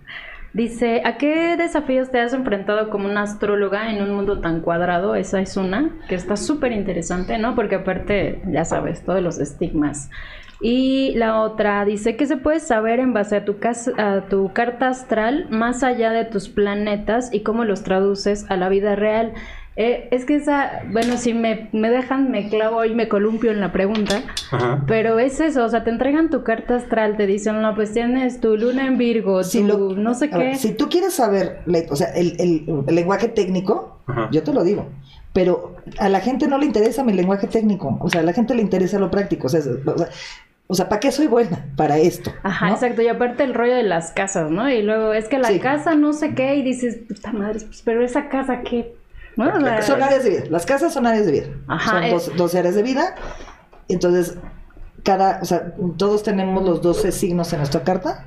[0.54, 5.14] Dice, ¿a qué desafíos te has enfrentado como una astróloga en un mundo tan cuadrado?
[5.14, 7.54] Esa es una, que está súper interesante, ¿no?
[7.54, 10.10] Porque aparte, ya sabes, todos los estigmas.
[10.60, 14.52] Y la otra dice, ¿qué se puede saber en base a tu, cas- a tu
[14.52, 19.32] carta astral más allá de tus planetas y cómo los traduces a la vida real?
[19.76, 23.60] Eh, es que esa, bueno, si me, me dejan, me clavo y me columpio en
[23.60, 24.22] la pregunta.
[24.50, 24.84] Ajá.
[24.86, 28.40] Pero es eso, o sea, te entregan tu carta astral, te dicen, no, pues tienes
[28.40, 30.58] tu luna en Virgo, Si tu lo- no sé ver, qué.
[30.58, 34.28] si tú quieres saber, le- o sea, el, el- el lenguaje técnico, Ajá.
[34.30, 34.86] yo te lo digo.
[35.32, 37.96] Pero a la gente no le interesa mi lenguaje técnico.
[38.02, 39.46] O sea, a la gente le interesa lo práctico.
[39.46, 40.08] O sea, o sea,
[40.66, 41.64] o sea, ¿para qué soy buena?
[41.76, 42.30] Para esto.
[42.42, 42.74] Ajá, ¿no?
[42.74, 44.68] exacto, y aparte el rollo de las casas, ¿no?
[44.70, 45.58] Y luego es que la Sí.
[45.60, 48.94] casa no sé qué, y dices, puta madre, pues, pero esa casa qué.
[49.36, 49.44] ¿No?
[49.48, 50.42] O sea, Son áreas de vida.
[50.50, 51.46] Las casas son áreas de vida.
[51.68, 53.14] Ajá, son dos, dos áreas de vida.
[53.88, 54.36] Entonces,
[55.02, 58.26] cada, o sea, todos tenemos los 12 signos en nuestra carta.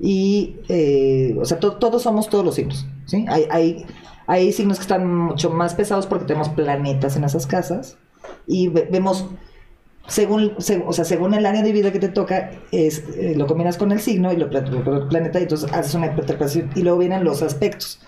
[0.00, 2.86] Y, eh, o sea, to- todos somos todos los signos.
[3.06, 3.24] ¿sí?
[3.28, 3.86] Hay, hay,
[4.26, 7.98] hay signos que están mucho más pesados porque tenemos planetas en esas casas.
[8.46, 9.26] Y ve- vemos,
[10.06, 13.46] según, se- o sea, según el área de vida que te toca, es, eh, lo
[13.46, 16.98] combinas con el signo y lo el planeta y entonces haces una interpretación y luego
[16.98, 18.00] vienen los aspectos.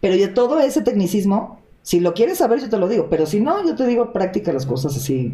[0.00, 1.57] Pero ya todo ese tecnicismo,
[1.88, 4.52] si lo quieres saber, yo te lo digo, pero si no, yo te digo, práctica
[4.52, 5.32] las cosas así.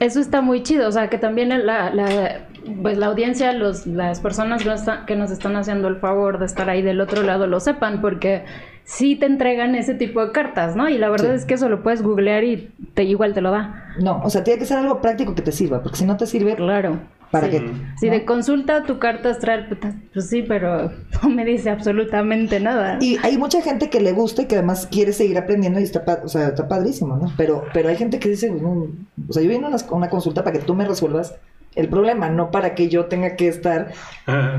[0.00, 2.40] Eso está muy chido, o sea, que también la, la-
[2.82, 6.38] pues la audiencia, los, las personas que nos, está- que nos están haciendo el favor
[6.38, 8.44] de estar ahí del otro lado lo sepan, porque
[8.84, 10.90] sí te entregan ese tipo de cartas, ¿no?
[10.90, 11.36] Y la verdad Sí.
[11.36, 13.94] es que eso lo puedes googlear y te, igual te lo da.
[13.98, 16.26] No, o sea, tiene que ser algo práctico que te sirva, porque si no te
[16.26, 16.98] sirve, Claro.
[17.34, 17.52] ¿Para Sí.
[17.58, 17.72] qué?
[17.98, 18.12] Si ¿no?
[18.12, 20.90] de consulta tu carta astral, puta, pues sí, pero
[21.22, 22.98] no me dice absolutamente nada.
[23.00, 26.04] Y hay mucha gente que le gusta y que además quiere seguir aprendiendo y está,
[26.24, 27.32] o sea, está padrísimo, ¿no?
[27.36, 28.86] Pero, pero hay gente que dice, "No,
[29.28, 31.34] o sea, yo vine a una, una consulta para que tú me resuelvas
[31.76, 33.88] el problema, no para que yo tenga que estar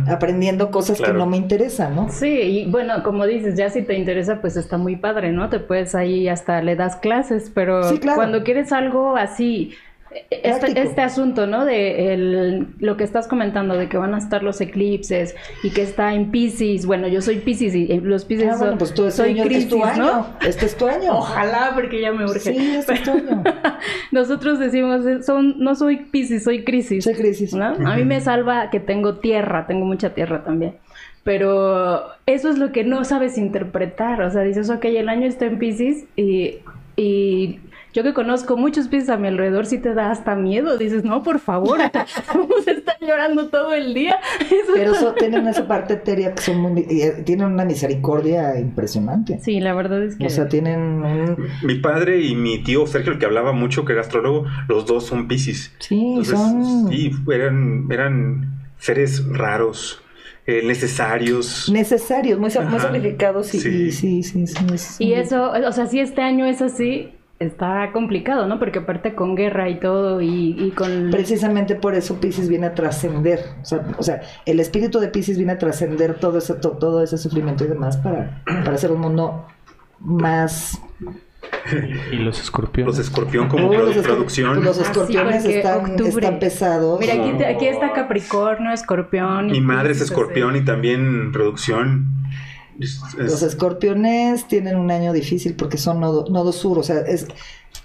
[0.07, 2.09] aprendiendo cosas que no me interesan, ¿no?
[2.09, 5.49] Sí, y bueno, como dices, ya si te interesa, pues está muy padre, ¿no?
[5.49, 8.17] Te puedes ahí hasta le das clases, pero Sí, claro.
[8.17, 9.71] cuando quieres algo así,
[10.29, 11.65] este, este asunto, ¿no?
[11.65, 15.81] De el- lo que estás comentando, de que van a estar los eclipses y que
[15.81, 19.17] está en Pisces, bueno, yo soy Pisces y los Pisces Ah, bueno, pues tú este
[19.23, 20.03] soy año es tu crisis, año.
[20.05, 20.27] ¿no?
[20.47, 21.17] Este es tu año.
[21.17, 22.39] Ojalá, porque ya me urge.
[22.39, 23.43] Sí, este es tu año.
[24.11, 27.03] Nosotros decimos, eh, son, no soy Pisces, soy crisis.
[27.03, 27.53] Soy crisis.
[27.53, 27.65] ¿no?
[27.65, 30.75] A mí me salva que tengo tierra, tengo mucha tierra también.
[31.23, 34.21] Pero eso es lo que no sabes interpretar.
[34.21, 36.57] O sea, dices, ok, el año está en Pisces y,
[36.95, 37.59] y
[37.95, 40.77] yo que conozco muchos Pisces a mi alrededor, sí te da hasta miedo.
[40.77, 41.79] Dices, no, por favor,
[42.27, 44.17] vamos a estar llorando todo el día.
[44.41, 49.39] Eso- Pero eso, tienen esa parte etérea que son muy, eh, tienen una misericordia impresionante.
[49.39, 50.25] Sí, la verdad es que...
[50.25, 51.37] O sea, tienen un...
[51.63, 55.05] Mi padre y mi tío Sergio, el que hablaba mucho, que era astrólogo, los dos
[55.05, 55.73] son Pisces.
[55.79, 60.01] Sí, Entonces, son sí, eran, eran seres raros,
[60.47, 61.69] eh, necesarios.
[61.71, 62.79] necesarios, muy, muy Ajá.
[62.79, 63.91] sacrificados y Sí.
[63.91, 68.59] sí, sí, sí, Y eso, o sea, si este año es así, está complicado, ¿no?
[68.59, 71.09] Porque aparte con guerra y todo y, y con...
[71.11, 73.41] Precisamente por eso Pisces viene a trascender.
[73.61, 77.03] O sea, o sea, el espíritu de Pisces viene a trascender todo ese, to- todo
[77.03, 79.45] ese sufrimiento y demás para, para hacer un mundo
[79.99, 80.81] más...
[82.11, 82.95] Y los escorpiones.
[82.97, 84.63] Los escorpión como Oh, produ- los, escor- producción.
[84.63, 86.99] los Ah, sí, escorpiones están, pesados.
[86.99, 89.49] Mira, aquí, te- aquí está Capricornio, Escorpión.
[89.49, 92.07] y Mi madre es escorpión y también producción.
[93.17, 97.27] Los escorpiones tienen un año difícil porque son nodo, nodo sur, o sea, es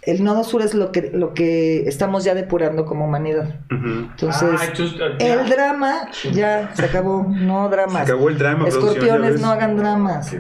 [0.03, 3.57] el nodo sur es lo que lo que estamos ya depurando como humanidad.
[3.71, 8.03] Entonces, Ah, el drama ya se acabó, no Se dramas.
[8.03, 8.67] acabó el drama.
[8.69, 10.35] Escorpiones no hagan dramas.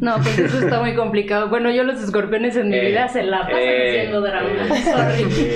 [0.00, 1.48] No, pues eso está muy complicado.
[1.48, 4.48] Bueno, yo los escorpiones en mi Eh, vida se la pasan eh, haciendo drama.
[4.48, 5.54] eh, eh,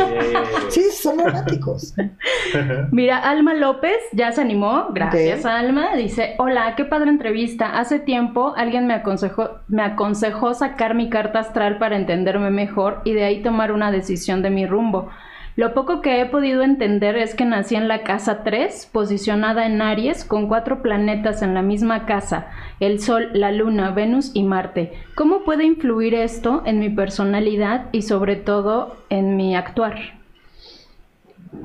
[0.70, 1.94] Sí, son dramáticos.
[2.90, 4.88] Mira, Alma López ya se animó.
[4.92, 5.44] Gracias.
[5.44, 5.94] Alma.
[5.96, 7.78] Dice, hola, qué padre entrevista.
[7.78, 13.12] Hace tiempo alguien me aconsejó, me aconsejó sacar mi carta astral para entenderme mejor y
[13.14, 15.08] de ahí tomar una decisión de mi rumbo.
[15.54, 19.80] Lo poco que he podido entender es que nací en la casa 3, posicionada en
[19.80, 22.48] Aries, con cuatro planetas en la misma casa,
[22.80, 24.94] el Sol, la Luna, Venus y Marte.
[25.14, 29.94] ¿Cómo puede influir esto en mi personalidad y sobre todo en mi actuar?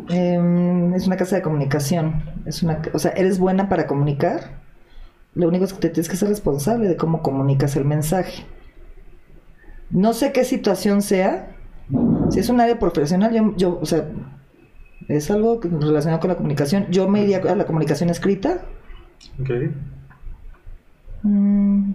[0.07, 2.23] Em, es una casa de comunicación.
[2.45, 4.61] Es una, o sea, eres buena para comunicar.
[5.33, 8.45] Lo único es que te tienes que ser responsable de cómo comunicas el mensaje.
[9.89, 11.57] No sé qué situación sea.
[12.29, 14.07] Si es un área profesional, yo, yo o sea,
[15.07, 16.87] es algo relacionado con la comunicación.
[16.89, 18.61] Yo me iría a la comunicación escrita.
[19.41, 19.49] Ok.
[21.23, 21.91] Mm,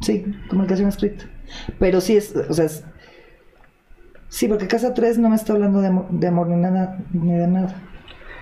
[0.00, 1.24] sí, comunicación escrita.
[1.78, 2.84] Pero sí es, o sea, es-
[4.28, 7.32] sí, porque casa 3 no me está hablando de amor, de amor ni nada, ni
[7.34, 7.74] de nada.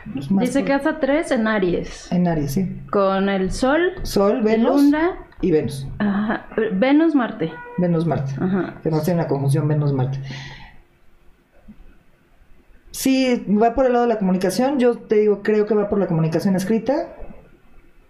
[0.06, 2.10] Dice por- casa 3 en Aries.
[2.12, 2.80] En Aries, sí.
[2.90, 5.86] Con el Sol, Sol, Venus Luna, y Venus.
[5.98, 7.52] ajá, Venus, Marte.
[7.78, 8.32] Venus, Marte.
[8.40, 8.74] Ajá.
[8.82, 10.18] Que no tiene la conjunción Venus-Marte.
[12.90, 14.78] Sí, va por el lado de la comunicación.
[14.78, 17.08] Yo te digo, creo que va por la comunicación escrita.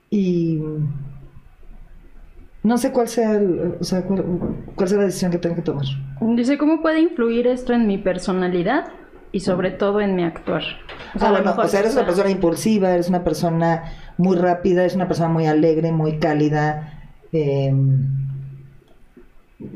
[0.09, 0.61] Y
[2.63, 4.25] no sé cuál sea, el- o sea, cuál,
[4.75, 5.85] cuál sea la decisión que tengo que tomar.
[6.21, 8.87] Dice, ¿cómo puede influir esto en mi personalidad
[9.33, 10.63] y sobre todo en mi actuar?
[11.15, 13.85] O Ah, a lo bueno, mejor o sea, eres una persona impulsiva, eres una persona
[14.17, 16.93] muy rápida, eres una persona muy alegre, muy cálida.
[17.33, 17.73] eh,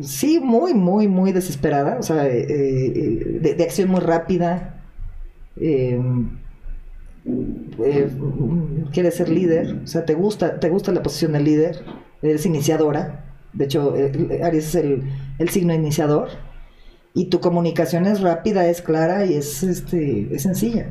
[0.02, 4.82] sí, muy, muy, muy desesperada, o sea, eh, eh, de, de acción muy rápida.
[5.56, 5.98] eh,
[7.78, 8.10] eh,
[8.92, 11.84] quieres ser líder, o sea, te gusta, te gusta la posición de líder,
[12.22, 13.24] eres iniciadora.
[13.52, 15.04] De hecho, eh, Aries es el,
[15.38, 16.28] el signo iniciador.
[17.16, 20.86] Y tu comunicación es rápida, es clara y es, este, es sencilla.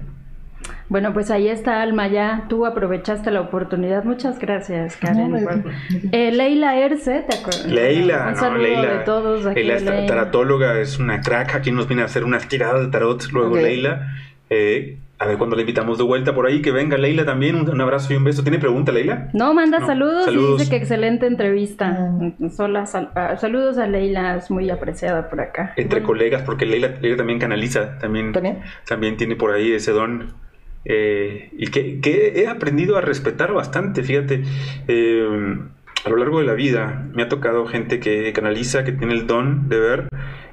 [0.87, 4.05] Bueno, pues ahí está Alma, ya tú aprovechaste la oportunidad.
[4.05, 5.31] Muchas gracias, Karen.
[5.31, 5.37] No,
[6.13, 7.65] Eh, Leila Erce, ¿te acuerdas?
[7.65, 8.93] Leila, Un no, saludo Leila.
[8.93, 9.59] de todos aquí.
[9.59, 10.07] Leila, esta- Leila.
[10.07, 11.55] taratóloga, es una crack.
[11.55, 13.21] Aquí nos viene a hacer unas tiradas de tarot.
[13.33, 13.57] Luego.
[13.57, 14.13] Leila.
[14.49, 16.61] Eh, a ver cuando la invitamos de vuelta por ahí.
[16.61, 17.55] Que venga Leila también.
[17.55, 18.43] Un, un abrazo y un beso.
[18.43, 19.29] ¿Tiene pregunta, Leila?
[19.33, 20.55] No, manda No, saludos, saludos.
[20.55, 21.97] y dice que excelente entrevista.
[21.99, 22.49] Ah.
[22.55, 25.73] Sola sal- ah, saludos a Leila, es muy apreciada por acá.
[25.77, 27.97] Entre Bueno, colegas, porque Leila, Leila también canaliza.
[27.99, 28.59] También, ¿También?
[28.87, 30.33] también tiene por ahí ese don.
[30.85, 34.43] eh, y que, que, he aprendido a respetar bastante, fíjate.
[34.87, 35.57] Eh,
[36.05, 39.25] a lo largo de la vida me ha tocado gente que canaliza, que tiene el
[39.25, 40.07] don de ver,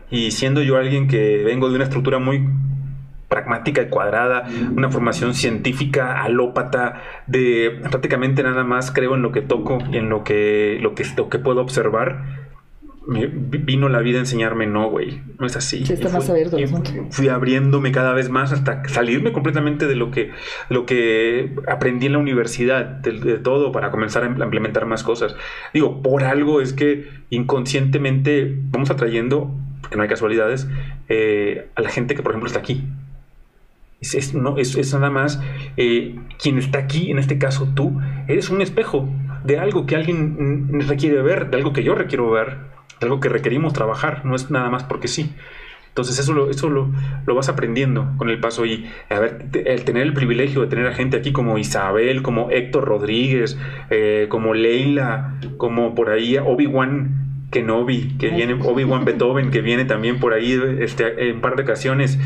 [0.08, 2.48] y siendo yo alguien que vengo de una estructura muy
[3.30, 4.44] pragmática y cuadrada,
[4.76, 10.10] una formación científica alópata, de prácticamente nada más creo en lo que toco y en
[10.10, 12.50] lo que, lo que, lo que puedo observar.
[13.06, 15.86] Me vino la vida a enseñarme, no, güey, no es así.
[15.86, 16.58] Sí, está más abierto.
[17.10, 20.32] Fui abriéndome cada vez más hasta salirme completamente de lo que,
[20.68, 25.34] lo que aprendí en la universidad, de, todo, para comenzar a implementar más cosas.
[25.72, 29.50] Digo, por algo es que inconscientemente vamos atrayendo,
[29.80, 30.68] porque no hay casualidades,
[31.08, 32.84] eh, a la gente que, por ejemplo, está aquí.
[34.00, 35.40] Es, no, es, nada más
[35.76, 39.08] eh, quien está aquí, en este caso tú, eres un espejo
[39.44, 42.56] de algo que alguien requiere ver, de algo que yo requiero ver,
[42.98, 45.34] de algo que requerimos trabajar, no es nada más porque sí.
[45.88, 46.88] Entonces eso lo, eso lo,
[47.34, 50.94] vas aprendiendo con el paso y a ver, el tener el privilegio de tener a
[50.94, 53.58] gente aquí como Isabel, como Héctor Rodríguez,
[53.90, 60.20] eh, como Leila, como por ahí Obi-Wan Kenobi, que viene, Obi-Wan Beethoven, que viene también
[60.20, 62.18] por ahí este, en un par de ocasiones.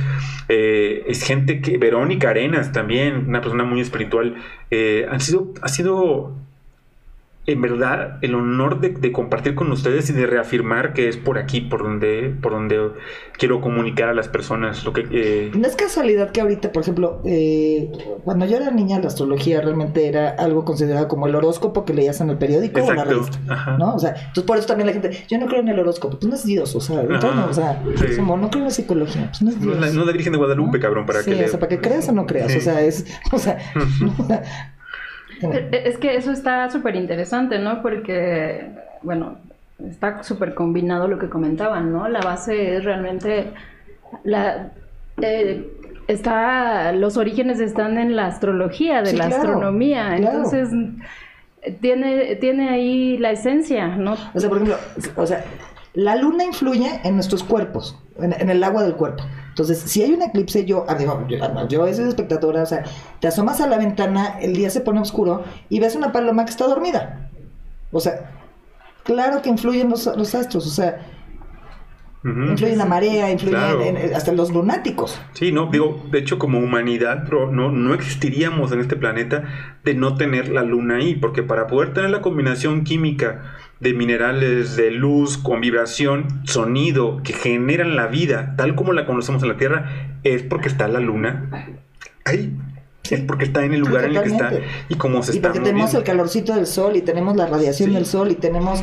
[0.49, 4.37] Eh, es gente que, Verónica Arenas también, una persona muy espiritual.
[4.71, 6.35] Eh, han sido, ha sido
[7.47, 11.61] en verdad el honor de, compartir con ustedes y de reafirmar que es por aquí
[11.61, 12.93] por donde por donde
[13.37, 17.21] quiero comunicar a las personas lo que eh, no es casualidad que ahorita por ejemplo
[17.27, 17.93] eh,
[18.25, 22.21] cuando yo era niña la astrología realmente era algo considerado como el horóscopo que leías
[22.23, 23.39] en el periódico o la revista
[23.79, 26.19] no o sea entonces por eso también la gente yo no creo en el horóscopo
[26.19, 27.83] pues no es Dios o sea, no, o sea
[28.17, 30.39] como no creo en la psicología pues no es Dios no, es la, Virgen de
[30.39, 33.05] Guadalupe cabrón para que o sea para que creas o no creas o sea es
[33.33, 33.59] o sea
[35.41, 37.83] es que eso está súper interesante, ¿no?
[37.83, 38.69] Porque,
[39.03, 39.39] bueno,
[39.89, 42.09] está súper combinado lo que comentaban, ¿no?
[42.09, 43.51] La base es realmente
[44.25, 44.71] la...
[45.21, 45.71] Eh,
[46.07, 50.69] está los orígenes están en la astrología de la astronomía entonces
[51.81, 54.77] tiene tiene ahí la esencia no o sea por ejemplo
[55.17, 55.43] o sea
[55.95, 59.25] la luna influye en nuestros cuerpos, en, el agua del cuerpo.
[59.49, 62.85] Entonces, si hay un eclipse, yo, ah, digo, yo, ah, yo soy espectadora, o sea,
[63.21, 66.51] te asomas a la ventana, el día se pone oscuro y ves una paloma que
[66.51, 67.31] está dormida.
[67.93, 68.33] O sea,
[69.05, 71.07] claro que influyen los, astros, o sea,
[72.25, 75.21] influyen la marea, influyen hasta los lunáticos.
[75.35, 79.45] Sí, no, digo, de hecho, como humanidad, pero no, no existiríamos en este planeta
[79.85, 84.77] de no tener la luna ahí, porque para poder tener la combinación química de minerales,
[84.77, 89.57] de luz, con vibración, sonido, que generan la vida tal como la conocemos en la
[89.57, 91.51] Tierra, es porque está la luna
[92.25, 92.57] ahí.
[93.11, 94.51] Es porque está en el lugar en el que está
[94.89, 97.93] y como se y está porque tenemos el calorcito del sol y tenemos la radiación
[97.93, 98.81] del sol y tenemos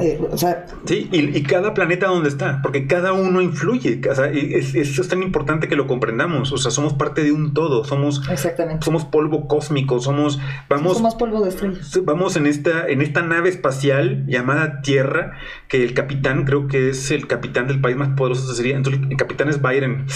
[0.00, 4.28] eh, o sea sí y, cada planeta donde está porque cada uno influye o sea,
[4.28, 7.84] es, eso es tan importante que lo comprendamos o sea somos parte de un todo
[7.84, 8.86] somos exactamente.
[8.86, 12.00] somos polvo cósmico somos vamos somos polvo de estrellas.
[12.04, 15.32] Vamos en esta en esta nave espacial llamada Tierra
[15.68, 19.16] que el capitán creo que es el capitán del país más poderoso sería entonces el
[19.18, 20.06] capitán es Byron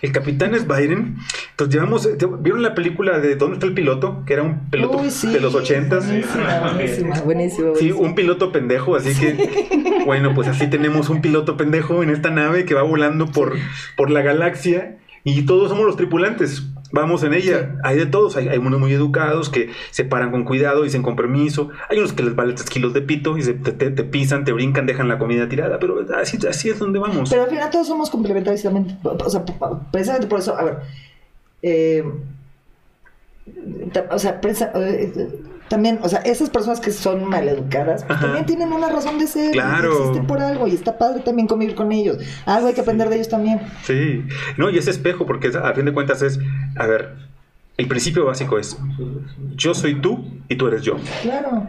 [0.00, 1.16] el capitán es Byron
[1.50, 2.08] entonces llevamos
[2.40, 4.22] vieron la película película de ¿Dónde está el piloto?
[4.26, 6.06] Que era un piloto de los ochentas.
[6.06, 12.02] Buenísima, buenísimo, Sí, un piloto pendejo, así que, bueno, pues así tenemos un piloto pendejo
[12.02, 13.54] en esta nave que va volando por,
[13.96, 16.64] por la galaxia y todos somos los tripulantes.
[16.92, 17.76] Vamos en ella.
[17.82, 18.36] Hay de todos.
[18.36, 21.70] Hay, unos muy educados que se paran con cuidado, dicen con permiso.
[21.88, 24.84] Hay unos que les valen tres kilos de pito y se, te, pisan, te brincan,
[24.84, 25.78] dejan la comida tirada.
[25.78, 27.30] Pero así, así es donde vamos.
[27.30, 28.62] Pero al final todos somos complementarios.
[29.02, 29.42] O sea,
[29.90, 30.76] precisamente por eso, a ver.
[31.62, 32.04] Eh,
[34.10, 35.28] o sea, eh,
[35.68, 39.52] también, o sea, esas personas que son maleducadas, pues también tienen una razón de ser,
[39.52, 39.92] claro.
[39.92, 42.18] existen por algo, y está padre también convivir con ellos.
[42.46, 43.60] Algo hay que aprender de ellos también.
[43.82, 44.24] Sí,
[44.56, 46.38] no, y ese espejo, porque a fin de cuentas es,
[46.76, 47.14] a ver,
[47.76, 48.78] el principio básico es,
[49.56, 50.96] yo soy tú y tú eres yo.
[51.22, 51.66] Claro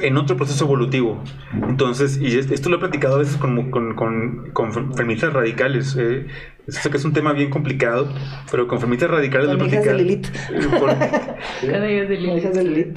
[0.00, 1.22] en otro proceso evolutivo.
[1.68, 5.96] Entonces, y esto lo he platicado a veces con, con, con, feministas radicales.
[5.98, 6.26] Eh,
[6.68, 8.08] sé que es un tema bien complicado,
[8.50, 9.96] pero con feministas radicales lo he platicado.
[9.98, 10.02] De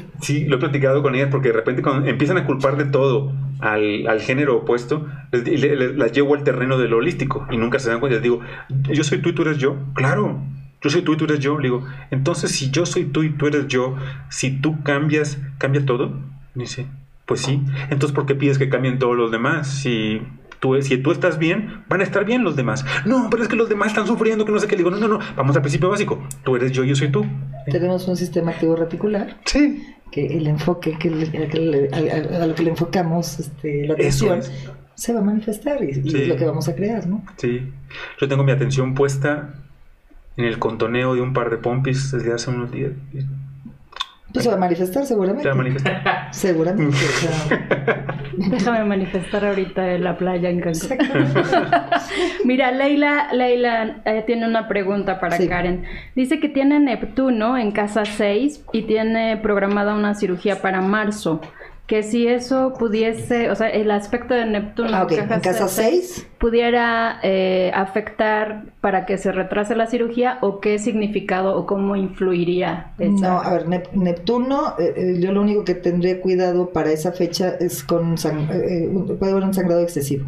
[0.22, 3.34] Sí, lo he platicado con ellas porque de repente cuando empiezan a culpar de todo
[3.60, 7.90] al, al género opuesto, les, las llevo al terreno de lo holístico y nunca se
[7.90, 8.16] dan cuenta.
[8.16, 9.76] Les digo, yo soy tú y tú eres yo.
[9.94, 10.40] Claro,
[10.82, 11.58] yo soy tú y tú eres yo.
[11.60, 13.96] Le digo, entonces si yo soy tú y tú eres yo,
[14.30, 16.14] si tú cambias, ¿cambia todo?
[16.56, 16.88] Dice,
[17.26, 17.62] pues sí.
[17.90, 19.68] Entonces, ¿por qué pides que cambien todos los demás?
[19.68, 20.22] Si
[20.60, 22.86] tú, si tú estás bien, van a estar bien los demás.
[23.06, 24.76] No, pero es que los demás están sufriendo, que no sé qué.
[24.76, 25.20] digo, no, no, no.
[25.36, 26.22] Vamos al principio básico.
[26.44, 27.26] Tú eres yo, yo soy tú.
[27.72, 29.38] Tenemos un sistema activo reticular.
[29.46, 29.84] Sí.
[30.12, 34.42] Que el enfoque, que, a, lo que le enfocamos este, la atención,
[34.96, 37.24] se va a manifestar y, es lo que vamos a crear, ¿no?
[37.36, 37.72] Sí.
[38.20, 39.54] Yo tengo mi atención puesta
[40.38, 42.94] en el contoneo de un par de pompis desde hace unos días.
[44.34, 45.44] Pues se va a manifestar seguramente.
[45.44, 46.28] Se va a manifestar.
[46.32, 46.96] Seguramente.
[46.96, 50.98] o sea, Déjame manifestar ahorita en la playa en Cancún.
[52.46, 55.48] Mira, Leila, Leila eh, tiene una pregunta para Sí.
[55.48, 55.84] Karen.
[56.16, 61.42] Dice que tiene Neptuno en casa 6 y tiene programada una cirugía para marzo.
[61.88, 65.08] Que si eso pudiese, o sea, el aspecto de Neptuno Ah.
[65.10, 70.80] En casa seis 6, pudiera eh, afectar para que se retrase la cirugía o qué
[70.80, 75.64] significado o cómo influiría esa- no, a ver, Nep- Neptuno, eh, eh, yo lo único
[75.64, 79.82] que tendría cuidado para esa fecha es con sang- eh, eh, puede haber un sangrado
[79.82, 80.26] excesivo.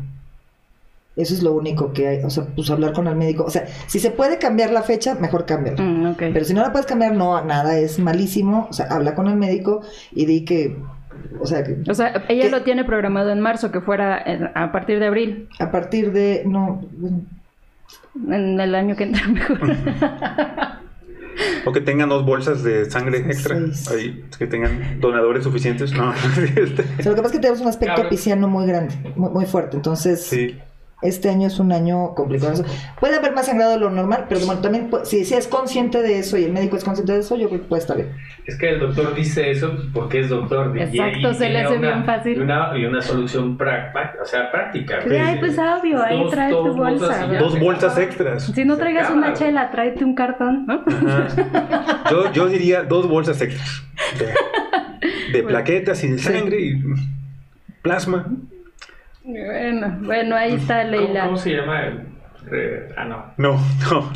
[1.18, 3.44] Eso es lo único que hay, o sea, pues hablar con el médico.
[3.44, 5.82] O sea, si se puede cambiar la fecha, mejor cámbiala.
[5.84, 6.16] Mm.
[6.18, 8.68] Pero si no la puedes cambiar, no, nada, es malísimo.
[8.70, 9.82] O sea, habla con el médico
[10.14, 10.78] y di que,
[11.40, 12.50] o sea, que O sea, ella ¿Qué?
[12.52, 16.44] lo tiene programado en marzo, que fuera en- a partir de abril, a partir de,
[16.46, 16.82] no,
[18.28, 19.60] en el año que entra mejor.
[21.66, 23.58] O que tengan dos bolsas de sangre extra.
[23.92, 25.94] Ahí, que tengan donadores suficientes.
[25.94, 26.14] No,
[26.56, 28.10] este, o sea, lo que pasa es que tenemos un aspecto Cabrón.
[28.10, 29.78] pisciano muy grande, muy, muy fuerte.
[29.78, 30.58] Entonces, sí.
[31.02, 32.64] Este año es un año complicado.
[33.00, 36.20] Puede haber más sangrado de lo normal, pero bueno, también, si, si es consciente de
[36.20, 38.10] eso y el médico es consciente de eso, yo creo que puede estar bien.
[38.46, 40.78] Es que el doctor dice eso porque es doctor.
[40.78, 42.38] Exacto, y se le hace una- bien fácil.
[42.38, 45.00] Y una, y una solución práctica, o sea, práctica.
[45.10, 47.40] Ay, pues obvio, ahí Dos- trae tu dos bolsas bolsa.
[47.40, 48.44] Dos bolsas extras.
[48.46, 50.84] Si no traigas acaba, una chela, tráete un cartón, ¿no?
[52.12, 53.84] Yo, yo diría dos bolsas extras.
[54.18, 56.84] De, de plaquetas y de sangre y
[57.82, 58.26] plasma.
[59.34, 61.26] Bueno, bueno, ahí está ¿Cómo, Leila.
[61.26, 61.86] cómo se llama?
[61.86, 62.02] el-
[62.52, 63.26] eh, ah, no.
[63.38, 63.54] No,
[63.92, 64.12] no.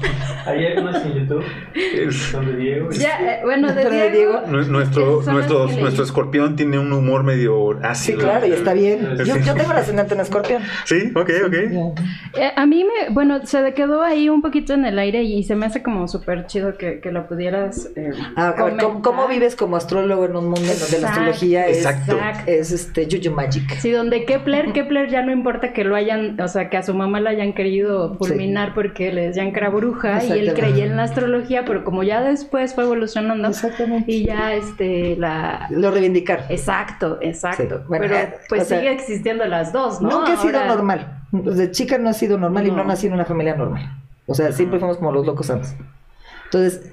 [0.45, 1.43] Ahí hay unas en YouTube
[1.75, 2.89] Es- donde Diego.
[2.91, 6.91] Ya, eh, bueno, de de Diego, Diego- nu- nuestro, Son nuestro, nuestro escorpión tiene un
[6.91, 8.19] humor medio Sí, ácido.
[8.19, 9.17] claro, y está bien.
[9.17, 9.23] Sí.
[9.25, 10.61] Yo, yo tengo el ascendente en escorpión.
[10.85, 11.53] Sí, ok, ok.
[11.53, 15.55] Eh, a mí me, bueno, se quedó ahí un poquito en el aire y se
[15.55, 19.55] me hace como súper chido que, que lo pudieras eh, Ah, a ver, ¿cómo, vives
[19.55, 22.17] como astrólogo en un mundo en donde la Exacto, astrología es, exacto.
[22.47, 23.69] es este Juju Magic?
[23.79, 26.93] Sí, donde Kepler, Kepler ya no importa que lo hayan, o sea, que a su
[26.93, 30.95] mamá la hayan querido fulminar porque le decían que era bruja y él creía en
[30.97, 34.11] la astrología, pero como ya después fue evolucionando Exactamente.
[34.11, 36.45] y ya este la Lo reivindicar.
[36.49, 40.09] exacto, exacto, Sí, bueno, pero eh, pues sea, sigue existiendo las dos, ¿no?
[40.09, 41.19] Nunca he sido normal.
[41.31, 42.83] Desde chica no he sido normal y no No.
[42.85, 43.97] nací en una familia normal.
[44.25, 45.75] O sea, siempre fuimos como los locos antes.
[46.45, 46.91] Entonces,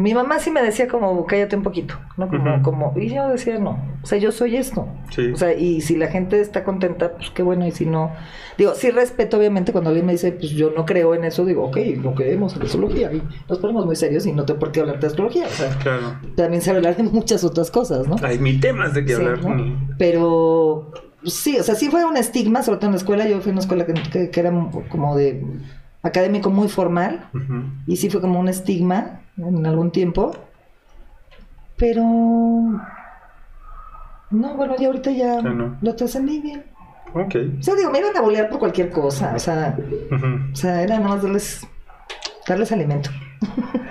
[0.00, 2.28] mi mamá sí me decía como, cállate un poquito, ¿no?
[2.28, 4.86] Como, como, y yo decía, no, o sea, yo soy esto.
[5.10, 5.32] Sí.
[5.32, 8.12] O sea, y si la gente está contenta, pues qué bueno, y si no,
[8.56, 11.64] digo, sí respeto, obviamente, cuando alguien me dice, pues yo no creo en eso, digo,
[11.64, 14.80] ok, no creemos en astrología, y nos ponemos muy serios y no tengo por qué
[14.80, 16.14] hablar de astrología, o sea, Claro.
[16.36, 18.16] también se hablar de muchas otras cosas, ¿no?
[18.22, 19.42] Hay mil temas de que Sí, hablar.
[19.44, 19.88] ¿no?
[19.98, 20.92] Pero
[21.24, 23.28] sí, o sea, sí fue un estigma, sobre todo en la escuela.
[23.28, 24.52] Yo fui a una escuela que, que- que era
[24.88, 25.42] como de
[26.02, 27.28] académico muy formal
[27.86, 30.32] y sí fue como un estigma en algún tiempo.
[31.76, 32.02] Pero
[34.30, 35.76] no, bueno, ya ahorita ya no.
[35.80, 36.64] lo trascendí bien.
[37.14, 37.34] Ok.
[37.58, 39.32] O sea, digo, me iban a bolear por cualquier cosa.
[39.34, 39.76] O sea,
[40.52, 41.66] o sea era nada más darles,
[42.46, 43.10] darles alimento.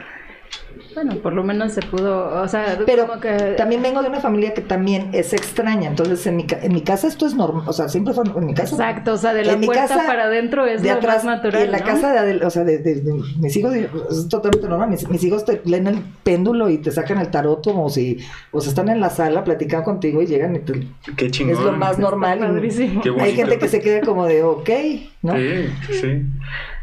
[0.97, 4.19] Bueno, por lo menos se pudo, o sea, Pero como que también vengo de una
[4.19, 5.89] familia que también es extraña.
[5.89, 7.65] Entonces, en mi, ca- en mi casa esto es normal.
[7.67, 8.75] O sea, siempre fue en mi casa.
[8.75, 11.61] Exacto, o sea, de la puerta casa, para adentro es de lo atrás más natural.
[11.61, 11.85] y en la ¿no?
[11.85, 15.23] casa de, Adel- o sea de, de- de mis hijos es totalmente normal mis, mis
[15.23, 18.17] hijos te leen el péndulo y te sacan el tarot como si
[18.51, 21.57] o sea están en la sala platicando contigo y llegan y te- Qué chingón.
[21.57, 22.39] es lo más normal.
[23.03, 24.69] Qué hay gente que se queda como de ok
[25.21, 25.69] no Sí,
[26.01, 26.23] sí.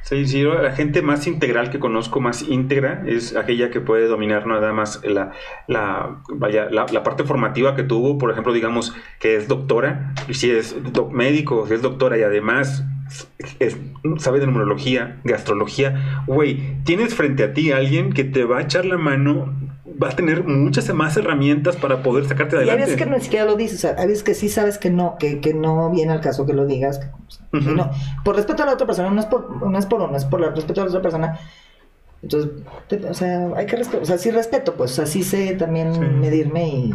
[0.04, 4.46] Sí, sí, la gente más integral que conozco, más íntegra, es aquella que puede dominar
[4.46, 5.32] nada más la,
[5.66, 10.50] la, vaya, la, parte formativa que tuvo, por ejemplo, digamos que es doctora, y si
[10.50, 10.76] es
[11.10, 12.84] médico, si es doctora y además
[13.60, 13.78] es-
[14.18, 18.58] sabe de numerología, de astrología, güey, tienes frente a ti a alguien que te va
[18.58, 19.54] a echar la mano,
[20.02, 22.92] va a tener muchas más herramientas para poder sacarte y hay adelante.
[22.92, 25.16] veces que ni siquiera lo dices o sea, hay veces que sí sabes que no
[25.18, 27.06] que, que no viene al caso que lo digas que,
[27.50, 27.74] pues, Ujú.
[27.74, 27.90] no
[28.24, 30.42] por respeto a la otra persona no es por no es por no es por
[30.42, 31.38] el respeto a la otra persona
[32.22, 32.50] entonces
[32.88, 36.00] te- o sea hay que respetar o sea sí respeto pues así sé también Sí.
[36.00, 36.94] medirme y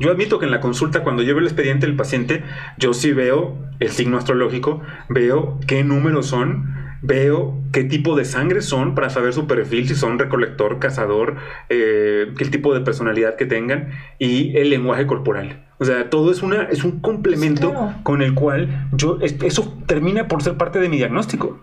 [0.00, 2.42] Yo admito que en la consulta, cuando veo el expediente del paciente,
[2.76, 8.62] yo sí veo el signo astrológico, veo qué números son, veo qué tipo de sangre
[8.62, 11.36] son para saber su perfil, si son recolector, cazador,
[11.68, 15.64] eh, qué tipo de personalidad que tengan y el lenguaje corporal.
[15.78, 17.94] O sea, todo es, una, es un complemento Sí, claro.
[18.04, 21.60] con el cual yo, es- eso termina por ser parte de mi diagnóstico.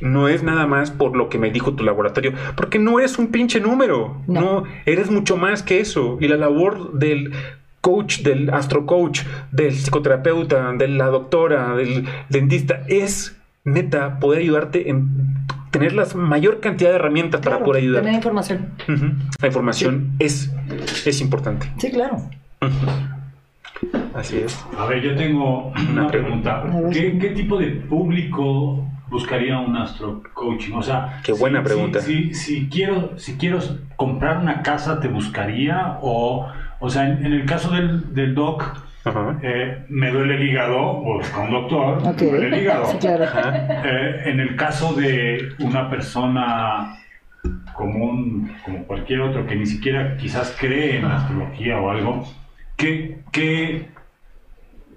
[0.00, 3.32] No es nada más por lo que me dijo tu laboratorio, porque no eres un
[3.32, 4.40] pinche número, No.
[4.40, 6.18] no, eres mucho más que eso.
[6.20, 7.32] Y la labor del
[7.80, 13.37] coach, del astrocoach, del psicoterapeuta, de la doctora, del dentista, es
[13.72, 15.08] neta poder ayudarte en
[15.70, 18.02] tener la mayor cantidad de herramientas para poder ayudar.
[18.02, 18.70] Tener información.
[19.40, 20.52] La información es,
[21.06, 21.70] es importante.
[21.78, 22.18] Sí, claro.
[24.14, 24.58] Así es.
[24.76, 26.64] A ver, yo tengo una pregunta.
[26.92, 30.72] ¿Qué, qué tipo de público buscaría un astro coaching?
[30.74, 32.00] O sea, Qué buena si- pregunta.
[32.00, 33.60] Si, si, si quiero, si quiero
[33.96, 35.98] comprar una casa, ¿te buscaría?
[36.02, 36.48] O,
[36.80, 38.64] o sea, en, en el caso del, del doc.
[39.42, 42.20] Eh, me duele el hígado, pues con un doctor, Ok.
[42.22, 42.86] me duele el hígado.
[42.92, 43.24] Sí, claro.
[43.84, 46.94] Eh, en el caso de una persona
[47.74, 52.24] común, como cualquier otro, que ni siquiera quizás cree en la astrología o algo,
[52.76, 53.88] ¿qué, qué,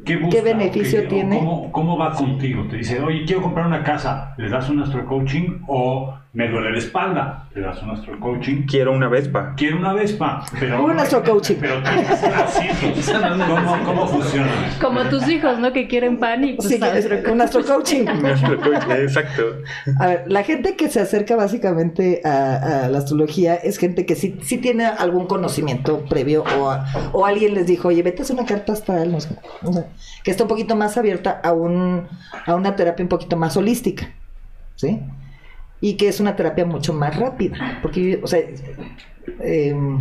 [0.03, 0.41] qué busca?
[0.41, 1.37] beneficio ¿Qué- tiene?
[1.37, 2.65] ¿Cómo, cómo va contigo?
[2.69, 5.59] Te dice, oye, quiero comprar una casa, ¿le das un astro coaching?
[5.67, 8.63] O me duele la espalda, ¿le das un astro coaching?
[8.65, 9.53] Quiero una Vespa.
[9.57, 10.85] Quiero una Vespa, pero...
[10.85, 11.57] Un astrocoaching.
[11.59, 11.81] Pero
[13.47, 14.47] ¿cómo, ¿Cómo funciona?
[14.81, 15.73] Como tus hijos, ¿no?
[15.73, 18.05] Que quieren pan y pues Sí, es un astrocoaching.
[18.21, 19.43] Nuestro coach, Exacto.
[19.99, 24.15] A ver, la gente que se acerca básicamente a, a la astrología es gente que
[24.15, 28.23] sí, sí tiene algún conocimiento previo o, a- o alguien les dijo, oye, vete a
[28.23, 29.87] hacer una carta astral, no sé, o sea,
[30.23, 32.07] que está un poquito más abierta a, un,
[32.45, 34.11] a una terapia un poquito más holística,
[34.75, 35.01] ¿sí?
[35.81, 38.39] Y que es una terapia mucho más rápida, porque, o sea,
[39.39, 39.97] em,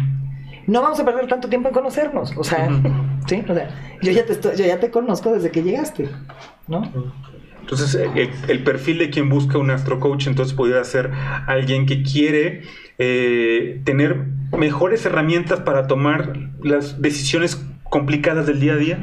[0.67, 2.69] no vamos a perder tanto tiempo en conocernos, o sea,
[3.27, 3.43] ¿sí?
[3.49, 3.71] O sea,
[4.03, 6.09] yo ya te, estoy- yo ya te conozco desde que llegaste,
[6.69, 6.83] ¿no?
[7.63, 11.11] Entonces, el, el perfil de quien busca un astrocoach, entonces pudiera ser
[11.47, 12.63] alguien que quiere
[12.99, 14.17] eh, tener
[14.59, 16.33] mejores herramientas para tomar
[16.63, 18.99] las decisiones complicadas del día a día.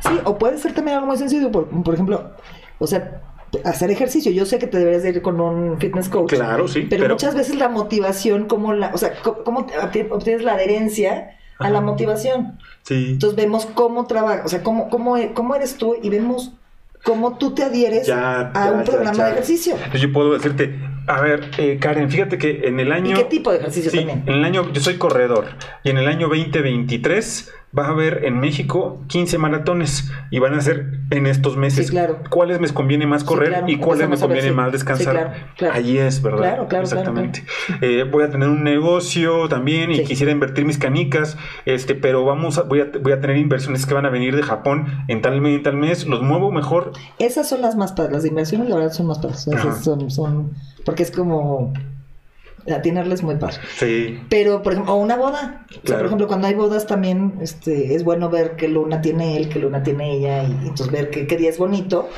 [0.00, 2.32] Sí, o puede ser también algo muy sencillo, por, por ejemplo,
[2.78, 3.20] o sea,
[3.64, 4.30] hacer ejercicio.
[4.32, 6.30] Yo sé que te deberías de ir con un fitness coach.
[6.34, 9.14] Claro, sí, Pero, pero- muchas veces la motivación, como la, o sea,
[9.44, 9.66] cómo
[10.10, 12.58] obtienes la adherencia a la motivación.
[12.82, 13.08] Sí.
[13.10, 16.52] Entonces vemos cómo trabaja, o sea, cómo, cómo, cómo eres tú y vemos
[17.04, 19.24] cómo tú te adhieres Ya, a ya, un programa ya.
[19.26, 19.74] de ejercicio.
[19.74, 23.12] Entonces yo puedo decirte, a ver, eh, Karen, fíjate que en el año...
[23.12, 24.22] ¿Y qué tipo de ejercicio Sí, también?
[24.26, 25.46] en el año, yo soy corredor
[25.82, 30.60] y en el año 2023 va a haber en México 15 maratones y van a
[30.60, 31.86] ser en estos meses.
[31.86, 32.18] Sí, claro.
[32.28, 34.54] ¿Cuáles me conviene más Sí, correr claro, y cuáles me ver, conviene sí.
[34.54, 35.52] más descansar?
[35.56, 35.74] Claro.
[35.74, 36.38] Allí es, ¿verdad?
[36.38, 37.44] Claro, claro, Exactamente.
[37.80, 42.58] Eh, voy a tener un negocio también y quisiera invertir mis canicas, este, pero vamos
[42.58, 45.40] a, voy, a, voy a tener inversiones que van a venir de Japón en tal
[45.40, 46.92] mes, en tal mes, los muevo mejor.
[47.18, 49.46] Esas son las más padres, las inversiones la verdad son más padres.
[49.46, 51.72] Esas son, son, porque es como
[52.68, 53.56] atinarles muy padre.
[53.78, 54.20] Sí.
[54.28, 55.64] Pero, por ejemplo, o una boda.
[55.68, 55.98] O sea, Claro.
[56.00, 59.58] por ejemplo, cuando hay bodas también este, es bueno ver qué luna tiene él, qué
[59.58, 62.08] luna tiene ella, y, y entonces ver qué, qué día es bonito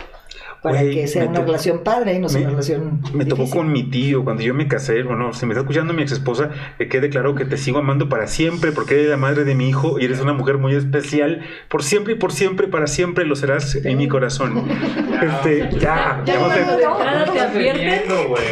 [0.63, 3.01] para que sea una relación padre y no sea me- una relación.
[3.13, 3.59] Me tocó difícil.
[3.59, 5.03] con mi tío cuando yo me casé.
[5.03, 8.09] Bueno, si me está escuchando mi ex esposa, que quede claro que te sigo amando
[8.09, 11.41] para siempre porque eres la madre de mi hijo y eres una mujer muy especial.
[11.69, 14.65] Por siempre y por siempre, para siempre lo serás en mi corazón.
[15.23, 18.03] Este, ya, Ya, ya vamos a- ya, de entrada te advierten.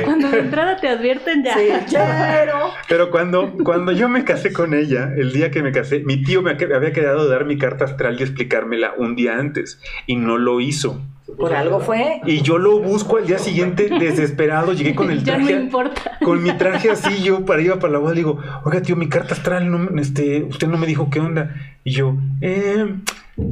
[0.05, 1.55] Cuando de entrada te advierten ya.
[1.55, 2.71] Sí, quiero.
[2.89, 6.43] Pero cuando, cuando yo me casé con ella, el día que me casé, mi tío
[6.43, 10.39] me había quedado de dar mi carta astral y explicármela un día antes y no
[10.39, 11.01] lo hizo.
[11.41, 12.21] Por algo fue.
[12.27, 15.63] Y yo lo busco al día siguiente desesperado, llegué con el ya no traje.
[15.63, 16.19] importa.
[16.23, 19.09] con mi traje así yo para ir para la boda le digo, oiga tío, mi
[19.09, 21.55] carta astral, no, este, usted no me dijo qué onda.
[21.83, 22.95] Y yo, eh,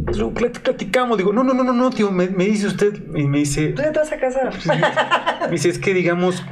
[0.04, 1.16] pues, lo platicamos.
[1.16, 3.80] Digo, no, no, no, no, no, tío, me, me dice usted, y me dice, Tú
[3.82, 4.52] ya te vas a casar.
[5.46, 6.44] me dice, es que digamos,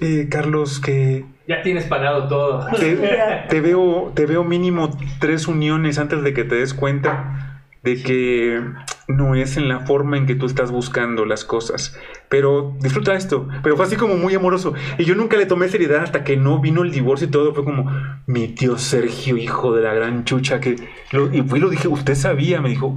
[0.00, 2.66] eh, Carlos, que Ya tienes pagado todo.
[2.78, 2.96] te,
[3.48, 8.60] te veo, te veo mínimo tres uniones antes de que te des cuenta de que
[9.08, 11.96] no es en la forma en que tú estás buscando las cosas.
[12.28, 13.48] Pero disfruta esto.
[13.62, 14.74] Pero fue así como muy amoroso.
[14.98, 17.54] Y yo nunca le tomé seriedad hasta que no vino el divorcio y todo.
[17.54, 17.90] Fue como,
[18.26, 20.76] mi tío Sergio, hijo de la gran chucha, que...
[21.12, 22.96] lo- y fui lo dije, usted sabía, me dijo.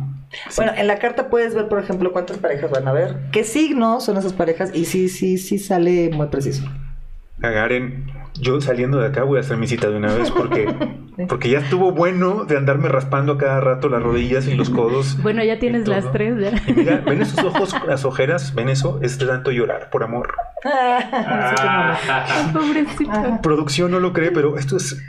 [0.55, 4.05] Bueno, en la carta puedes ver, por ejemplo, cuántas parejas van a ver, qué signos
[4.05, 6.63] son esas parejas, y sí, sí, sí sale muy preciso.
[7.41, 10.73] Agaren, yo saliendo de acá voy a hacer mi cita de una vez porque,
[11.27, 15.17] porque ya estuvo bueno de andarme raspando a cada rato las rodillas y los codos.
[15.21, 16.35] Bueno, ya tienes las tres.
[16.39, 16.51] Ya.
[16.67, 20.35] Y mira, ven esos ojos, las ojeras, ven eso, es de tanto llorar por amor.
[20.63, 21.97] Mono.
[22.53, 23.39] Pobrecito.
[23.41, 25.01] Producción no lo cree, pero esto es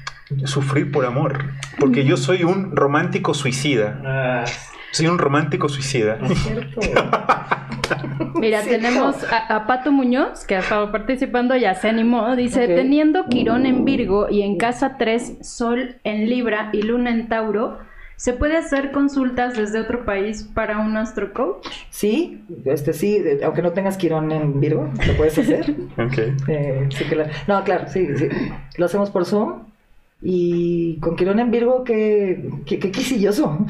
[0.44, 1.44] sufrir por amor.
[1.78, 4.44] Porque yo soy un romántico suicida.
[4.92, 6.18] Soy un romántico suicida.
[6.22, 6.80] Es cierto.
[8.34, 12.34] Mira, Sí, tenemos a, a Pato Muñoz, que ha estado participando, ya se animó.
[12.36, 17.28] Dice, teniendo Quirón en Virgo y en casa 3, Sol en Libra y Luna en
[17.28, 17.78] Tauro,
[18.16, 21.66] ¿se puede hacer consultas desde otro país para un astrocoach?
[21.90, 25.74] Sí, este sí, de- aunque no tengas Quirón en Virgo, lo puedes hacer.
[25.98, 26.18] Ok.
[26.48, 28.28] Eh, sí que la- No, claro, sí, sí.
[28.78, 29.64] Lo hacemos por Zoom.
[30.24, 33.58] Y con Quirón en Virgo, qué, qué, quéquisilloso.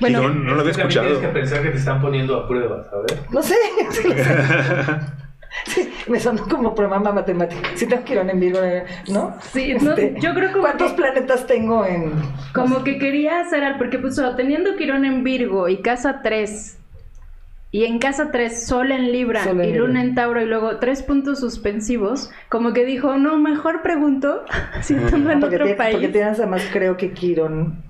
[0.00, 1.06] Bueno, Quirón, no lo había escuchado.
[1.06, 3.20] Tienes que pensar que te están poniendo a prueba, ¿sabes?
[3.30, 3.54] No sé.
[5.66, 7.60] Sí, me sonó como programa matemático.
[7.74, 8.58] Si tengo Quirón en Virgo,
[9.08, 9.36] ¿no?
[9.52, 12.10] Sí, no, Este, yo creo como ¿Cuántos que- planetas tengo en...?
[12.54, 16.78] Como que quería hacer porque puso, teniendo Quirón en Virgo y casa 3,
[17.72, 19.86] y en casa 3 Sol en Libra Sol en y Libra.
[19.88, 24.44] Luna en Tauro y luego tres puntos suspensivos, como que dijo, no, mejor pregunto,
[24.82, 26.12] si estando en Porque, otro tiene- porque país.
[26.12, 27.82] tienes además creo que Quirón,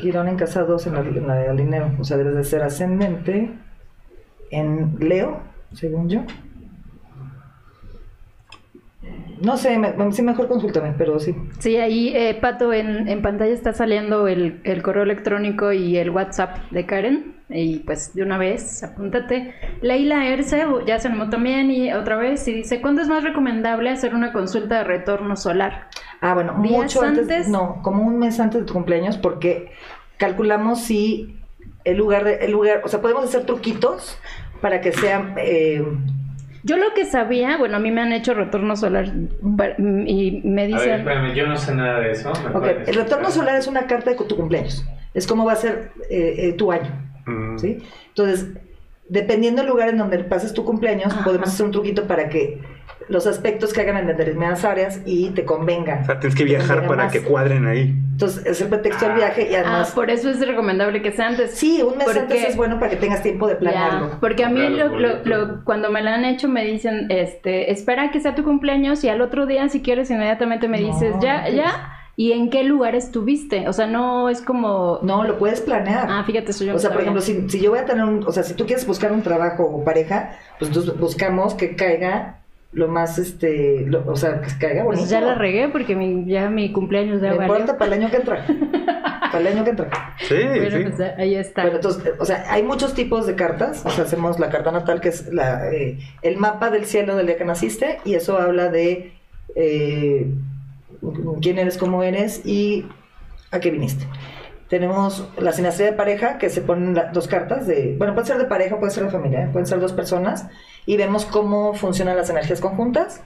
[0.00, 1.92] Quirón en casa 2 en la, en la de Alineo.
[1.98, 3.48] O sea, debes de ser ascendente
[4.50, 5.40] en Leo,
[5.72, 6.20] según yo.
[9.40, 11.34] No sé, me, sí, mejor consúltame, pero sí.
[11.58, 16.10] Sí, ahí, eh, Pato, en, en pantalla está saliendo el, el correo electrónico y el
[16.10, 17.34] WhatsApp de Karen.
[17.50, 19.54] Y pues de una vez, apúntate.
[19.82, 23.90] Leila Erce ya se animó también y otra vez y dice, ¿cuándo es más recomendable
[23.90, 25.88] hacer una consulta de retorno solar?
[26.20, 27.48] Ah, bueno, ¿Días mucho antes, antes?
[27.48, 29.70] no, como un mes antes de tu cumpleaños, porque
[30.16, 31.36] calculamos si
[31.84, 34.18] el lugar de, el lugar, o sea, podemos hacer truquitos
[34.62, 35.84] para que sea eh,
[36.64, 39.06] Yo lo que sabía, bueno, a mí me han hecho retorno solar
[40.06, 40.90] y me A ver, dicen...
[41.00, 42.32] espérame, yo no sé nada de eso.
[42.42, 44.84] ¿me Ok, puedes el retorno solar es una carta de tu cumpleaños.
[45.12, 46.90] Es como va a ser eh, eh, tu año,
[47.26, 47.58] Mm.
[47.58, 47.78] ¿sí?
[48.08, 48.48] Entonces,
[49.08, 51.24] dependiendo del lugar en donde pases tu cumpleaños, Ajá.
[51.24, 52.60] podemos hacer un truquito para que
[53.08, 56.02] los aspectos caigan en determinadas áreas y te convengan.
[56.02, 57.12] O sea, tienes que viajar para más.
[57.12, 57.94] que cuadren ahí.
[58.12, 59.90] Entonces, es el pretexto del viaje y Ah, además...
[59.90, 61.50] por eso es recomendable que sea antes.
[61.50, 64.10] Sí, un mes Porque- antes es bueno para que tengas tiempo de planearlo.
[64.12, 67.70] Ya, porque a mí lo, lo- lo- cuando me la han hecho me dicen, este,
[67.72, 71.14] espera que sea tu cumpleaños y al otro día si quieres inmediatamente me No, dices,
[71.20, 73.68] ya, ya, y en qué lugar estuviste.
[73.68, 76.06] O sea, no es como, No, lo puedes planear.
[76.10, 78.24] ah, fíjate, eso yo o sea, por ejemplo, si, si yo voy a tener un,
[78.26, 82.38] o sea, si tú quieres buscar un trabajo o pareja, pues entonces buscamos que caiga
[82.72, 85.02] lo más, este, lo- o sea, que caiga bonito.
[85.02, 87.42] Pues ya la regué porque mi, ya mi cumpleaños ya valió.
[87.44, 88.44] importa, para el año que entra.
[89.30, 90.14] para el año que entra.
[90.18, 90.84] Sí, Bueno, sí.
[90.96, 91.62] pues ahí está.
[91.62, 93.82] Bueno, entonces, eh, o sea, hay muchos tipos de cartas.
[93.86, 97.26] O sea, hacemos la carta natal, que es la, eh, el mapa del cielo del
[97.26, 99.12] día que naciste, y eso habla de
[99.54, 100.26] eh,
[101.40, 102.86] quién eres, cómo eres y
[103.50, 104.06] a qué viniste.
[104.68, 108.38] Tenemos la sinastría de pareja, que se ponen la- dos cartas de, bueno, puede ser
[108.38, 110.48] de pareja, puede ser de familia, pueden ser dos personas,
[110.86, 113.22] y vemos cómo funcionan las energías conjuntas.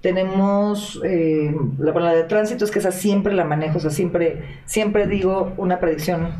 [0.00, 4.44] Tenemos eh, la bola de tránsito, es que esa siempre la manejo, o sea, siempre,
[4.64, 6.32] siempre digo una predicción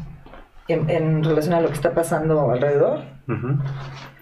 [0.68, 3.00] en, en relación a lo que está pasando alrededor.
[3.26, 3.58] Ujú.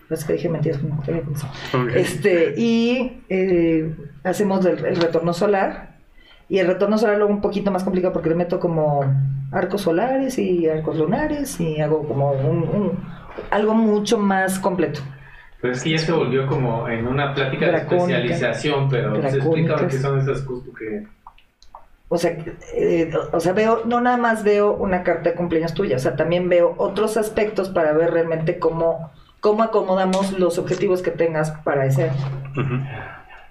[0.08, 1.52] Es que dije mentiras, como que había pensado.
[1.74, 1.90] Ok.
[1.96, 5.95] Este, y eh, hacemos el, el retorno solar.
[6.48, 9.04] Y el retorno solar luego un poquito más complicado porque le meto como
[9.52, 12.98] arcos solares y arcos lunares y hago como un, un-
[13.50, 15.00] algo mucho más completo.
[15.60, 19.82] Pero es que ya se volvió como en una plática de especialización, pero pues, Dracónicas.
[19.82, 21.06] explícame qué son esas cosas que...
[22.08, 22.36] O sea,
[22.74, 26.14] eh, o sea, veo, no nada más veo una carta de cumpleaños tuya, o sea,
[26.14, 29.10] también veo otros aspectos para ver realmente cómo,
[29.40, 32.20] cómo acomodamos los objetivos que tengas para ese año.
[32.52, 32.76] Ujú.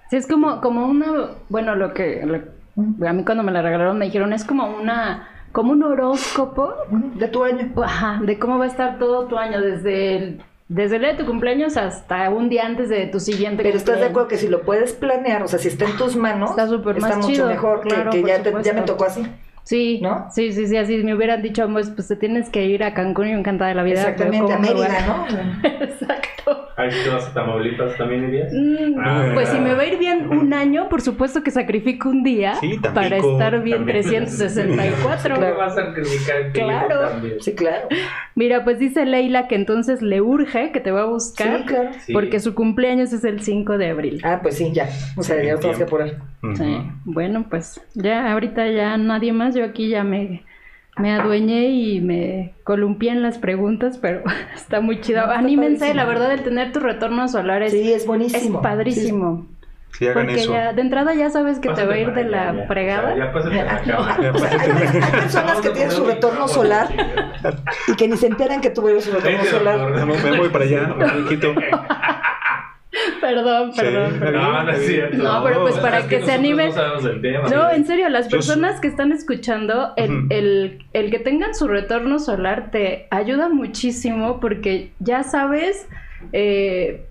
[0.08, 3.98] Sí, es como, como una, bueno, lo que, lo- a mí cuando me la regalaron
[3.98, 6.74] me dijeron, es como una, como un horóscopo
[7.14, 7.72] De tu año.
[7.82, 11.18] Ajá, de cómo va a estar todo tu año, desde el, desde el día de
[11.18, 14.10] tu cumpleaños hasta un día antes de tu siguiente Pero estás de cumpleaños.
[14.10, 17.00] acuerdo que si lo puedes planear, o sea, si está en tus manos, Está súper
[17.00, 19.26] más mucho chido, mejor que- claro, que, ya, te- ya me tocó así.
[19.66, 20.26] Sí, ¿No?
[20.30, 23.26] sí, sí, sí, así me hubieran dicho, pues, pues te tienes que ir a Cancún
[23.26, 23.94] y encantada de la vida.
[24.00, 25.26] Exactamente, a ¿cómo me voy Mérida, ¿no?
[25.84, 26.68] Exacto.
[26.76, 28.52] Ahí si te vas a Tamaulipas también irías.
[28.52, 32.08] Mm, Ah, pues si me va a ir bien un año, por supuesto que sacrifico
[32.10, 34.02] un día Sí, Tampico, para estar bien también.
[34.02, 35.34] 364.
[35.34, 37.08] ¿Cómo vas a sacrificar el tiempo Claro.
[37.08, 37.34] también?
[37.40, 37.88] Sí, claro.
[38.36, 41.90] Mira, pues dice Leila que entonces le urge que te va a buscar Sí, claro.
[42.04, 42.12] Sí.
[42.12, 44.20] porque su cumpleaños es el 5 de abril.
[44.22, 44.88] Ah, pues sí, ya.
[45.16, 46.14] O sea, ya Bien, tenemos que apurar.
[46.42, 46.56] Ujú.
[46.56, 50.44] Sí, bueno, pues ya ahorita ya nadie más, yo aquí ya me,
[50.98, 54.22] me adueñé y me columpié en las preguntas, pero
[54.54, 55.20] está muy chido.
[55.20, 55.96] No, está Anímense, padrísimo.
[55.96, 58.62] la verdad, el tener tu retorno solar es, Sí, es es buenísimo.
[58.62, 59.46] padrísimo.
[59.92, 60.52] Sí, hagan porque eso.
[60.52, 62.66] ya, de entrada ya sabes que te va a ir de la ya.
[62.66, 63.14] fregada.
[63.14, 63.54] O sea, ya pásate
[64.38, 66.88] sea, hay, personas que tienen su retorno solar
[67.88, 69.78] y que ni se enteran que tuve su retorno solar.
[69.78, 71.54] No, me voy para allá, me quito.
[73.20, 74.42] Perdón, perdón, perdón.
[74.42, 75.16] No, no es cierto.
[75.22, 77.48] No, pero pues para es que se animen- No sabemos el tema.
[77.48, 82.18] No, en serio, las personas que están escuchando, el, el- el que tengan su retorno
[82.18, 85.88] solar te ayuda muchísimo porque ya sabes
[86.32, 87.06] eh,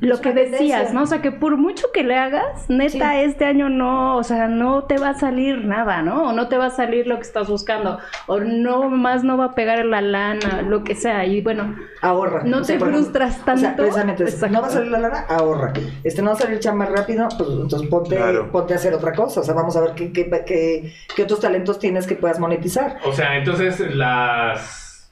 [0.00, 1.02] lo que decías, ¿no?
[1.02, 3.20] O sea, que por mucho que le hagas, neta, Sí.
[3.24, 6.28] este año no, o sea, no te va a salir nada, ¿no?
[6.28, 9.46] O no te va a salir lo que estás buscando, o no más no va
[9.46, 11.24] a pegar la lana, lo que sea.
[11.24, 12.42] Y bueno, Ahorra.
[12.44, 13.82] No te frustras O sea, tanto.
[13.82, 14.54] precisamente, Exacto.
[14.54, 15.72] no va a salir la lana, ahorra.
[16.04, 18.50] Este, no va a salir chamba rápido, pues entonces ponte, Claro.
[18.52, 19.40] ponte a hacer otra cosa.
[19.40, 22.98] O sea, vamos a ver qué, qué, qué, qué otros talentos tienes que puedas monetizar.
[23.04, 25.10] O sea, entonces las.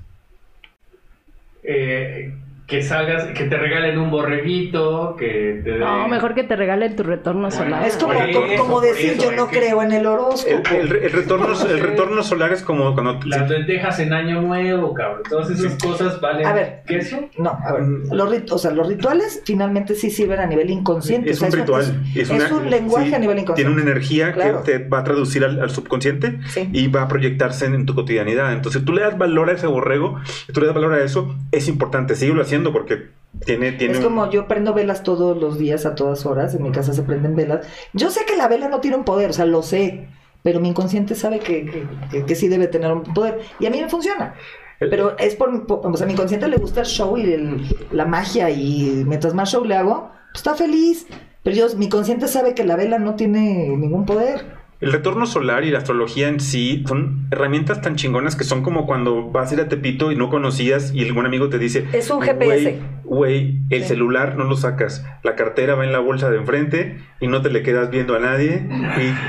[1.63, 2.35] eh,
[2.67, 5.81] que salgas, que te regalen un borreguito, que te den...
[5.81, 7.87] No, mejor que te regalen tu retorno solar.
[7.87, 10.71] Es como, como- eso, como decir, eso, yo no que- creo en el horóscopo.
[10.71, 13.21] El, el- el retorno, el retorno solar es como cuando...
[13.27, 15.23] Las lentejas en año nuevo, cabrón.
[15.29, 16.47] Todas esas cosas valen.
[16.47, 16.83] A ver.
[16.87, 17.29] ¿Queso?
[17.39, 18.13] No, a ver, Mm.
[18.15, 21.31] los, rit- o sea, los rituales finalmente sí sirven a nivel inconsciente.
[21.31, 22.03] Es o sea, un ritual.
[22.15, 23.73] Es, una- es un lenguaje sí, a nivel Tiene inconsciente.
[23.75, 24.63] una energía Claro.
[24.63, 26.69] que te va a traducir al, al subconsciente Sí.
[26.73, 28.53] y va a proyectarse en, en tu cotidianidad.
[28.55, 30.19] Entonces tú le das valor a ese borrego,
[30.53, 32.15] tú le das valor a eso, es importante.
[32.15, 33.11] Síguelo haciendo porque
[33.45, 33.73] tiene...
[33.73, 36.71] tiene Es un- como yo prendo velas todos los días a todas horas, en mi
[36.73, 37.67] casa se prenden velas.
[37.93, 40.07] Yo sé que la vela no tiene un poder, o sea, lo sé,
[40.43, 43.71] pero mi inconsciente sabe que, que, que- que sí debe tener un poder y a
[43.71, 44.35] mí me funciona.
[44.81, 47.33] El- Pero es por, por- o sea, a mi inconsciente le gusta el show y
[47.33, 51.07] el- la magia y mientras más show le hago, pues está feliz.
[51.43, 54.64] Pero yo, mi consciente sabe que la vela no tiene ningún poder.
[54.81, 58.87] El retorno solar y la astrología en sí son herramientas tan chingonas que son como
[58.87, 61.87] cuando vas a ir a Tepito y no conocías y algún amigo te dice...
[61.93, 62.63] Es un GPS.
[62.73, 63.89] "Güey, Güey, el Sí.
[63.89, 67.51] celular no lo sacas, la cartera va en la bolsa de enfrente y no te
[67.51, 68.67] le quedas viendo a nadie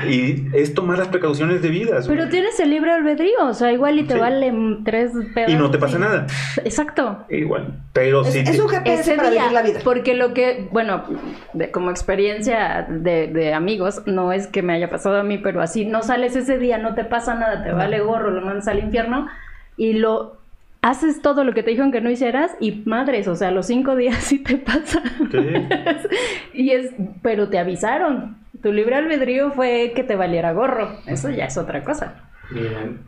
[0.08, 2.06] y, y es tomar las precauciones debidas.
[2.06, 2.18] güey.
[2.18, 4.20] Pero tienes el libre albedrío, o sea, igual y te Sí.
[4.20, 5.54] valen tres pedazos.
[5.54, 6.26] y no te pasa nada.
[6.64, 7.26] Exacto.
[7.30, 7.82] Igual.
[7.92, 8.38] Pero Es, sí...
[8.40, 9.78] es te- un GPS Ese para día, vivir la vida.
[9.84, 11.04] porque lo que, bueno,
[11.52, 15.62] de- como experiencia de, de amigos, no es que me haya pasado a mí, pero
[15.62, 18.80] así, no sales ese día, no te pasa nada, te vale gorro, lo mandas al
[18.80, 19.28] infierno
[19.76, 20.38] y lo
[20.82, 23.94] haces todo lo que te dijeron que no hicieras y madres, o sea, los cinco
[23.94, 25.00] días sí te pasa.
[25.30, 26.08] Sí.
[26.52, 26.90] y es,
[27.22, 28.38] pero te avisaron.
[28.60, 30.98] Tu libre albedrío fue que te valiera gorro.
[31.06, 32.28] Eso ya es otra cosa.
[32.50, 32.98] Bien.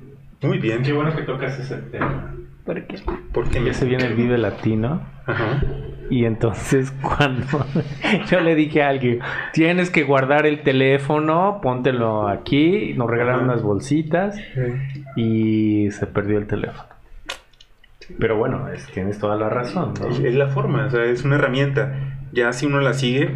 [0.43, 0.83] Muy bien.
[0.83, 2.35] Qué bueno que tocas ese tema.
[2.65, 3.01] Porque
[3.33, 5.01] Porque Ya se viene el Vive Latino.
[5.27, 5.63] Ajá.
[6.11, 7.47] Y entonces cuando
[8.31, 9.21] yo le dije a alguien,
[9.53, 13.53] tienes que guardar el teléfono, póntelo aquí, nos regalaron Ajá.
[13.53, 14.37] unas bolsitas
[15.17, 16.89] y se perdió el teléfono.
[18.19, 19.93] Pero bueno, es- tienes toda la razón.
[20.01, 20.09] ¿no?
[20.09, 21.95] Es la forma, o sea, es una herramienta.
[22.33, 23.35] Ya si uno la sigue,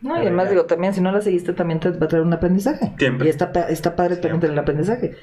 [0.00, 2.32] No, y además digo, también si no la seguiste también te va a traer un
[2.32, 2.92] aprendizaje.
[2.98, 3.26] Siempre.
[3.26, 5.14] Y está, pa- está padre también tener el aprendizaje.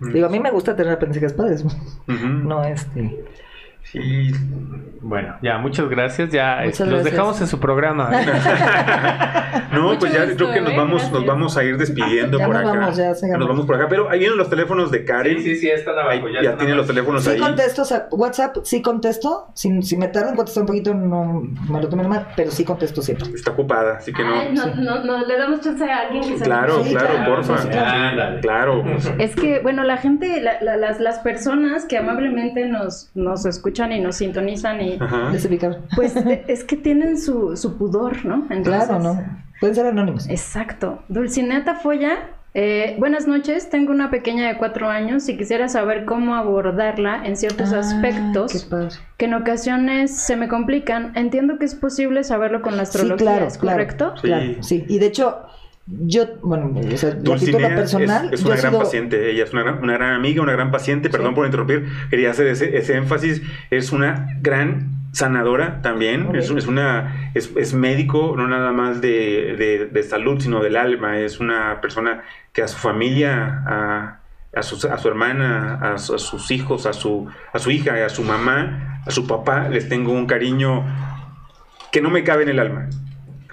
[0.00, 0.12] Mm.
[0.12, 1.64] Digo, a mí me gusta tener aprendizajes padres.
[1.64, 1.74] ujú.
[2.48, 3.24] No, este...
[3.84, 4.32] Sí.
[5.00, 6.30] Bueno, ya, muchas gracias.
[6.30, 7.12] Ya Muchas este, los gracias.
[7.12, 8.10] dejamos en su programa.
[9.72, 10.76] No, Mucho pues ya gusto, creo que nos ¿eh?
[10.76, 12.78] vamos, nos vamos a ir despidiendo Ya por nos acá.
[12.80, 13.86] vamos, ya, nos vamos por acá.
[13.88, 15.38] Pero ahí vienen los teléfonos de Karen.
[15.38, 16.28] Sí, sí, sí, están Ahí abajo.
[16.42, 17.38] ya están los teléfonos Sí ahí.
[17.38, 19.48] contesto, o sea, WhatsApp sí contesto.
[19.54, 22.64] Si, si me tarda en contestar un poquito, no me lo tomen mal, pero sí
[22.64, 23.28] contesto siempre.
[23.34, 24.38] Está ocupada, así que no.
[24.40, 27.34] Ay, no, no, no, le damos chance a alguien que se Claro, Sí, claro, claro,
[27.34, 27.58] porfa.
[27.58, 27.68] sí.
[28.42, 28.82] Claro.
[28.84, 33.44] pues, Es que, bueno, la gente, la- la- las, las personas que amablemente nos, nos
[33.44, 35.30] escuchan y nos sintonizan y Ajá.
[35.94, 38.46] Pues e- es que tienen su, su pudor, ¿no?
[38.50, 39.20] Entonces- Claro, ¿no?
[39.60, 40.28] Pueden ser anónimos.
[40.28, 41.02] Exacto.
[41.08, 42.16] Dulcineta Folla,
[42.54, 43.70] eh, buenas noches.
[43.70, 48.68] Tengo una pequeña de cuatro años y quisiera saber cómo abordarla en ciertos Ah, aspectos
[49.16, 51.12] que en ocasiones se me complican.
[51.16, 53.76] Entiendo que es posible saberlo con la Sí, astrología, claro, ¿es claro.
[53.76, 54.14] correcto?
[54.16, 54.22] Sí.
[54.28, 54.84] Claro, sí.
[54.88, 55.42] Y de hecho,
[55.90, 59.62] yo, bueno, o sea, Dulcinea personal, es, es una gran sido- paciente, ella es una
[59.62, 61.34] gran, una gran amiga, una gran paciente, perdón Sí.
[61.36, 67.30] por interrumpir, quería hacer ese, ese énfasis, es una gran sanadora también, es, es una
[67.34, 71.80] es, es médico, no nada más de, de- de salud, sino del alma, es una
[71.80, 74.20] persona que a su familia, a,
[74.54, 78.08] a, su, a su hermana, a, a sus hijos, a su, a su hija, a
[78.10, 80.84] su mamá, a su papá, les tengo un cariño
[81.90, 82.88] que no me cabe en el alma.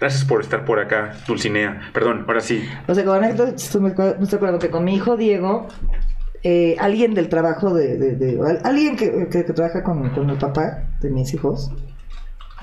[0.05, 1.81] Gracias por estar por acá, Dulcinea.
[1.91, 2.63] Perdón, ahora sí.
[2.87, 5.65] O sea, con anécdota, estoy me estoy acordando que con mi hijo Diego,
[6.43, 10.29] eh, alguien del trabajo de, de- de- al- alguien que, que- que trabaja con, con
[10.29, 11.71] el papá de mis hijos,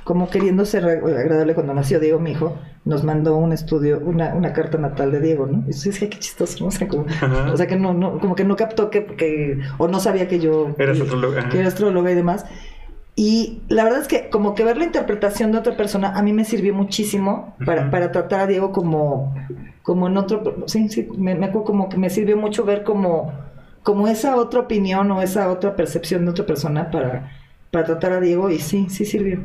[0.04, 4.52] como queriendo ser agradable cuando nació Diego, mi hijo, nos mandó un estudio, una, una
[4.52, 5.64] carta natal de Diego, ¿no?
[5.64, 6.68] Y decía, qué chistoso, ¿no?
[6.68, 7.06] O sea, como,
[7.52, 10.38] o sea, que no, no, como que no captó que, que- o no sabía que
[10.38, 12.46] yo que- astróloga, que era astróloga y demás.
[13.14, 16.32] Y la verdad es que como que ver la interpretación de otra persona a mí
[16.32, 19.34] me sirvió muchísimo para, para tratar a Diego como,
[19.82, 20.64] como en otro...
[20.66, 23.32] Sí, sí, me, me acuerdo como que me sirvió mucho ver como,
[23.82, 27.30] como esa otra opinión o esa otra percepción de otra persona para,
[27.72, 29.38] para tratar a Diego y sí, sí sirvió.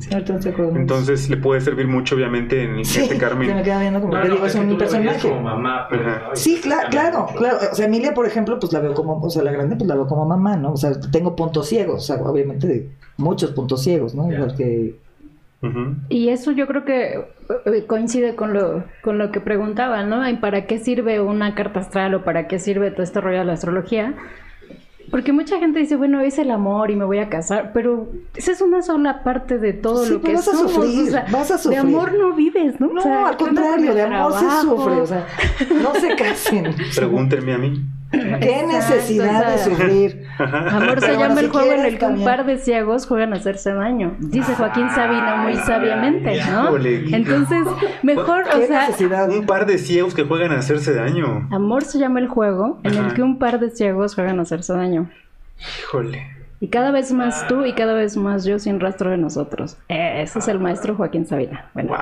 [0.00, 0.08] Sí.
[0.10, 3.54] Entonces le puede servir mucho, obviamente, en sí, este se Carmen.
[3.54, 5.28] me queda viendo como No, que no, Diego es, que un personaje.
[5.28, 6.02] como mamá, pero,
[6.34, 7.34] Sí, claro, mucho.
[7.38, 7.58] claro.
[7.70, 9.94] O sea, Emilia, por ejemplo, pues la veo como, o sea, la grande, pues la
[9.94, 10.72] veo como mamá, ¿no?
[10.72, 14.28] O sea, tengo puntos ciegos, o sea, obviamente de muchos puntos ciegos, ¿no?
[14.28, 14.38] Ya.
[14.38, 14.96] Igual que...
[15.62, 15.94] Ujú.
[16.08, 17.24] Y eso yo creo que
[17.66, 20.28] eh, coincide con lo, con lo que preguntaba, ¿no?
[20.28, 23.44] ¿Y ¿Para qué sirve una carta astral o para qué sirve todo este rollo de
[23.44, 24.14] la astrología?
[25.16, 28.52] Porque mucha gente dice, bueno, es el amor y me voy a casar, pero esa
[28.52, 30.72] es una sola parte de todo Sí, lo que vas a somos.
[30.74, 31.78] sufrir, o sea, vas a De sufrir.
[31.78, 32.88] amor no vives, ¿no?
[32.88, 35.26] No, O sea, al ¿qué onda con contrario, de amor se sufre, o sea,
[35.82, 36.74] no se casen.
[36.94, 37.80] Pregúntenme a mí.
[38.10, 40.26] Qué Exacto, necesidad de o sufrir.
[40.38, 43.32] Amor se bueno, llama el si juego en el que un par de ciegos juegan
[43.32, 44.14] a hacerse daño.
[44.20, 46.64] Dice Joaquín Sabina muy sabiamente, ¿no?
[46.66, 47.16] híjole.
[47.16, 47.66] Entonces,
[48.02, 49.28] mejor, o Qué sea, necesidad.
[49.30, 51.48] Un par de ciegos que juegan a hacerse daño.
[51.50, 54.72] amor se llama el juego en el que un par de ciegos juegan a hacerse
[54.72, 55.10] daño.
[55.80, 56.26] Híjole.
[56.60, 59.76] Y cada vez más tú y cada vez más yo sin rastro de nosotros.
[59.88, 61.70] Eh, Ese es el maestro Joaquín Sabina.
[61.74, 61.98] Bueno, Wow.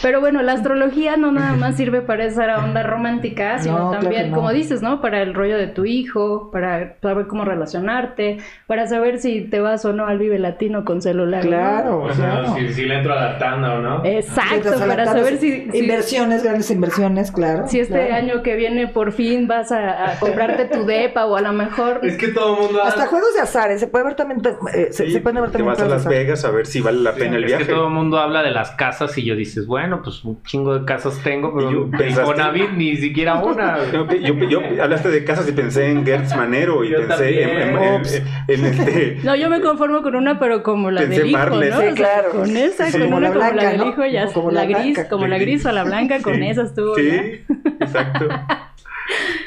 [0.00, 4.30] Pero bueno, la astrología no nada más sirve para esa onda romántica, sino No, también,
[4.30, 4.36] no.
[4.36, 5.00] como dices, ¿no?
[5.00, 9.84] Para el rollo de tu hijo, para saber cómo relacionarte, para saber si te vas
[9.84, 11.44] o no al Vive Latino con celular.
[11.44, 11.50] ¿no?
[11.50, 12.54] Claro, O sea, claro.
[12.56, 14.04] si, si le entro a la tanda o no.
[14.04, 17.66] Exacto, para saber si, si, Inversiones, grandes inversiones, claro.
[17.68, 18.14] si este claro.
[18.14, 22.00] año que viene por fin vas a, a comprarte tu depa o a lo mejor...
[22.02, 22.82] Es que todo el mundo.
[22.82, 24.40] Hasta juegos de azares, se puede ver también,
[24.74, 26.06] eh, se, Sí, se pueden ver te también vas a Las.
[26.06, 27.66] Vegas a ver si vale la pena el Es viaje.
[27.66, 30.78] que todo el mundo habla de las casas y yo dices, bueno, pues un chingo
[30.78, 33.78] de casas tengo, pero yo en pensaste- Infonavit ni siquiera una.
[33.92, 37.42] No, que yo, yo- hablaste de casas y pensé en Gertz Manero y Yo pensé
[37.42, 38.02] en, en- en-
[38.48, 39.18] en este.
[39.24, 41.38] No, yo me conformo con una, pero como la Pensé del hijo.
[41.50, 41.60] ¿no?
[41.62, 42.30] Sí, O sea, claro.
[42.30, 43.88] Con esa, Sí, con como una la como blanca, la del ¿no?
[43.88, 45.08] hijo, ya Como la, la gris, blanca.
[45.10, 46.46] como la gris o la blanca, con Sí.
[46.48, 46.96] esa estuvo.
[46.96, 47.02] ya.
[47.02, 47.44] Sí,
[47.80, 48.28] exacto.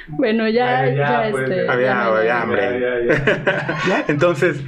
[0.08, 1.66] Bueno, ya, Bueno, ya, ya, pues, este.
[1.66, 1.72] ya.
[1.74, 2.80] Había, había Ya, hambre.
[2.80, 3.16] ya,
[3.88, 4.06] ya.
[4.08, 4.64] Entonces,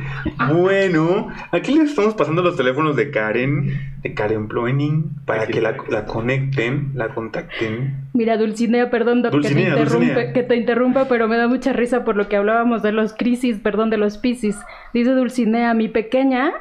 [0.52, 5.76] bueno, aquí les estamos pasando los teléfonos de Karen, de Karen Ploening, para que la,
[5.90, 7.96] la conecten, la contacten.
[8.14, 10.34] Mira, Dulcinea, perdón, Doc, Dulcinea, que, te interrumpe, Dulcinea.
[10.34, 13.60] que te interrumpa, pero me da mucha risa por lo que hablábamos de los crisis,
[13.60, 14.58] perdón, de los piscis.
[14.94, 16.52] Dice Dulcinea, mi pequeña,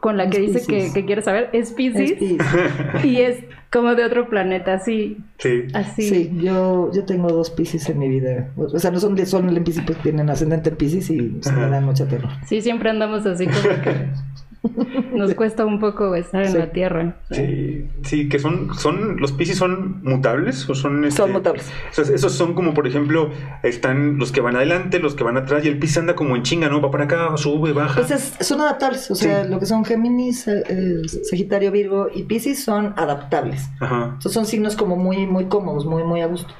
[0.00, 0.62] con la que dice
[0.92, 2.38] que, quiere saber, es piscis Es Piscis.
[3.04, 3.38] y es
[3.70, 5.64] como de otro planeta, así, Sí.
[5.74, 6.02] así.
[6.08, 8.50] Sí, yo, yo tengo dos Pisces en mi vida.
[8.56, 11.52] O sea, no son, de- son en Pisces, pues tienen ascendente en Pisces y se
[11.52, 12.30] me dan mucha terror.
[12.46, 14.08] Sí, siempre andamos así como que
[15.14, 17.16] nos cuesta un poco estar en la tierra.
[17.30, 21.70] Sí, sí, que son, son, los Piscis son mutables o son este, Son mutables.
[21.90, 23.30] o sea, esos son como, por ejemplo,
[23.62, 26.42] están los que van adelante, los que van atrás, y el Piscis anda como en
[26.42, 26.80] chinga, ¿no?
[26.80, 28.00] Va para acá, sube, baja.
[28.00, 29.50] Pues es- son adaptables, o sea, Sí.
[29.50, 33.68] lo que son Géminis, eh, eh, Sagitario, Virgo y Pisces son adaptables.
[33.80, 34.16] Ajá.
[34.20, 36.54] Son signos como muy, muy cómodos, muy, muy a gusto.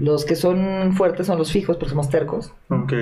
[0.00, 2.52] Los que son fuertes son los fijos, porque somos tercos.
[2.68, 2.92] Ok.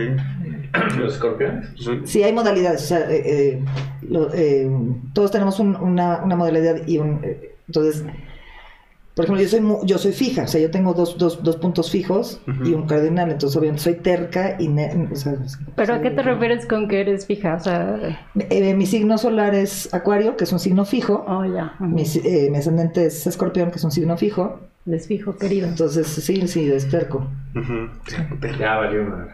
[0.98, 1.68] Los escorpiones.
[2.04, 3.64] Sí, hay modalidades, o sea, eh, eh,
[4.08, 4.70] lo- eh,
[5.14, 7.20] todos tenemos un- una, una modalidad y un...
[7.22, 8.04] eh, entonces,
[9.14, 11.56] por ejemplo, yo soy, mu- yo soy fija, o sea, yo tengo dos, dos, dos
[11.56, 14.68] puntos fijos y un cardinal, entonces obviamente soy terca y...
[14.68, 15.34] ne- o sea,
[15.76, 17.54] ¿Pero a qué te refieres con que eres fija?
[17.56, 17.98] O sea,
[18.38, 21.24] Eh, mi signo solar es Acuario, que es un signo fijo.
[21.28, 21.74] oh, ya.
[21.80, 24.60] Mi, eh, ascendente es Escorpión, que es un signo fijo.
[24.86, 25.68] Les fijo, querido.
[25.68, 27.26] Entonces, sí, sí, es terco.
[27.54, 27.90] ujú,
[28.58, 29.30] Ya valió madre.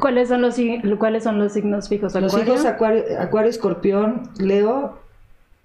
[0.00, 0.56] ¿Cuáles son los,
[0.98, 2.14] ¿Cuáles son los signos fijos?
[2.14, 2.54] Los ¿Acuario?
[2.54, 4.98] hijos Acuario, Acuario, Escorpión, Leo.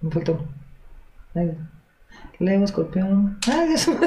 [0.01, 0.39] Me faltó.
[2.39, 3.37] Leo, Escorpión.
[3.51, 3.99] Ay, Dios mío,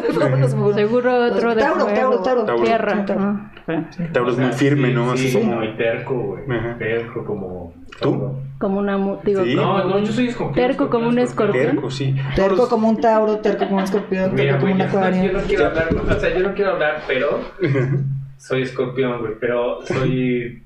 [0.56, 0.72] no.
[0.74, 2.44] Seguro otro de Tauro, fuego, Tauro, Tauro.
[2.44, 2.62] Tauro.
[2.64, 3.06] Tierra.
[3.06, 3.40] Tauro.
[3.68, 4.02] ah, sí.
[4.12, 5.12] Tauro es muy firme, sí, ¿no?
[5.12, 5.56] Así como como.
[5.60, 6.42] muy terco, güey.
[6.78, 7.72] Terco, como.
[8.00, 8.32] ¿Tú?
[8.58, 8.98] Como una...
[8.98, 9.54] mu- Digo, Sí.
[9.54, 10.66] No, no, yo soy escorpión.
[10.66, 11.66] Terco como un escorpión.
[11.76, 12.14] Terco, sí.
[12.34, 15.32] Terco como un Tauro, terco como un Escorpión, Mira, terco como un no- yo Acuario.
[15.32, 17.40] no quiero hablar, o sea, yo no quiero hablar, pero
[18.46, 20.62] soy escorpión, güey, pero soy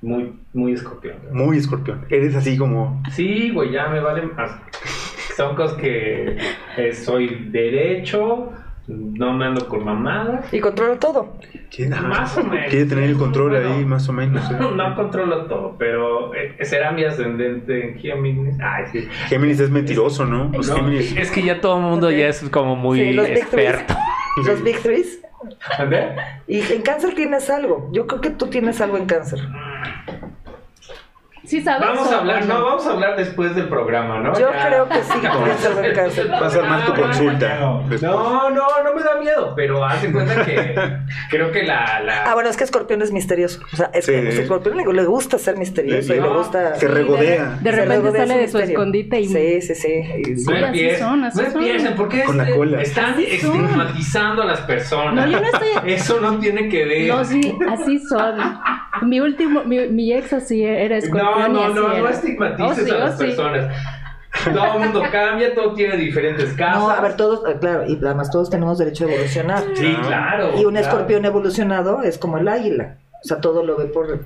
[0.00, 1.16] muy, muy escorpión.
[1.22, 1.34] güey.
[1.46, 2.04] Muy escorpión.
[2.08, 3.02] Eres así como.
[3.10, 4.52] Sí, güey, ya me vale más.
[5.36, 6.36] Son cosas que
[6.76, 8.52] eh, soy derecho,
[8.86, 10.54] no me ando con mamadas.
[10.54, 11.36] Y controla todo.
[11.68, 12.70] Quiere, ajá, Más o menos.
[12.70, 14.48] quiere tener el control Bueno, ahí, más o menos.
[14.50, 14.56] ¿eh?
[14.60, 18.54] No, no controlo todo, pero eh, será mi ascendente en Géminis.
[18.60, 19.08] Ay, sí.
[19.26, 20.50] Géminis es mentiroso, ¿no?
[20.54, 21.16] Los No, Géminis.
[21.16, 23.94] Es que ya todo el mundo ya es como muy Sí, los Big experto.
[24.46, 25.20] Los Big Threes.
[25.78, 26.16] ¿Ande?
[26.46, 27.88] Y en cáncer tienes algo.
[27.92, 29.40] Yo creo que tú tienes algo en cáncer.
[31.46, 31.86] ¿Sí sabes?
[31.88, 34.32] Vamos a hablar, no, vamos a hablar después del programa, ¿no?
[34.38, 34.66] Yo Ya.
[34.66, 36.30] creo que sí en.
[36.30, 37.48] Vas a armar tu consulta.
[37.88, 38.02] después.
[38.02, 40.74] No, no, no me da miedo, pero haz de cuenta que
[41.30, 42.00] creo que la...
[42.00, 42.24] la...
[42.24, 43.60] Ah, bueno, es que Escorpión es misterioso.
[43.72, 44.38] O sea, es que Sí.
[44.38, 46.74] a Escorpión le, le gusta ser misterioso y le No, gusta.
[46.74, 47.58] Se regodea.
[47.60, 49.28] De se repente regodea sale de su escondite y...
[49.28, 49.92] Sí, sí, sí.
[50.18, 52.82] Y- Sí, no así empiecen, son, así no empiecen, porque Con la cola.
[52.82, 53.60] están Así son.
[53.64, 55.14] estigmatizando a las personas.
[55.14, 55.92] No, yo no estoy...
[55.92, 57.08] Eso no tiene que ver.
[57.08, 58.36] No, sí, así son.
[59.02, 62.10] Mi último, mi, mi ex así era no, escorpión no, no, no era.
[62.10, 63.24] estigmatices Oh, sí, a oh, las sí.
[63.24, 63.76] personas.
[64.44, 66.82] Todo el mundo cambia, todo tiene diferentes casas.
[66.82, 69.64] No, a ver, todos, eh, claro, y además todos tenemos derecho a evolucionar.
[69.74, 70.52] Sí, claro.
[70.58, 70.86] Y un claro.
[70.86, 72.96] escorpión evolucionado es como el águila.
[73.24, 74.20] O sea, todo lo ve por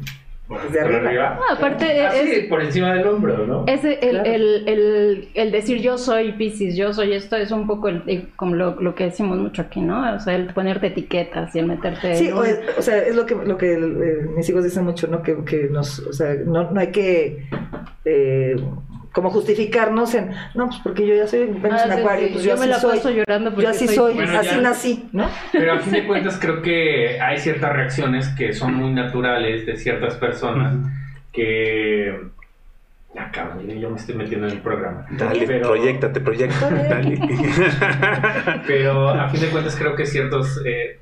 [0.73, 1.39] desde Por arriba.
[1.39, 3.65] No, aparte Así, es, por encima del hombro, ¿no?
[3.67, 4.25] es el, Claro.
[4.25, 8.29] el, el, el decir yo soy Piscis, yo soy esto, es un poco el- el-
[8.37, 10.15] como lo, lo que decimos mucho aquí, ¿no?
[10.15, 12.17] O sea, el ponerte etiquetas y el meterte...
[12.17, 12.41] Sí, o,
[12.79, 15.23] o sea, es lo que, lo que eh, mis hijos dicen mucho, ¿no?
[15.23, 17.45] Que, que nos, o sea, no, no hay que
[18.05, 18.57] eh,
[19.13, 22.33] como justificarnos en, no, pues porque yo ya soy Venus Ah, en sí, Acuario, sí,
[22.35, 22.97] pues yo yo, me la soy.
[22.99, 25.29] paso llorando porque yo así soy- soy, Bueno, así ya- nací, ¿no?
[25.53, 29.77] Pero a fin de cuentas creo que hay ciertas reacciones que son muy naturales de
[29.77, 30.75] ciertas personas
[31.33, 32.21] que...
[33.13, 35.05] Ya cabrón, yo- yo me estoy metiendo en el programa.
[35.11, 36.71] Dale, Pero- proyectate, proyecta.
[36.71, 37.19] Dale.
[38.67, 41.01] Pero a fin de cuentas creo que ciertos eh,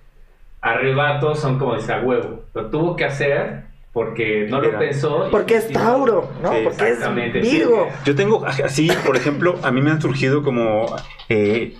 [0.63, 2.45] arrebatos son como dice a huevo.
[2.55, 5.29] Lo tuvo que hacer porque no lo Era- pensó.
[5.31, 6.53] Porque es Tauro, ¿no?
[6.53, 7.43] Sí, porque es.
[7.53, 7.89] Virgo.
[8.05, 10.87] Yo tengo así, por ejemplo, a mí me han surgido como
[11.29, 11.75] eh,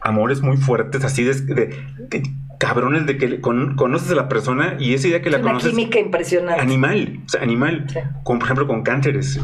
[0.00, 1.76] amores muy fuertes, así de, de-
[2.08, 2.22] de
[2.58, 5.70] cabrones de que con- conoces a la persona y esa idea que la Una conoces
[5.70, 6.60] química impresionante.
[6.60, 7.98] animal, o sea, animal, Sí.
[8.22, 9.40] como por ejemplo con cánceres.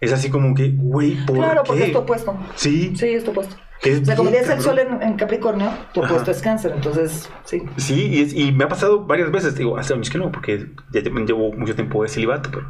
[0.00, 1.66] Es así como que, güey, ¿por Claro, qué?
[1.68, 2.36] porque es tu opuesto.
[2.56, 3.56] Sí, Sí, es tu opuesto.
[3.90, 4.62] Es el cabrón.
[4.62, 7.62] sol en, en Capricornio, tu opuesto es cáncer, entonces, sí.
[7.76, 10.66] Sí, y, es- y me ha pasado varias veces, digo, hace años que no, porque
[10.92, 12.68] ya lle- llevo mucho tiempo de celibato, pero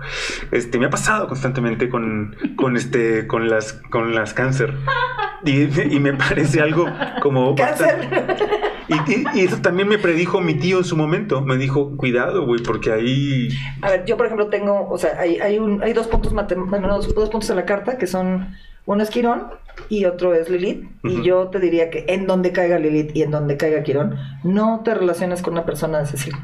[0.52, 4.74] este, me ha pasado constantemente con, con, este, con, las, con las cáncer.
[5.44, 5.62] Y,
[5.94, 6.86] y me parece algo
[7.20, 7.54] como...
[7.56, 8.36] bastante- Cáncer.
[8.88, 11.40] Y, y- y eso también me predijo mi tío en su momento.
[11.40, 13.48] Me dijo, cuidado, güey, porque ahí...
[13.80, 16.68] A ver, yo por ejemplo tengo, o sea, hay, hay, un, hay dos puntos matem-
[16.68, 18.54] bueno, dos, dos puntos en la carta que son,
[18.86, 19.46] uno es Quirón
[19.88, 20.84] y otro es Lilith.
[21.04, 24.82] Y yo te diría que en donde caiga Lilith y en donde caiga Quirón, no
[24.84, 26.38] te relaciones con una persona de ese signo.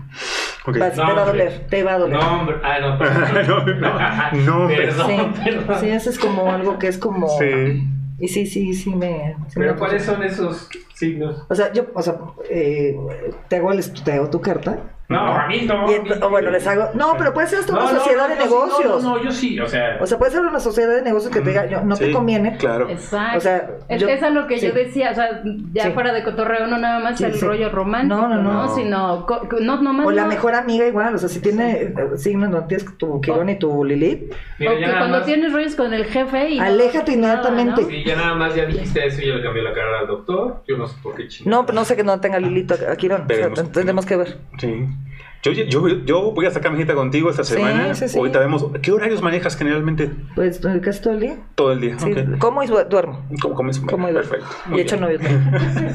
[0.67, 0.79] Ok.
[0.79, 1.45] Vas- No, te va a hombre.
[1.45, 2.19] doler, te va a doler.
[2.19, 2.57] No, hombre.
[2.65, 3.25] Ah, no, perdón.
[3.47, 4.77] No, no, no, hombre.
[4.77, 5.77] perdón, sí, perdón.
[5.81, 7.29] sí, ese es como algo que es como...
[7.39, 7.85] Sí.
[8.21, 9.37] Y sí, sí, sí me...
[9.49, 9.77] sí Pero.
[9.77, 11.45] ¿cuáles son esos signos?
[11.49, 12.17] O sea, yo, o sea,
[12.51, 12.97] eh,
[13.49, 14.79] te hago el, te hago tu carta.
[15.11, 15.87] No, a mí no.
[16.27, 16.91] O bueno, les hago.
[16.93, 19.03] No, pero puede ser hasta No, una no, sociedad no, de yo sí, negocios.
[19.03, 19.97] No, no, yo sí, o sea.
[20.03, 22.13] O sea, puede ser una sociedad de negocios que te diga, yo, no te Sí,
[22.13, 22.59] conviene.
[22.59, 22.91] Claro.
[22.91, 23.39] Exacto.
[23.39, 24.75] O sea, es, yo- es a lo que yo sí.
[24.77, 25.41] decía, o sea,
[25.73, 25.91] ya Sí.
[25.93, 27.43] fuera de cotorreo, no nada más Sí, el sí.
[27.47, 28.75] rollo romántico, No, no, no, no.
[28.75, 31.73] sino, co- co- no, nomás O la no- mejor amiga igual, o sea, si tiene
[31.85, 35.55] eh, signos donde tienes tu Quirón y tu Lilith, Mira, o que cuando más- tienes
[35.55, 36.59] rollos con el jefe y...
[36.59, 37.81] no Aléjate inmediatamente.
[37.81, 37.89] ¿no?
[37.89, 40.63] Sí, ya nada más ya dijiste eso y ya le cambié la cara al doctor.
[40.69, 41.61] Yo no sé por qué chingados.
[41.61, 43.23] no, pero no sé que no tenga Lilith a, a Quirón.
[43.23, 43.55] O sea, Veremos.
[43.63, 44.39] ten- tendremos que ver.
[44.59, 44.87] Sí.
[45.41, 47.95] Yo, yo, yo voy a sacar mi cita contigo esta Sí, semana.
[47.95, 48.19] sí, sí.
[48.19, 48.67] Ahorita vemos.
[48.83, 50.11] ¿Qué horarios manejas generalmente?
[50.35, 51.37] Pues eh, casi todo el día.
[51.55, 51.97] Todo el día.
[51.99, 52.39] Sí, Ok.
[52.39, 53.25] como y du- duermo.
[53.41, 53.79] ¿Cómo comes?
[53.79, 54.31] Como y duermo.
[54.31, 54.57] Perfecto.
[54.67, 55.05] Y Muy hecho bien.
[55.07, 55.95] novio también.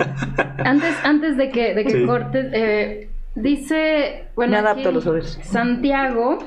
[0.65, 2.05] Antes, antes de que, de que Sí.
[2.05, 5.37] cortes, eh, dice, bueno, Me adapto aquí, a los horarios.
[5.43, 6.39] Santiago,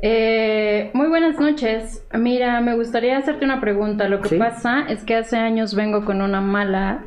[0.00, 2.04] eh, muy buenas noches.
[2.14, 4.08] Mira, me gustaría hacerte una pregunta.
[4.08, 4.36] Lo que Sí.
[4.38, 7.04] pasa es que hace años vengo con una mala,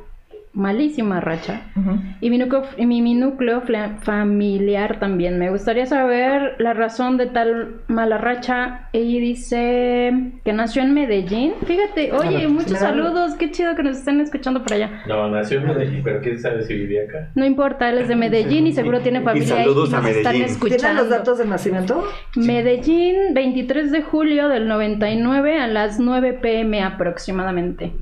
[0.58, 1.62] malísima racha.
[1.76, 2.00] Ujú.
[2.20, 3.62] Y mi núcleo, y mi, mi núcleo
[4.02, 5.38] familiar también.
[5.38, 8.90] Me gustaría saber la razón de tal mala racha.
[8.92, 11.54] Y dice que nació en Medellín.
[11.66, 13.36] Fíjate, oye, ver, muchos saludos.
[13.36, 15.04] Qué chido que nos estén escuchando por allá.
[15.08, 17.30] No, nació en Medellín, pero quién sabe si vivía acá.
[17.36, 20.10] No importa, él es de Medellín y seguro tiene familia ahí saludos y a nos
[20.10, 20.52] están Medellín.
[20.52, 20.78] escuchando.
[20.78, 22.04] ¿Tienen los datos de nacimiento?
[22.36, 27.94] Medellín, 23 de julio del 99 a las 9 pm aproximadamente.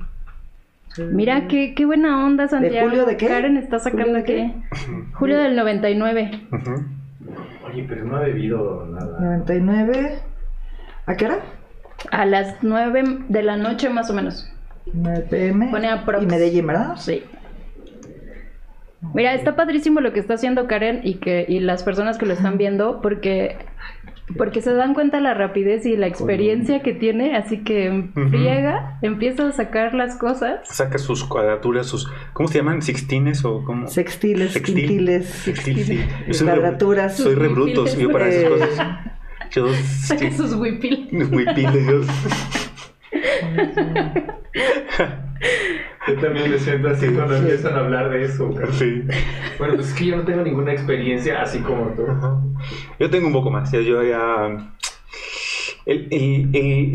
[0.97, 2.87] Mira qué, qué buena onda, Santiago.
[2.89, 3.27] julio de qué?
[3.27, 4.53] Karen está sacando ¿Julio de aquí.
[5.13, 6.31] Julio del 99.
[6.51, 6.85] Ujú.
[7.67, 9.19] Oye, pero no ha bebido nada.
[9.19, 10.19] 99.
[11.05, 11.39] ¿A qué hora?
[12.11, 14.51] A las 9 de la noche más o menos.
[14.93, 15.71] 9 pm.
[15.71, 16.23] Pone aprox.
[16.23, 16.95] Y Medellín, ¿verdad?
[16.97, 17.23] Sí.
[19.13, 22.33] Mira, está padrísimo lo que está haciendo Karen y que y las personas que lo
[22.33, 23.55] están viendo porque
[24.37, 29.47] porque se dan cuenta la rapidez y la experiencia que tiene, así que friega, empieza
[29.47, 30.59] a sacar las cosas.
[30.63, 32.09] Saca sus cuadraturas, sus.
[32.33, 32.81] ¿Cómo se llaman?
[32.81, 33.87] ¿Sixtines o cómo?
[33.87, 34.75] Sextiles, Sextil.
[34.75, 36.05] quintiles, Sextil, sí.
[36.27, 37.17] Yo soy re- cuadraturas.
[37.17, 38.97] Soy re bruto, Sus yo para esas cosas.
[39.51, 39.67] Yo.
[39.73, 41.07] Saca sus huipil.
[41.11, 42.01] Muy piles, yo.
[46.07, 48.53] Yo también me siento así cuando empiezan a hablar de eso.
[48.71, 49.03] Sí.
[49.57, 52.05] Bueno, pues es que yo no tengo ninguna experiencia así como tú.
[52.99, 53.71] Yo tengo un poco más.
[53.71, 54.71] Yo ya.
[55.85, 56.93] El, el, el,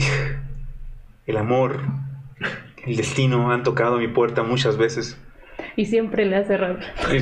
[1.27, 1.81] el amor,
[2.87, 5.19] el destino han tocado mi puerta muchas veces.
[5.77, 6.79] Y siempre le ha cerrado.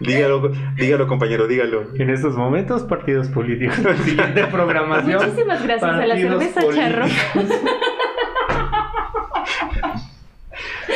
[0.00, 1.94] Dígalo, dígalo, compañero, dígalo.
[1.96, 3.76] En estos momentos, partidos políticos.
[4.04, 5.22] Siguiente programación.
[5.22, 7.06] Muchísimas gracias a la cerveza charro.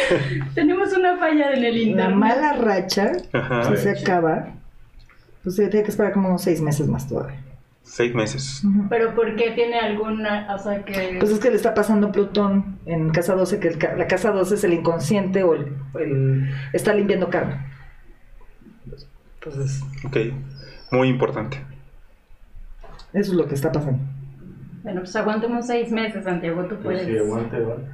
[0.55, 2.17] Tenemos una falla en el La internet.
[2.17, 3.65] mala racha, Ajá.
[3.65, 4.49] si se acaba,
[5.43, 7.41] pues tiene que esperar como unos seis meses más todavía.
[7.83, 8.63] Seis meses.
[8.91, 12.79] Pero ¿por qué tiene alguna, o sea que Pues es que le está pasando Plutón
[12.85, 16.93] en casa 12, que el la casa 12 es el inconsciente o el, el- está
[16.95, 17.65] limpiando karma.
[19.41, 20.17] Entonces, Ok.
[20.93, 21.59] Muy importante.
[23.13, 24.01] eso es lo que está pasando.
[24.83, 27.07] bueno, pues aguantemos seis meses, Santiago, tú Pues puedes.
[27.07, 27.91] sí, aguante, aguante.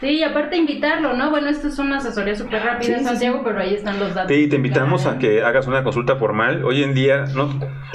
[0.00, 1.30] Sí, y aparte invitarlo, ¿no?
[1.30, 4.34] Bueno, esto es una asesoría súper rápida, Sí, sí, Santiago, pero ahí están los datos.
[4.34, 6.64] Sí, te invitamos a que hagas una consulta formal.
[6.64, 7.48] Hoy en día no,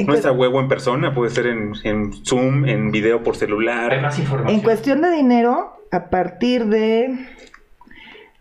[0.05, 3.91] no es a huevo en persona, puede ser en, en Zoom, en video por celular.
[3.91, 4.55] Hay más información.
[4.55, 7.19] En cuestión de dinero, a partir de,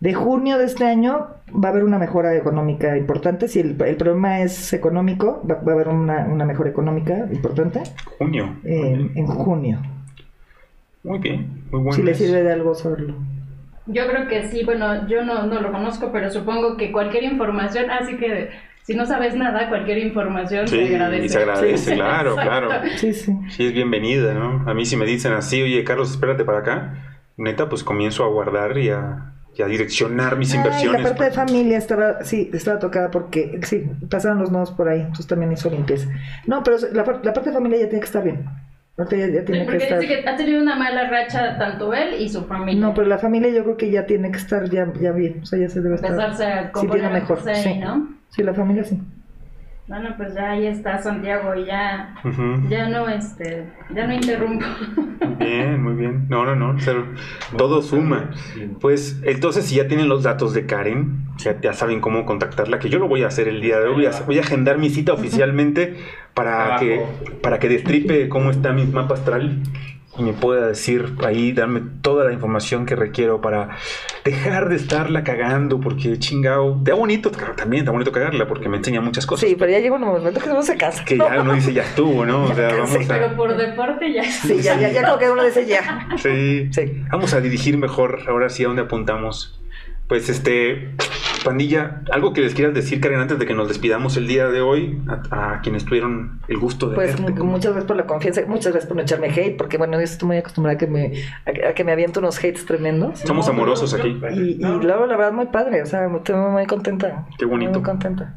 [0.00, 3.48] de junio de este año va a haber una mejora económica importante.
[3.48, 7.82] Si el, el problema es económico, va, va a haber una, una mejora económica importante
[8.18, 8.54] Junio.
[8.64, 9.82] en, en junio.
[11.02, 11.92] Muy bien, muy bueno.
[11.92, 13.14] Si le sirve de algo saberlo.
[13.88, 17.90] Yo creo que sí, bueno, yo no, no lo conozco, pero supongo que cualquier información,
[17.90, 18.50] así que
[18.82, 21.28] si no sabes nada, cualquier información Sí, se agradece.
[21.28, 21.94] se agradece, Sí.
[21.96, 22.50] claro, Exacto.
[22.68, 22.82] claro.
[22.96, 23.32] Sí, sí.
[23.50, 24.64] Sí, es bienvenida, ¿no?
[24.68, 26.94] A mí si me dicen así, oye, Carlos, espérate para acá,
[27.36, 31.02] neta, pues comienzo a guardar y a, y a direccionar mis Ah, y inversiones.
[31.02, 35.00] la parte de familia estaba, sí, estaba tocada porque, sí, pasaron los nodos por ahí,
[35.00, 36.08] entonces también hizo limpieza.
[36.46, 38.44] No, pero la, la parte de familia ya tiene que estar bien.
[38.98, 40.00] Ahorita ya, ya tiene que porque estar.
[40.00, 42.80] dice que ha tenido una mala racha tanto él y su familia.
[42.80, 45.46] No, pero la familia yo creo que ya tiene que estar ya, ya bien, o
[45.46, 46.10] sea, ya se debe estar.
[46.10, 47.40] Empezarse a Sí, tiene mejor.
[47.54, 47.78] Sí.
[47.78, 48.08] ¿no?
[48.28, 49.00] sí, la familia sí.
[49.88, 52.14] Bueno, pues ya ahí está Santiago y ya,
[52.68, 54.66] ya no, este, ya no interrumpo.
[55.38, 56.26] Bien, muy bien.
[56.28, 56.78] No, no, no.
[56.78, 57.06] cero.
[57.56, 58.30] Todo suma.
[58.82, 62.90] Pues entonces, si ya tienen los datos de Karen, ya, ya saben cómo contactarla, que
[62.90, 63.94] yo lo voy a hacer el día de hoy.
[63.94, 65.96] Voy a, voy a agendar mi cita oficialmente
[66.34, 66.80] para Abajo.
[66.80, 67.06] que,
[67.42, 69.62] para que destripe cómo está mi mapa astral
[70.18, 73.76] y me pueda decir ahí, darme toda la información que requiero para
[74.24, 76.78] dejar de estarla cagando, porque chingao.
[76.78, 79.48] Está bonito, también está bonito cagarla, porque me enseña muchas cosas.
[79.48, 81.04] Sí, pero ya llega un momento que uno se casa.
[81.04, 82.44] Que ya uno dice, ya estuvo, ¿no?
[82.48, 83.36] O sea, vamos Pero a...
[83.36, 86.08] por deporte ya Sí, ya, ya, ya como que uno dice ya.
[86.16, 86.68] Sí.
[86.72, 87.04] Sí.
[87.10, 89.60] Vamos a dirigir mejor, ahora sí, a dónde apuntamos.
[90.08, 90.94] Pues este,
[91.48, 94.60] pandilla, algo que les quieras decir, Karen, antes de que nos despidamos el día de
[94.60, 95.00] hoy,
[95.30, 97.42] a, a quienes tuvieron el gusto de Pues verte.
[97.42, 100.26] muchas gracias por la confianza, muchas gracias por no echarme hate, porque bueno, yo estoy
[100.26, 101.12] muy acostumbrada a que me,
[101.46, 103.20] a, a que me aviento unos hates tremendos.
[103.20, 104.20] Somos amorosos aquí.
[104.34, 107.26] Y, y luego la verdad muy padre, o sea, estoy muy contenta.
[107.38, 107.72] Qué bonito.
[107.72, 108.34] Muy contenta.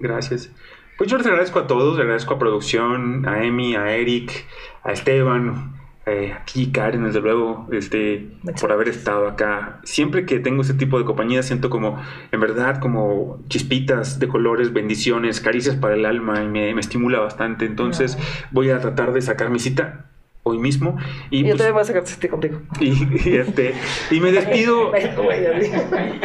[0.00, 0.50] Gracias.
[0.98, 4.46] Pues yo les agradezco a todos, les agradezco a producción, a Emi, a Eric,
[4.84, 5.74] a Esteban,
[6.06, 9.80] eh, aquí Karen, desde luego, este, Muchas por haber estado acá.
[9.84, 12.00] Siempre que tengo ese tipo de compañía siento como,
[12.30, 17.20] en verdad, como chispitas de colores, bendiciones, caricias para el alma y me, me estimula
[17.20, 17.64] bastante.
[17.64, 18.18] Entonces
[18.50, 20.06] voy a tratar de sacar mi cita
[20.44, 20.98] hoy mismo
[21.30, 22.60] y, Y yo pues, también voy a sacar cita contigo.
[22.80, 22.90] y,
[23.28, 23.74] y, este,
[24.10, 24.92] y me despido.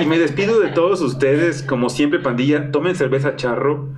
[0.02, 2.72] Y me despido de todos ustedes, como siempre, pandilla.
[2.72, 3.90] Tomen cerveza charro,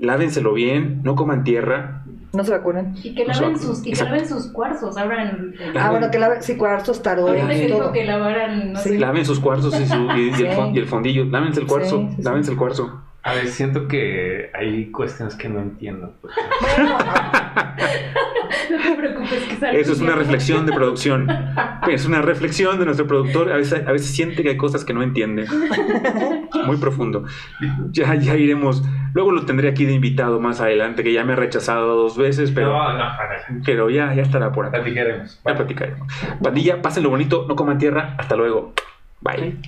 [0.00, 2.04] lávenselo bien, no coman tierra.
[2.32, 2.94] No se vacunan.
[3.02, 5.52] Y que laven sus, y que laven sus cuarzos ahora en...
[5.76, 7.36] Ah, bueno, que la sí, cuarzos, tarot,
[7.68, 7.92] todo.
[7.92, 8.90] que lavaran, no Sí.
[8.90, 8.98] sé.
[9.00, 11.24] Laven sus cuarzos y, su- y- y el, y el fondillo.
[11.24, 12.22] Lávense el cuarzo, Sí, sí, sí.
[12.22, 13.02] lávense el cuarzo.
[13.22, 16.14] A ver, siento que hay cuestiones que no entiendo.
[16.20, 16.34] pues.
[16.76, 16.98] Bueno,
[18.70, 21.28] No te preocupes que salga Eso es una reflexión de producción.
[21.88, 23.50] Es una reflexión de nuestro productor.
[23.52, 25.46] A veces, a veces siente que hay cosas que no entiende.
[26.66, 27.24] Muy profundo.
[27.92, 28.82] Ya, ya iremos.
[29.14, 32.52] Luego lo tendré aquí de invitado más adelante, que ya me ha rechazado dos veces,
[32.52, 33.04] pero, No, no,
[33.64, 34.78] pero ya, ya estará por acá.
[34.78, 35.40] platicaremos.
[35.44, 36.08] Ya platicaremos.
[36.42, 38.14] Pandilla, pásenlo bonito, no coman tierra.
[38.18, 38.72] Hasta luego.
[39.20, 39.58] Bye.